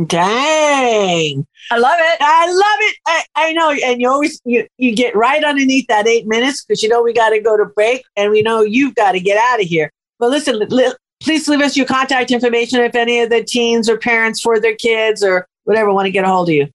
Dang. 0.06 1.46
I 1.70 1.78
love 1.78 1.98
it. 2.00 2.18
I 2.20 2.46
love 2.50 2.78
it. 2.80 2.96
I, 3.06 3.24
I 3.36 3.52
know. 3.52 3.70
And 3.70 4.00
you 4.00 4.10
always 4.10 4.40
you 4.44 4.66
you 4.76 4.94
get 4.94 5.14
right 5.14 5.44
underneath 5.44 5.86
that 5.86 6.08
eight 6.08 6.26
minutes 6.26 6.64
because 6.64 6.82
you 6.82 6.88
know 6.88 7.00
we 7.00 7.12
got 7.12 7.30
to 7.30 7.40
go 7.40 7.56
to 7.56 7.64
break 7.64 8.04
and 8.16 8.32
we 8.32 8.42
know 8.42 8.62
you've 8.62 8.96
got 8.96 9.12
to 9.12 9.20
get 9.20 9.38
out 9.38 9.60
of 9.60 9.66
here. 9.66 9.92
But 10.18 10.30
listen, 10.30 10.58
li- 10.68 10.94
please 11.22 11.48
leave 11.48 11.60
us 11.60 11.76
your 11.76 11.86
contact 11.86 12.32
information 12.32 12.80
if 12.80 12.96
any 12.96 13.20
of 13.20 13.30
the 13.30 13.44
teens 13.44 13.88
or 13.88 13.96
parents 13.96 14.40
for 14.40 14.58
their 14.58 14.74
kids 14.74 15.22
or 15.22 15.46
whatever 15.62 15.92
want 15.92 16.06
to 16.06 16.10
get 16.10 16.24
a 16.24 16.28
hold 16.28 16.48
of 16.48 16.54
you. 16.54 16.68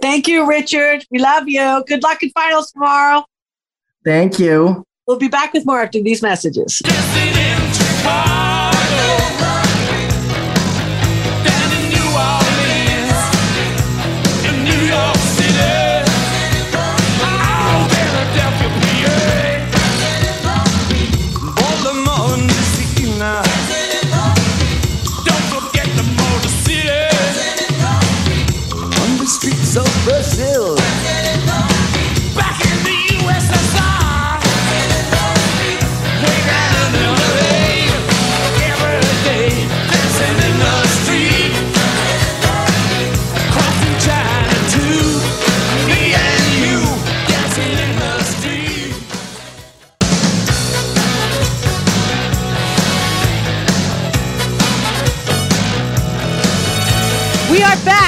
Thank 0.00 0.28
you, 0.28 0.48
Richard. 0.48 1.04
We 1.10 1.18
love 1.18 1.48
you. 1.48 1.82
Good 1.88 2.04
luck 2.04 2.22
in 2.22 2.30
finals 2.30 2.70
tomorrow. 2.70 3.24
Thank 4.04 4.38
you. 4.38 4.84
We'll 5.06 5.18
be 5.18 5.28
back 5.28 5.52
with 5.52 5.66
more 5.66 5.80
after 5.80 6.00
these 6.00 6.22
messages. 6.22 6.80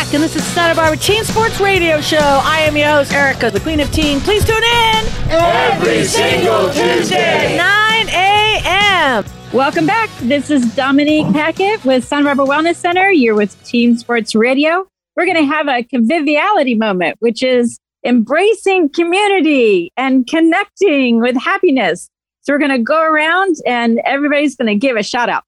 Back, 0.09 0.15
and 0.15 0.25
this 0.25 0.37
is 0.37 0.45
Santa 0.55 0.75
Barbara 0.75 0.97
Teen 0.97 1.23
Sports 1.23 1.61
Radio 1.61 2.01
Show. 2.01 2.17
I 2.19 2.61
am 2.61 2.79
your 2.79 2.89
host, 2.89 3.13
Erica, 3.13 3.51
the 3.51 3.61
Queen 3.61 3.79
of 3.79 3.93
Teen. 3.93 4.21
Please 4.21 4.43
tune 4.43 4.57
in 4.57 5.05
Every 5.29 6.03
single 6.05 6.73
Tuesday. 6.73 7.59
9 7.59 8.09
a.m. 8.09 9.25
Welcome 9.53 9.85
back. 9.85 10.09
This 10.21 10.49
is 10.49 10.75
Dominique 10.75 11.27
Hackett 11.27 11.85
with 11.85 12.07
Santa 12.07 12.25
Barbara 12.25 12.47
Wellness 12.47 12.77
Center. 12.77 13.11
You're 13.11 13.35
with 13.35 13.63
Teen 13.65 13.99
Sports 13.99 14.35
Radio. 14.35 14.87
We're 15.15 15.27
going 15.27 15.37
to 15.37 15.45
have 15.45 15.69
a 15.69 15.83
conviviality 15.83 16.75
moment, 16.75 17.17
which 17.19 17.43
is 17.43 17.79
embracing 18.03 18.89
community 18.89 19.93
and 19.99 20.27
connecting 20.27 21.21
with 21.21 21.37
happiness. 21.37 22.09
So 22.43 22.55
we're 22.55 22.61
going 22.61 22.71
to 22.71 22.79
go 22.79 23.03
around 23.03 23.57
and 23.67 24.01
everybody's 24.07 24.57
going 24.57 24.69
to 24.69 24.75
give 24.75 24.97
a 24.97 25.03
shout 25.03 25.29
out. 25.29 25.43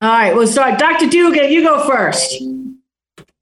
All 0.00 0.10
right, 0.10 0.32
we'll 0.32 0.46
start. 0.46 0.78
Dr. 0.78 1.08
Dugan, 1.08 1.50
you 1.50 1.64
go 1.64 1.88
first. 1.88 2.40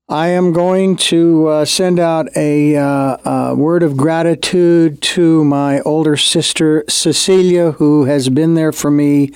I 0.08 0.28
am 0.28 0.52
going 0.52 0.96
to 0.96 1.46
uh, 1.46 1.64
send 1.64 1.98
out 1.98 2.28
a, 2.36 2.76
uh, 2.76 3.16
uh 3.24 3.54
word 3.56 3.82
of 3.82 3.96
gratitude 3.96 5.00
to 5.00 5.42
my 5.44 5.80
older 5.80 6.18
sister, 6.18 6.84
Cecilia, 6.90 7.72
who 7.72 8.04
has 8.04 8.28
been 8.28 8.52
there 8.52 8.70
for 8.70 8.90
me 8.90 9.30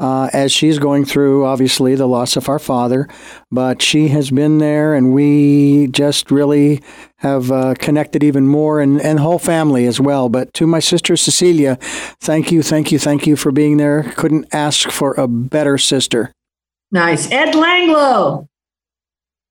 uh, 0.00 0.28
as 0.32 0.50
she's 0.50 0.80
going 0.80 1.04
through, 1.04 1.46
obviously, 1.46 1.94
the 1.94 2.08
loss 2.08 2.34
of 2.34 2.48
our 2.48 2.58
father. 2.58 3.08
But 3.52 3.80
she 3.80 4.08
has 4.08 4.32
been 4.32 4.58
there, 4.58 4.92
and 4.92 5.14
we 5.14 5.86
just 5.86 6.32
really 6.32 6.82
have 7.18 7.52
uh, 7.52 7.74
connected 7.78 8.24
even 8.24 8.48
more, 8.48 8.80
and, 8.80 9.00
and 9.00 9.20
whole 9.20 9.38
family 9.38 9.86
as 9.86 10.00
well. 10.00 10.28
But 10.28 10.52
to 10.54 10.66
my 10.66 10.80
sister, 10.80 11.16
Cecilia, 11.16 11.76
thank 12.20 12.50
you, 12.50 12.64
thank 12.64 12.90
you, 12.90 12.98
thank 12.98 13.24
you 13.28 13.36
for 13.36 13.52
being 13.52 13.76
there. 13.76 14.02
Couldn't 14.16 14.52
ask 14.52 14.90
for 14.90 15.14
a 15.14 15.28
better 15.28 15.78
sister. 15.78 16.32
Nice. 16.90 17.30
Ed 17.30 17.54
Langlo. 17.54 18.48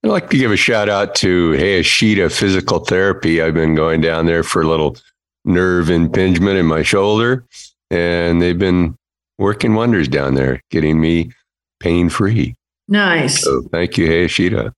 I'd 0.03 0.09
like 0.09 0.29
to 0.29 0.37
give 0.37 0.51
a 0.51 0.57
shout 0.57 0.89
out 0.89 1.15
to 1.15 1.51
Hayashida 1.51 2.31
Physical 2.31 2.79
Therapy. 2.79 3.41
I've 3.41 3.55
been 3.55 3.75
going 3.75 4.01
down 4.01 4.25
there 4.25 4.43
for 4.43 4.61
a 4.61 4.67
little 4.67 4.95
nerve 5.43 5.89
impingement 5.89 6.57
in 6.57 6.65
my 6.65 6.83
shoulder, 6.83 7.45
and 7.89 8.41
they've 8.41 8.57
been 8.57 8.95
working 9.37 9.73
wonders 9.73 10.07
down 10.07 10.35
there, 10.35 10.61
getting 10.69 10.99
me 11.01 11.31
pain 11.79 12.09
free. 12.09 12.55
Nice. 12.87 13.41
So 13.41 13.63
thank 13.71 13.97
you, 13.97 14.07
Hayashida. 14.07 14.71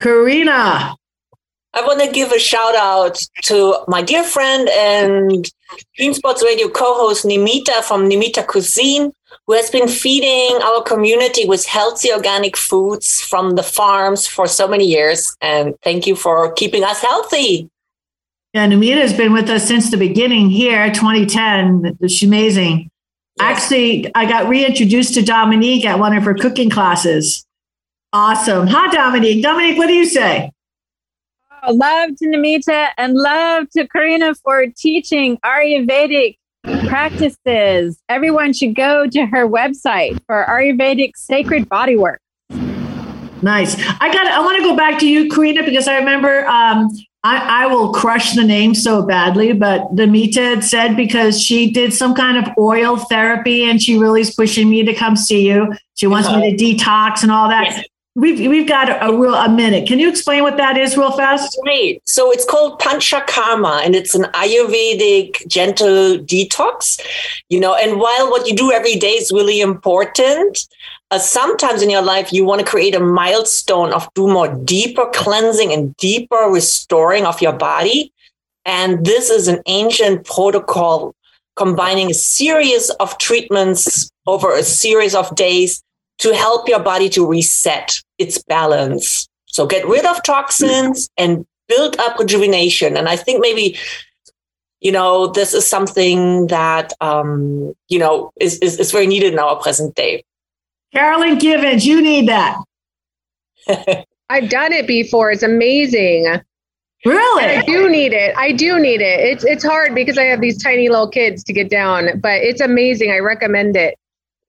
Karina. 0.00 0.94
I 1.74 1.82
want 1.82 2.00
to 2.00 2.10
give 2.10 2.32
a 2.32 2.38
shout 2.38 2.74
out 2.74 3.18
to 3.44 3.76
my 3.86 4.00
dear 4.00 4.24
friend 4.24 4.68
and 4.70 5.50
Dream 5.96 6.14
Sports 6.14 6.42
Radio 6.42 6.68
co-host 6.68 7.26
Nimita 7.26 7.82
from 7.82 8.08
Nimita 8.08 8.46
Cuisine, 8.46 9.12
who 9.46 9.54
has 9.54 9.70
been 9.70 9.88
feeding 9.88 10.60
our 10.62 10.82
community 10.82 11.46
with 11.46 11.64
healthy 11.66 12.12
organic 12.12 12.56
foods 12.56 13.20
from 13.20 13.54
the 13.54 13.62
farms 13.62 14.26
for 14.26 14.46
so 14.46 14.66
many 14.66 14.84
years. 14.84 15.36
And 15.40 15.74
thank 15.82 16.06
you 16.06 16.16
for 16.16 16.52
keeping 16.52 16.82
us 16.82 17.00
healthy. 17.00 17.70
Yeah, 18.52 18.66
Nimita 18.66 19.02
has 19.02 19.12
been 19.12 19.32
with 19.32 19.48
us 19.50 19.66
since 19.68 19.90
the 19.90 19.96
beginning 19.96 20.50
here, 20.50 20.90
2010. 20.90 21.98
She's 22.08 22.22
amazing. 22.22 22.90
Actually, 23.38 24.10
I 24.14 24.24
got 24.24 24.48
reintroduced 24.48 25.14
to 25.14 25.22
Dominique 25.22 25.84
at 25.84 25.98
one 25.98 26.16
of 26.16 26.24
her 26.24 26.34
cooking 26.34 26.70
classes. 26.70 27.44
Awesome. 28.12 28.66
Hi, 28.66 28.90
Dominique. 28.90 29.42
Dominique, 29.42 29.76
what 29.76 29.88
do 29.88 29.92
you 29.92 30.06
say? 30.06 30.50
Oh, 31.62 31.74
love 31.74 32.16
to 32.16 32.26
Nimita 32.26 32.88
and 32.96 33.14
love 33.14 33.68
to 33.76 33.86
Karina 33.88 34.34
for 34.36 34.66
teaching 34.68 35.36
Ayurvedic 35.38 36.38
practices. 36.88 37.98
Everyone 38.08 38.52
should 38.52 38.74
go 38.74 39.06
to 39.06 39.26
her 39.26 39.48
website 39.48 40.18
for 40.26 40.44
Ayurvedic 40.48 41.12
sacred 41.16 41.68
body 41.68 41.96
work. 41.96 42.20
Nice. 43.42 43.76
I 44.00 44.12
got. 44.12 44.26
I 44.26 44.40
want 44.40 44.58
to 44.58 44.62
go 44.62 44.76
back 44.76 44.98
to 45.00 45.08
you, 45.08 45.30
Karina, 45.30 45.62
because 45.62 45.88
I 45.88 45.98
remember. 45.98 46.46
Um, 46.46 46.90
I, 47.24 47.64
I 47.64 47.66
will 47.66 47.92
crush 47.92 48.34
the 48.34 48.44
name 48.44 48.72
so 48.72 49.02
badly, 49.02 49.52
but 49.52 49.92
Damita 49.96 50.54
had 50.54 50.62
said 50.62 50.96
because 50.96 51.42
she 51.42 51.72
did 51.72 51.92
some 51.92 52.14
kind 52.14 52.38
of 52.38 52.52
oil 52.56 52.98
therapy 52.98 53.64
and 53.64 53.82
she 53.82 53.98
really 53.98 54.20
is 54.20 54.32
pushing 54.32 54.70
me 54.70 54.84
to 54.84 54.94
come 54.94 55.16
see 55.16 55.44
you. 55.44 55.74
She 55.94 56.06
wants 56.06 56.30
me 56.30 56.56
to 56.56 56.64
detox 56.64 57.24
and 57.24 57.32
all 57.32 57.48
that. 57.48 57.84
We've 58.16 58.48
we've 58.48 58.66
got 58.66 58.88
a, 58.88 59.04
a 59.04 59.10
a 59.12 59.48
minute. 59.50 59.86
Can 59.86 59.98
you 59.98 60.08
explain 60.08 60.42
what 60.42 60.56
that 60.56 60.78
is 60.78 60.96
real 60.96 61.12
fast? 61.12 61.54
Right. 61.66 62.00
So 62.06 62.32
it's 62.32 62.46
called 62.46 62.80
Panchakarma 62.80 63.84
and 63.84 63.94
it's 63.94 64.14
an 64.14 64.22
Ayurvedic 64.32 65.46
gentle 65.46 66.16
detox, 66.20 66.98
you 67.50 67.60
know, 67.60 67.74
and 67.74 68.00
while 68.00 68.30
what 68.30 68.48
you 68.48 68.56
do 68.56 68.72
every 68.72 68.96
day 68.96 69.12
is 69.12 69.30
really 69.30 69.60
important, 69.60 70.66
uh, 71.10 71.18
sometimes 71.18 71.82
in 71.82 71.90
your 71.90 72.00
life 72.00 72.32
you 72.32 72.42
want 72.42 72.60
to 72.60 72.66
create 72.66 72.94
a 72.94 73.00
milestone 73.00 73.92
of 73.92 74.08
do 74.14 74.26
more 74.26 74.48
deeper 74.64 75.10
cleansing 75.12 75.70
and 75.70 75.94
deeper 75.98 76.48
restoring 76.50 77.26
of 77.26 77.42
your 77.42 77.52
body. 77.52 78.10
And 78.64 79.04
this 79.04 79.28
is 79.28 79.46
an 79.46 79.60
ancient 79.66 80.24
protocol 80.24 81.14
combining 81.54 82.10
a 82.10 82.14
series 82.14 82.88
of 82.98 83.18
treatments 83.18 84.10
over 84.26 84.54
a 84.54 84.62
series 84.62 85.14
of 85.14 85.34
days 85.34 85.82
to 86.18 86.34
help 86.34 86.68
your 86.68 86.80
body 86.80 87.08
to 87.10 87.26
reset 87.26 88.00
its 88.18 88.42
balance. 88.42 89.28
So 89.46 89.66
get 89.66 89.86
rid 89.86 90.04
of 90.06 90.22
toxins 90.22 91.08
and 91.16 91.46
build 91.68 91.98
up 91.98 92.18
rejuvenation. 92.18 92.96
And 92.96 93.08
I 93.08 93.16
think 93.16 93.40
maybe, 93.40 93.78
you 94.80 94.92
know, 94.92 95.26
this 95.28 95.54
is 95.54 95.66
something 95.66 96.46
that, 96.48 96.92
um, 97.00 97.74
you 97.88 97.98
know, 97.98 98.32
is, 98.40 98.58
is, 98.58 98.78
is 98.78 98.92
very 98.92 99.06
needed 99.06 99.32
in 99.32 99.38
our 99.38 99.56
present 99.56 99.94
day. 99.94 100.24
Carolyn 100.92 101.38
Givens, 101.38 101.86
you 101.86 102.00
need 102.00 102.28
that. 102.28 102.58
I've 104.28 104.48
done 104.48 104.72
it 104.72 104.86
before. 104.86 105.30
It's 105.30 105.42
amazing. 105.42 106.40
Really? 107.04 107.44
And 107.44 107.60
I 107.60 107.62
do 107.64 107.88
need 107.88 108.12
it. 108.12 108.36
I 108.36 108.52
do 108.52 108.80
need 108.80 109.00
it. 109.00 109.20
It's 109.20 109.44
it's 109.44 109.64
hard 109.64 109.94
because 109.94 110.18
I 110.18 110.24
have 110.24 110.40
these 110.40 110.60
tiny 110.60 110.88
little 110.88 111.08
kids 111.08 111.44
to 111.44 111.52
get 111.52 111.70
down, 111.70 112.20
but 112.20 112.42
it's 112.42 112.60
amazing. 112.60 113.12
I 113.12 113.18
recommend 113.18 113.76
it. 113.76 113.96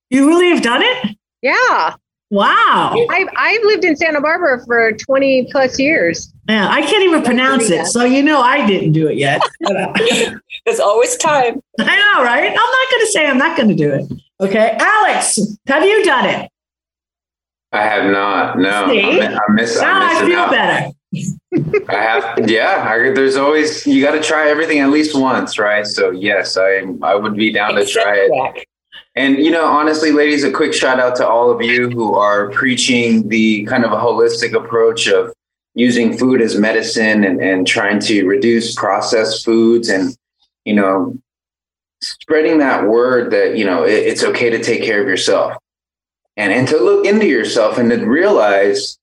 You 0.10 0.28
really 0.28 0.50
have 0.50 0.64
done 0.64 0.82
it? 0.82 1.18
Yeah. 1.48 1.96
Wow. 2.30 3.06
I've 3.10 3.28
I've 3.38 3.64
lived 3.64 3.86
in 3.86 3.96
Santa 3.96 4.20
Barbara 4.20 4.62
for 4.66 4.92
20 4.92 5.48
plus 5.50 5.80
years. 5.80 6.34
Yeah, 6.50 6.68
I 6.70 6.82
can't 6.82 7.04
even 7.04 7.24
pronounce 7.24 7.70
it. 7.70 7.86
So 7.86 8.04
you 8.04 8.22
know 8.22 8.42
I 8.42 8.68
didn't 8.68 8.92
do 8.92 9.08
it 9.08 9.18
yet. 9.18 9.42
There's 10.66 10.80
uh, 10.80 10.84
always 10.84 11.16
time. 11.18 11.62
I 11.80 11.96
know, 11.96 12.24
right? 12.26 12.50
I'm 12.50 12.54
not 12.54 12.92
going 12.92 13.06
to 13.06 13.12
say 13.12 13.28
I'm 13.28 13.38
not 13.38 13.56
going 13.56 13.70
to 13.70 13.76
do 13.76 13.92
it. 13.94 14.12
Okay. 14.42 14.76
Alex, 14.78 15.40
have 15.68 15.84
you 15.86 16.04
done 16.04 16.26
it? 16.26 16.52
I 17.72 17.84
have 17.84 18.12
not. 18.12 18.60
No, 18.60 18.88
See? 18.90 19.02
I, 19.02 19.30
mi- 19.30 19.36
I 19.36 19.52
miss. 19.52 19.80
now 19.80 19.96
I'm 19.96 20.02
I 20.04 20.14
missing 20.14 20.28
feel 20.28 20.40
out. 20.40 20.52
better. 20.52 20.92
I 21.90 22.02
have. 22.02 22.50
Yeah, 22.50 22.86
I, 22.90 23.14
there's 23.14 23.38
always 23.38 23.88
you 23.88 24.04
got 24.04 24.12
to 24.12 24.22
try 24.22 24.50
everything 24.50 24.80
at 24.80 24.90
least 24.90 25.18
once, 25.18 25.58
right? 25.58 25.88
So 25.88 26.12
yes, 26.12 26.58
I 26.58 26.84
I 27.02 27.16
would 27.16 27.36
be 27.36 27.52
down 27.54 27.76
to 27.76 27.86
try 27.86 28.16
it. 28.30 28.67
And 29.18 29.40
you 29.44 29.50
know, 29.50 29.66
honestly, 29.66 30.12
ladies, 30.12 30.44
a 30.44 30.52
quick 30.52 30.76
shout 30.76 31.00
out 31.00 31.16
to 31.16 31.28
all 31.28 31.50
of 31.50 31.60
you 31.60 31.90
who 31.90 32.14
are 32.14 32.52
preaching 32.52 33.28
the 33.30 33.64
kind 33.66 33.84
of 33.84 33.92
a 33.92 33.96
holistic 33.96 34.54
approach 34.54 35.08
of 35.08 35.34
using 35.74 36.16
food 36.16 36.40
as 36.40 36.56
medicine 36.56 37.24
and, 37.24 37.42
and 37.42 37.66
trying 37.66 38.00
to 38.02 38.26
reduce 38.28 38.76
processed 38.76 39.44
foods 39.44 39.90
and 39.90 40.16
you 40.66 40.74
know 40.76 41.18
spreading 42.02 42.60
that 42.60 42.88
word 42.88 43.32
that 43.32 43.58
you 43.58 43.66
know 43.66 43.84
it, 43.84 43.94
it's 43.94 44.24
okay 44.24 44.52
to 44.52 44.62
take 44.62 44.84
care 44.84 45.02
of 45.02 45.08
yourself 45.08 45.58
and 46.36 46.54
and 46.54 46.68
to 46.68 46.78
look 46.78 47.04
into 47.04 47.26
yourself 47.26 47.80
and 47.80 47.90
to 47.90 48.06
realize 48.06 49.00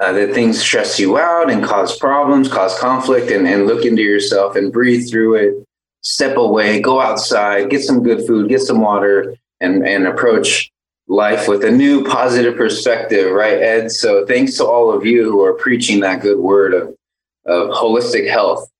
uh, 0.00 0.12
that 0.12 0.34
things 0.34 0.60
stress 0.60 0.98
you 0.98 1.18
out 1.18 1.50
and 1.50 1.62
cause 1.62 1.96
problems, 1.98 2.48
cause 2.48 2.76
conflict, 2.78 3.30
and, 3.30 3.46
and 3.46 3.66
look 3.66 3.84
into 3.84 4.02
yourself 4.02 4.56
and 4.56 4.72
breathe 4.72 5.08
through 5.08 5.34
it, 5.34 5.66
step 6.02 6.36
away, 6.36 6.80
go 6.80 7.00
outside, 7.00 7.70
get 7.70 7.82
some 7.82 8.02
good 8.02 8.26
food, 8.26 8.48
get 8.48 8.60
some 8.60 8.80
water, 8.80 9.36
and, 9.60 9.86
and 9.86 10.06
approach 10.06 10.70
life 11.08 11.48
with 11.48 11.64
a 11.64 11.70
new 11.70 12.04
positive 12.04 12.56
perspective, 12.56 13.32
right, 13.32 13.58
Ed? 13.58 13.90
So 13.90 14.24
thanks 14.26 14.56
to 14.58 14.64
all 14.64 14.92
of 14.92 15.04
you 15.04 15.24
who 15.24 15.42
are 15.44 15.54
preaching 15.54 16.00
that 16.00 16.22
good 16.22 16.38
word 16.38 16.72
of, 16.72 16.88
of 17.46 17.70
holistic 17.70 18.30
health. 18.30 18.70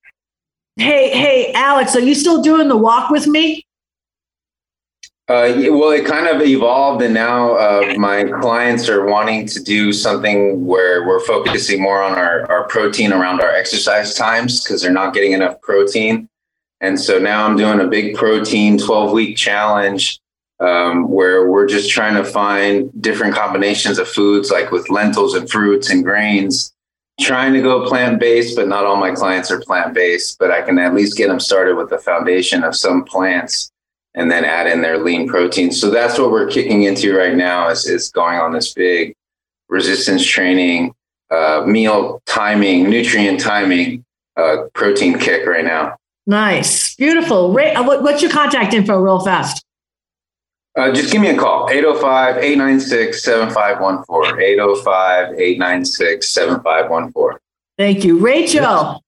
Hey, 0.77 1.11
hey, 1.11 1.53
Alex, 1.53 1.95
are 1.97 2.01
you 2.01 2.15
still 2.15 2.41
doing 2.41 2.69
the 2.69 2.77
walk 2.77 3.11
with 3.11 3.27
me? 3.27 3.67
Uh, 5.29 5.53
well, 5.71 5.91
it 5.91 6.05
kind 6.07 6.27
of 6.27 6.43
evolved, 6.43 7.03
and 7.03 7.15
now 7.15 7.53
uh, 7.53 7.95
my 7.97 8.25
clients 8.41 8.89
are 8.89 9.07
wanting 9.07 9.47
to 9.47 9.63
do 9.63 9.93
something 9.93 10.67
where 10.67 11.07
we're 11.07 11.21
focusing 11.21 11.81
more 11.81 12.03
on 12.03 12.19
our, 12.19 12.51
our 12.51 12.67
protein 12.67 13.13
around 13.13 13.41
our 13.41 13.53
exercise 13.53 14.15
times 14.15 14.65
because 14.65 14.83
they're 14.83 14.91
not 14.91 15.15
getting 15.15 15.33
enough 15.33 15.61
protein. 15.61 16.29
And 16.81 16.99
so 16.99 17.19
now 17.19 17.47
I'm 17.47 17.57
doing 17.57 17.81
a 17.81 17.87
big 17.87 18.15
protein 18.15 18.79
12 18.79 19.13
week 19.13 19.37
challenge 19.37 20.21
um, 20.61 21.11
where 21.11 21.49
we're 21.49 21.67
just 21.67 21.91
trying 21.91 22.15
to 22.15 22.25
find 22.25 22.91
different 23.03 23.35
combinations 23.35 23.99
of 23.99 24.09
foods, 24.09 24.51
like 24.51 24.71
with 24.71 24.91
lentils 24.91 25.35
and 25.35 25.51
fruits 25.51 25.91
and 25.91 26.05
grains. 26.05 26.73
Trying 27.21 27.53
to 27.53 27.61
go 27.61 27.87
plant 27.87 28.19
based, 28.19 28.57
but 28.57 28.67
not 28.67 28.87
all 28.87 28.97
my 28.97 29.11
clients 29.11 29.51
are 29.51 29.61
plant 29.61 29.93
based. 29.93 30.39
But 30.39 30.51
I 30.51 30.63
can 30.63 30.79
at 30.79 30.95
least 30.95 31.19
get 31.19 31.29
them 31.29 31.41
started 31.41 31.77
with 31.77 31.91
the 31.91 31.99
foundation 31.99 32.65
of 32.65 32.75
some 32.75 33.05
plants 33.05 33.71
and 34.15 34.31
then 34.31 34.45
add 34.45 34.67
in 34.67 34.81
their 34.81 34.99
lean 34.99 35.29
protein. 35.29 35.71
So 35.71 35.91
that's 35.91 36.19
what 36.19 36.31
we're 36.31 36.49
kicking 36.49 36.85
into 36.85 37.17
right 37.17 37.35
now 37.35 37.69
is, 37.69 37.87
is 37.87 38.11
going 38.11 38.39
on 38.39 38.53
this 38.53 38.73
big 38.73 39.15
resistance 39.69 40.25
training, 40.25 40.95
uh, 41.31 41.63
meal 41.67 42.23
timing, 42.27 42.89
nutrient 42.89 43.39
timing, 43.39 44.05
uh, 44.37 44.65
protein 44.75 45.19
kick 45.19 45.47
right 45.47 45.65
now. 45.65 45.97
Nice. 46.31 46.95
Beautiful. 46.95 47.53
Ray, 47.53 47.75
uh, 47.75 47.83
what's 47.83 48.23
your 48.23 48.31
contact 48.31 48.73
info 48.73 48.97
real 48.97 49.19
fast? 49.19 49.65
Uh, 50.79 50.93
just 50.93 51.11
give 51.11 51.21
me 51.21 51.29
a 51.29 51.37
call, 51.37 51.69
805 51.69 52.37
896 52.37 53.25
7514. 53.25 54.41
805 54.41 55.41
896 55.41 56.29
7514. 56.29 57.39
Thank 57.77 58.05
you. 58.05 58.21
Rachel. 58.21 59.03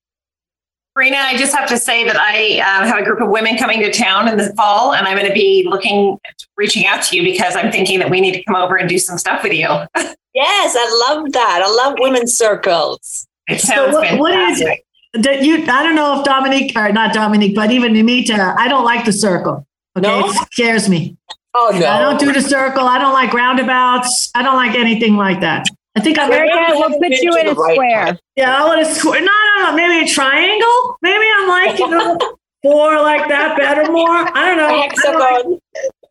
Karina, 0.97 1.17
I 1.19 1.37
just 1.37 1.55
have 1.57 1.69
to 1.69 1.79
say 1.79 2.03
that 2.05 2.17
I 2.17 2.59
uh, 2.59 2.87
have 2.89 2.99
a 2.99 3.05
group 3.05 3.21
of 3.21 3.31
women 3.31 3.57
coming 3.57 3.79
to 3.83 3.93
town 3.93 4.27
in 4.27 4.37
the 4.37 4.53
fall, 4.57 4.93
and 4.93 5.07
I'm 5.07 5.17
going 5.17 5.29
to 5.29 5.33
be 5.33 5.65
looking, 5.71 6.19
reaching 6.57 6.87
out 6.87 7.05
to 7.05 7.17
you 7.17 7.23
because 7.23 7.55
I'm 7.55 7.71
thinking 7.71 8.01
that 8.01 8.11
we 8.11 8.21
need 8.21 8.33
to 8.33 8.43
come 8.43 8.57
over 8.57 8.75
and 8.75 8.89
do 8.89 8.99
some 8.99 9.17
stuff 9.17 9.45
with 9.45 9.53
you. 9.53 9.69
Yes, 10.35 10.75
I 10.75 11.11
love 11.11 11.31
that. 11.33 11.63
I 11.63 11.71
love 11.71 11.97
women's 11.99 12.33
circles. 12.35 13.29
It 13.49 13.61
So 13.61 13.75
sounds 13.75 13.93
what, 13.93 14.19
what 14.19 14.33
is 14.33 14.63
it? 14.63 14.81
That 15.15 15.43
you, 15.43 15.63
I 15.65 15.83
don't 15.83 15.95
know 15.95 16.19
if 16.21 16.25
Dominique 16.25 16.77
or 16.77 16.91
not 16.93 17.13
Dominique, 17.13 17.55
but 17.55 17.71
even 17.71 17.93
Nimita, 17.93 18.57
I 18.57 18.69
don't 18.69 18.85
like 18.85 19.05
the 19.05 19.13
circle. 19.13 19.67
Okay. 19.97 20.07
No? 20.09 20.27
It 20.29 20.35
scares 20.53 20.89
me. 20.89 21.17
Oh 21.55 21.71
no. 21.79 21.87
I 21.87 21.99
don't 21.99 22.19
do 22.19 22.33
the 22.33 22.41
circle. 22.41 22.87
I 22.87 22.99
don't 22.99 23.13
like 23.13 23.35
roundabouts. 23.35 24.31
I 24.35 24.43
don't 24.43 24.57
like 24.57 24.75
anything 24.75 25.17
like 25.17 25.41
that. 25.41 25.67
I 25.95 26.01
think 26.01 26.19
I'm 26.19 26.31
Very 26.31 26.49
good. 26.49 26.71
We'll 26.79 26.99
put 26.99 27.11
you 27.21 27.37
in 27.37 27.49
a 27.49 27.55
square. 27.55 28.19
Yeah, 28.37 28.63
I 28.63 28.67
want 28.67 28.81
a 28.81 28.87
square. 28.87 29.21
No, 29.21 29.27
no, 29.27 29.65
no. 29.65 29.77
Maybe 29.77 30.07
a 30.07 30.09
triangle. 30.09 30.97
Maybe 31.03 31.25
I'm 31.37 31.49
like, 31.49 31.79
you 31.79 31.91
know, 31.91 32.17
four 32.63 32.99
like 33.03 33.29
that, 33.29 33.59
better 33.59 33.93
more. 33.93 34.09
I 34.11 34.47
don't 34.47 34.57
know. 34.57 34.69
I 34.69 34.89
don't 35.03 35.51
like- 35.51 35.61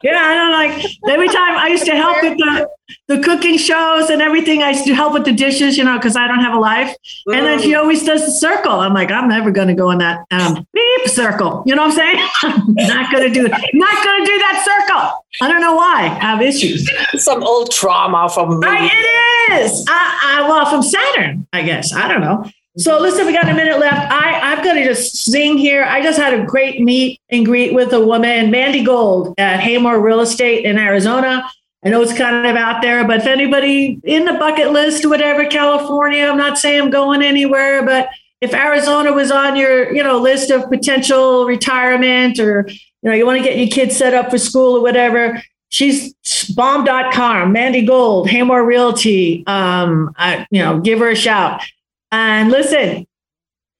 yeah, 0.04 0.20
I 0.20 0.34
don't 0.34 0.52
like. 0.52 0.86
Every 1.10 1.28
time 1.28 1.58
I 1.58 1.68
used 1.68 1.86
to 1.86 1.96
help 1.96 2.22
with 2.22 2.38
the 2.38 2.70
the 3.08 3.20
cooking 3.20 3.58
shows 3.58 4.10
and 4.10 4.22
everything, 4.22 4.64
I 4.64 4.72
used 4.72 4.86
to 4.86 4.94
help 4.94 5.14
with 5.14 5.26
the 5.26 5.32
dishes, 5.32 5.78
you 5.78 5.84
know, 5.84 5.98
because 5.98 6.16
I 6.16 6.28
don't 6.28 6.40
have 6.40 6.54
a 6.54 6.60
life. 6.60 6.96
And 7.28 7.46
then 7.46 7.62
she 7.62 7.76
always 7.76 8.04
does 8.04 8.26
the 8.26 8.32
circle. 8.32 8.72
I'm 8.72 8.94
like, 8.94 9.12
I'm 9.12 9.28
never 9.28 9.52
going 9.52 9.68
to 9.68 9.74
go 9.74 9.92
in 9.92 10.00
that 10.00 10.26
um, 10.32 10.66
beep 10.74 11.08
circle. 11.08 11.64
You 11.66 11.76
know 11.76 11.84
what 11.84 11.92
I'm 11.92 11.98
saying? 11.98 12.30
I'm 12.44 12.74
not 12.88 13.12
going 13.12 13.32
to 13.32 13.34
do. 13.34 13.48
Not 13.48 14.04
going 14.04 14.26
to 14.26 14.26
do 14.26 14.38
that 14.40 14.64
circle. 14.66 15.26
I 15.42 15.48
don't 15.48 15.62
know 15.62 15.76
why. 15.76 16.18
I 16.22 16.32
have 16.32 16.42
issues. 16.42 16.90
Some 17.16 17.44
old 17.44 17.72
trauma 17.72 18.30
from 18.30 18.60
me. 18.60 18.68
I, 18.68 18.86
it 18.86 19.62
is. 19.62 19.86
I, 19.88 20.40
I 20.40 20.50
well 20.50 20.66
from 20.66 20.84
Saturn, 20.84 21.48
I 21.54 21.64
guess. 21.64 21.94
I 21.94 22.08
don't 22.08 22.22
know. 22.22 22.50
So 22.78 23.00
listen, 23.00 23.26
we 23.26 23.34
got 23.34 23.50
a 23.50 23.54
minute 23.54 23.80
left. 23.80 24.12
I 24.12 24.51
gonna 24.84 24.94
just 24.94 25.16
sing 25.18 25.58
here. 25.58 25.84
I 25.84 26.02
just 26.02 26.20
had 26.20 26.34
a 26.34 26.46
great 26.46 26.82
meet 26.82 27.20
and 27.30 27.46
greet 27.46 27.74
with 27.74 27.94
a 27.94 28.00
woman, 28.00 28.52
Mandy 28.52 28.84
Gold 28.84 29.34
at 29.38 29.60
Haymore 29.60 30.02
Real 30.02 30.20
Estate 30.20 30.66
in 30.66 30.78
Arizona. 30.78 31.50
I 31.84 31.90
know 31.90 32.02
it's 32.02 32.16
kind 32.16 32.46
of 32.46 32.56
out 32.56 32.82
there, 32.82 33.06
but 33.08 33.22
if 33.22 33.26
anybody 33.26 34.00
in 34.04 34.26
the 34.26 34.34
bucket 34.34 34.72
list 34.72 35.06
whatever, 35.06 35.46
California, 35.46 36.26
I'm 36.26 36.38
not 36.38 36.58
saying 36.58 36.82
I'm 36.82 36.90
going 36.92 37.24
anywhere, 37.24 37.84
but 37.84 38.10
if 38.40 38.54
Arizona 38.54 39.14
was 39.14 39.32
on 39.32 39.56
your, 39.56 39.94
you 39.94 40.04
know, 40.04 40.20
list 40.20 40.52
of 40.52 40.70
potential 40.70 41.46
retirement 41.46 42.40
or 42.40 42.68
you 42.70 43.10
know, 43.10 43.16
you 43.16 43.26
want 43.26 43.40
to 43.40 43.44
get 43.44 43.58
your 43.58 43.68
kids 43.68 43.98
set 43.98 44.14
up 44.14 44.30
for 44.30 44.38
school 44.38 44.78
or 44.78 44.82
whatever, 44.82 45.42
she's 45.70 46.14
bomb.com, 46.56 47.52
Mandy 47.52 47.86
Gold, 47.86 48.30
Haymore 48.30 48.64
Realty. 48.64 49.44
Um, 49.48 50.14
I, 50.18 50.46
you 50.52 50.62
know, 50.62 50.80
give 50.80 51.00
her 51.00 51.10
a 51.10 51.16
shout. 51.16 51.64
And 52.12 52.52
listen, 52.52 53.08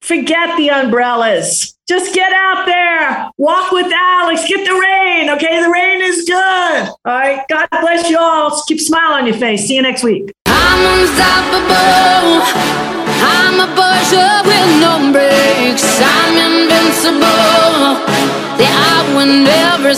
forget 0.02 0.56
the 0.58 0.68
umbrellas. 0.70 1.74
Just 1.88 2.14
get 2.14 2.32
out 2.32 2.66
there, 2.66 3.30
walk 3.38 3.72
with 3.72 3.90
Alex, 3.92 4.46
get 4.46 4.64
the 4.66 4.74
rain. 4.74 5.30
Okay, 5.30 5.62
the 5.62 5.70
rain 5.70 6.02
is 6.02 6.24
good. 6.24 6.88
All 6.88 6.96
right, 7.04 7.44
God 7.48 7.68
bless 7.80 8.10
you 8.10 8.18
all. 8.18 8.62
Keep 8.66 8.80
smile 8.80 9.12
on 9.14 9.26
your 9.26 9.36
face. 9.36 9.66
See 9.66 9.76
you 9.76 9.82
next 9.82 10.02
week. 10.02 10.32
I'm 10.46 11.00
unstoppable. 11.00 12.42
I'm 13.24 13.60
a 13.60 13.66
with 14.44 14.80
no. 14.80 14.92
I'm 16.02 16.34
invincible. 16.36 17.98
Yeah, 18.60 18.70
I 18.70 19.14
win 19.16 19.46
every 19.46 19.94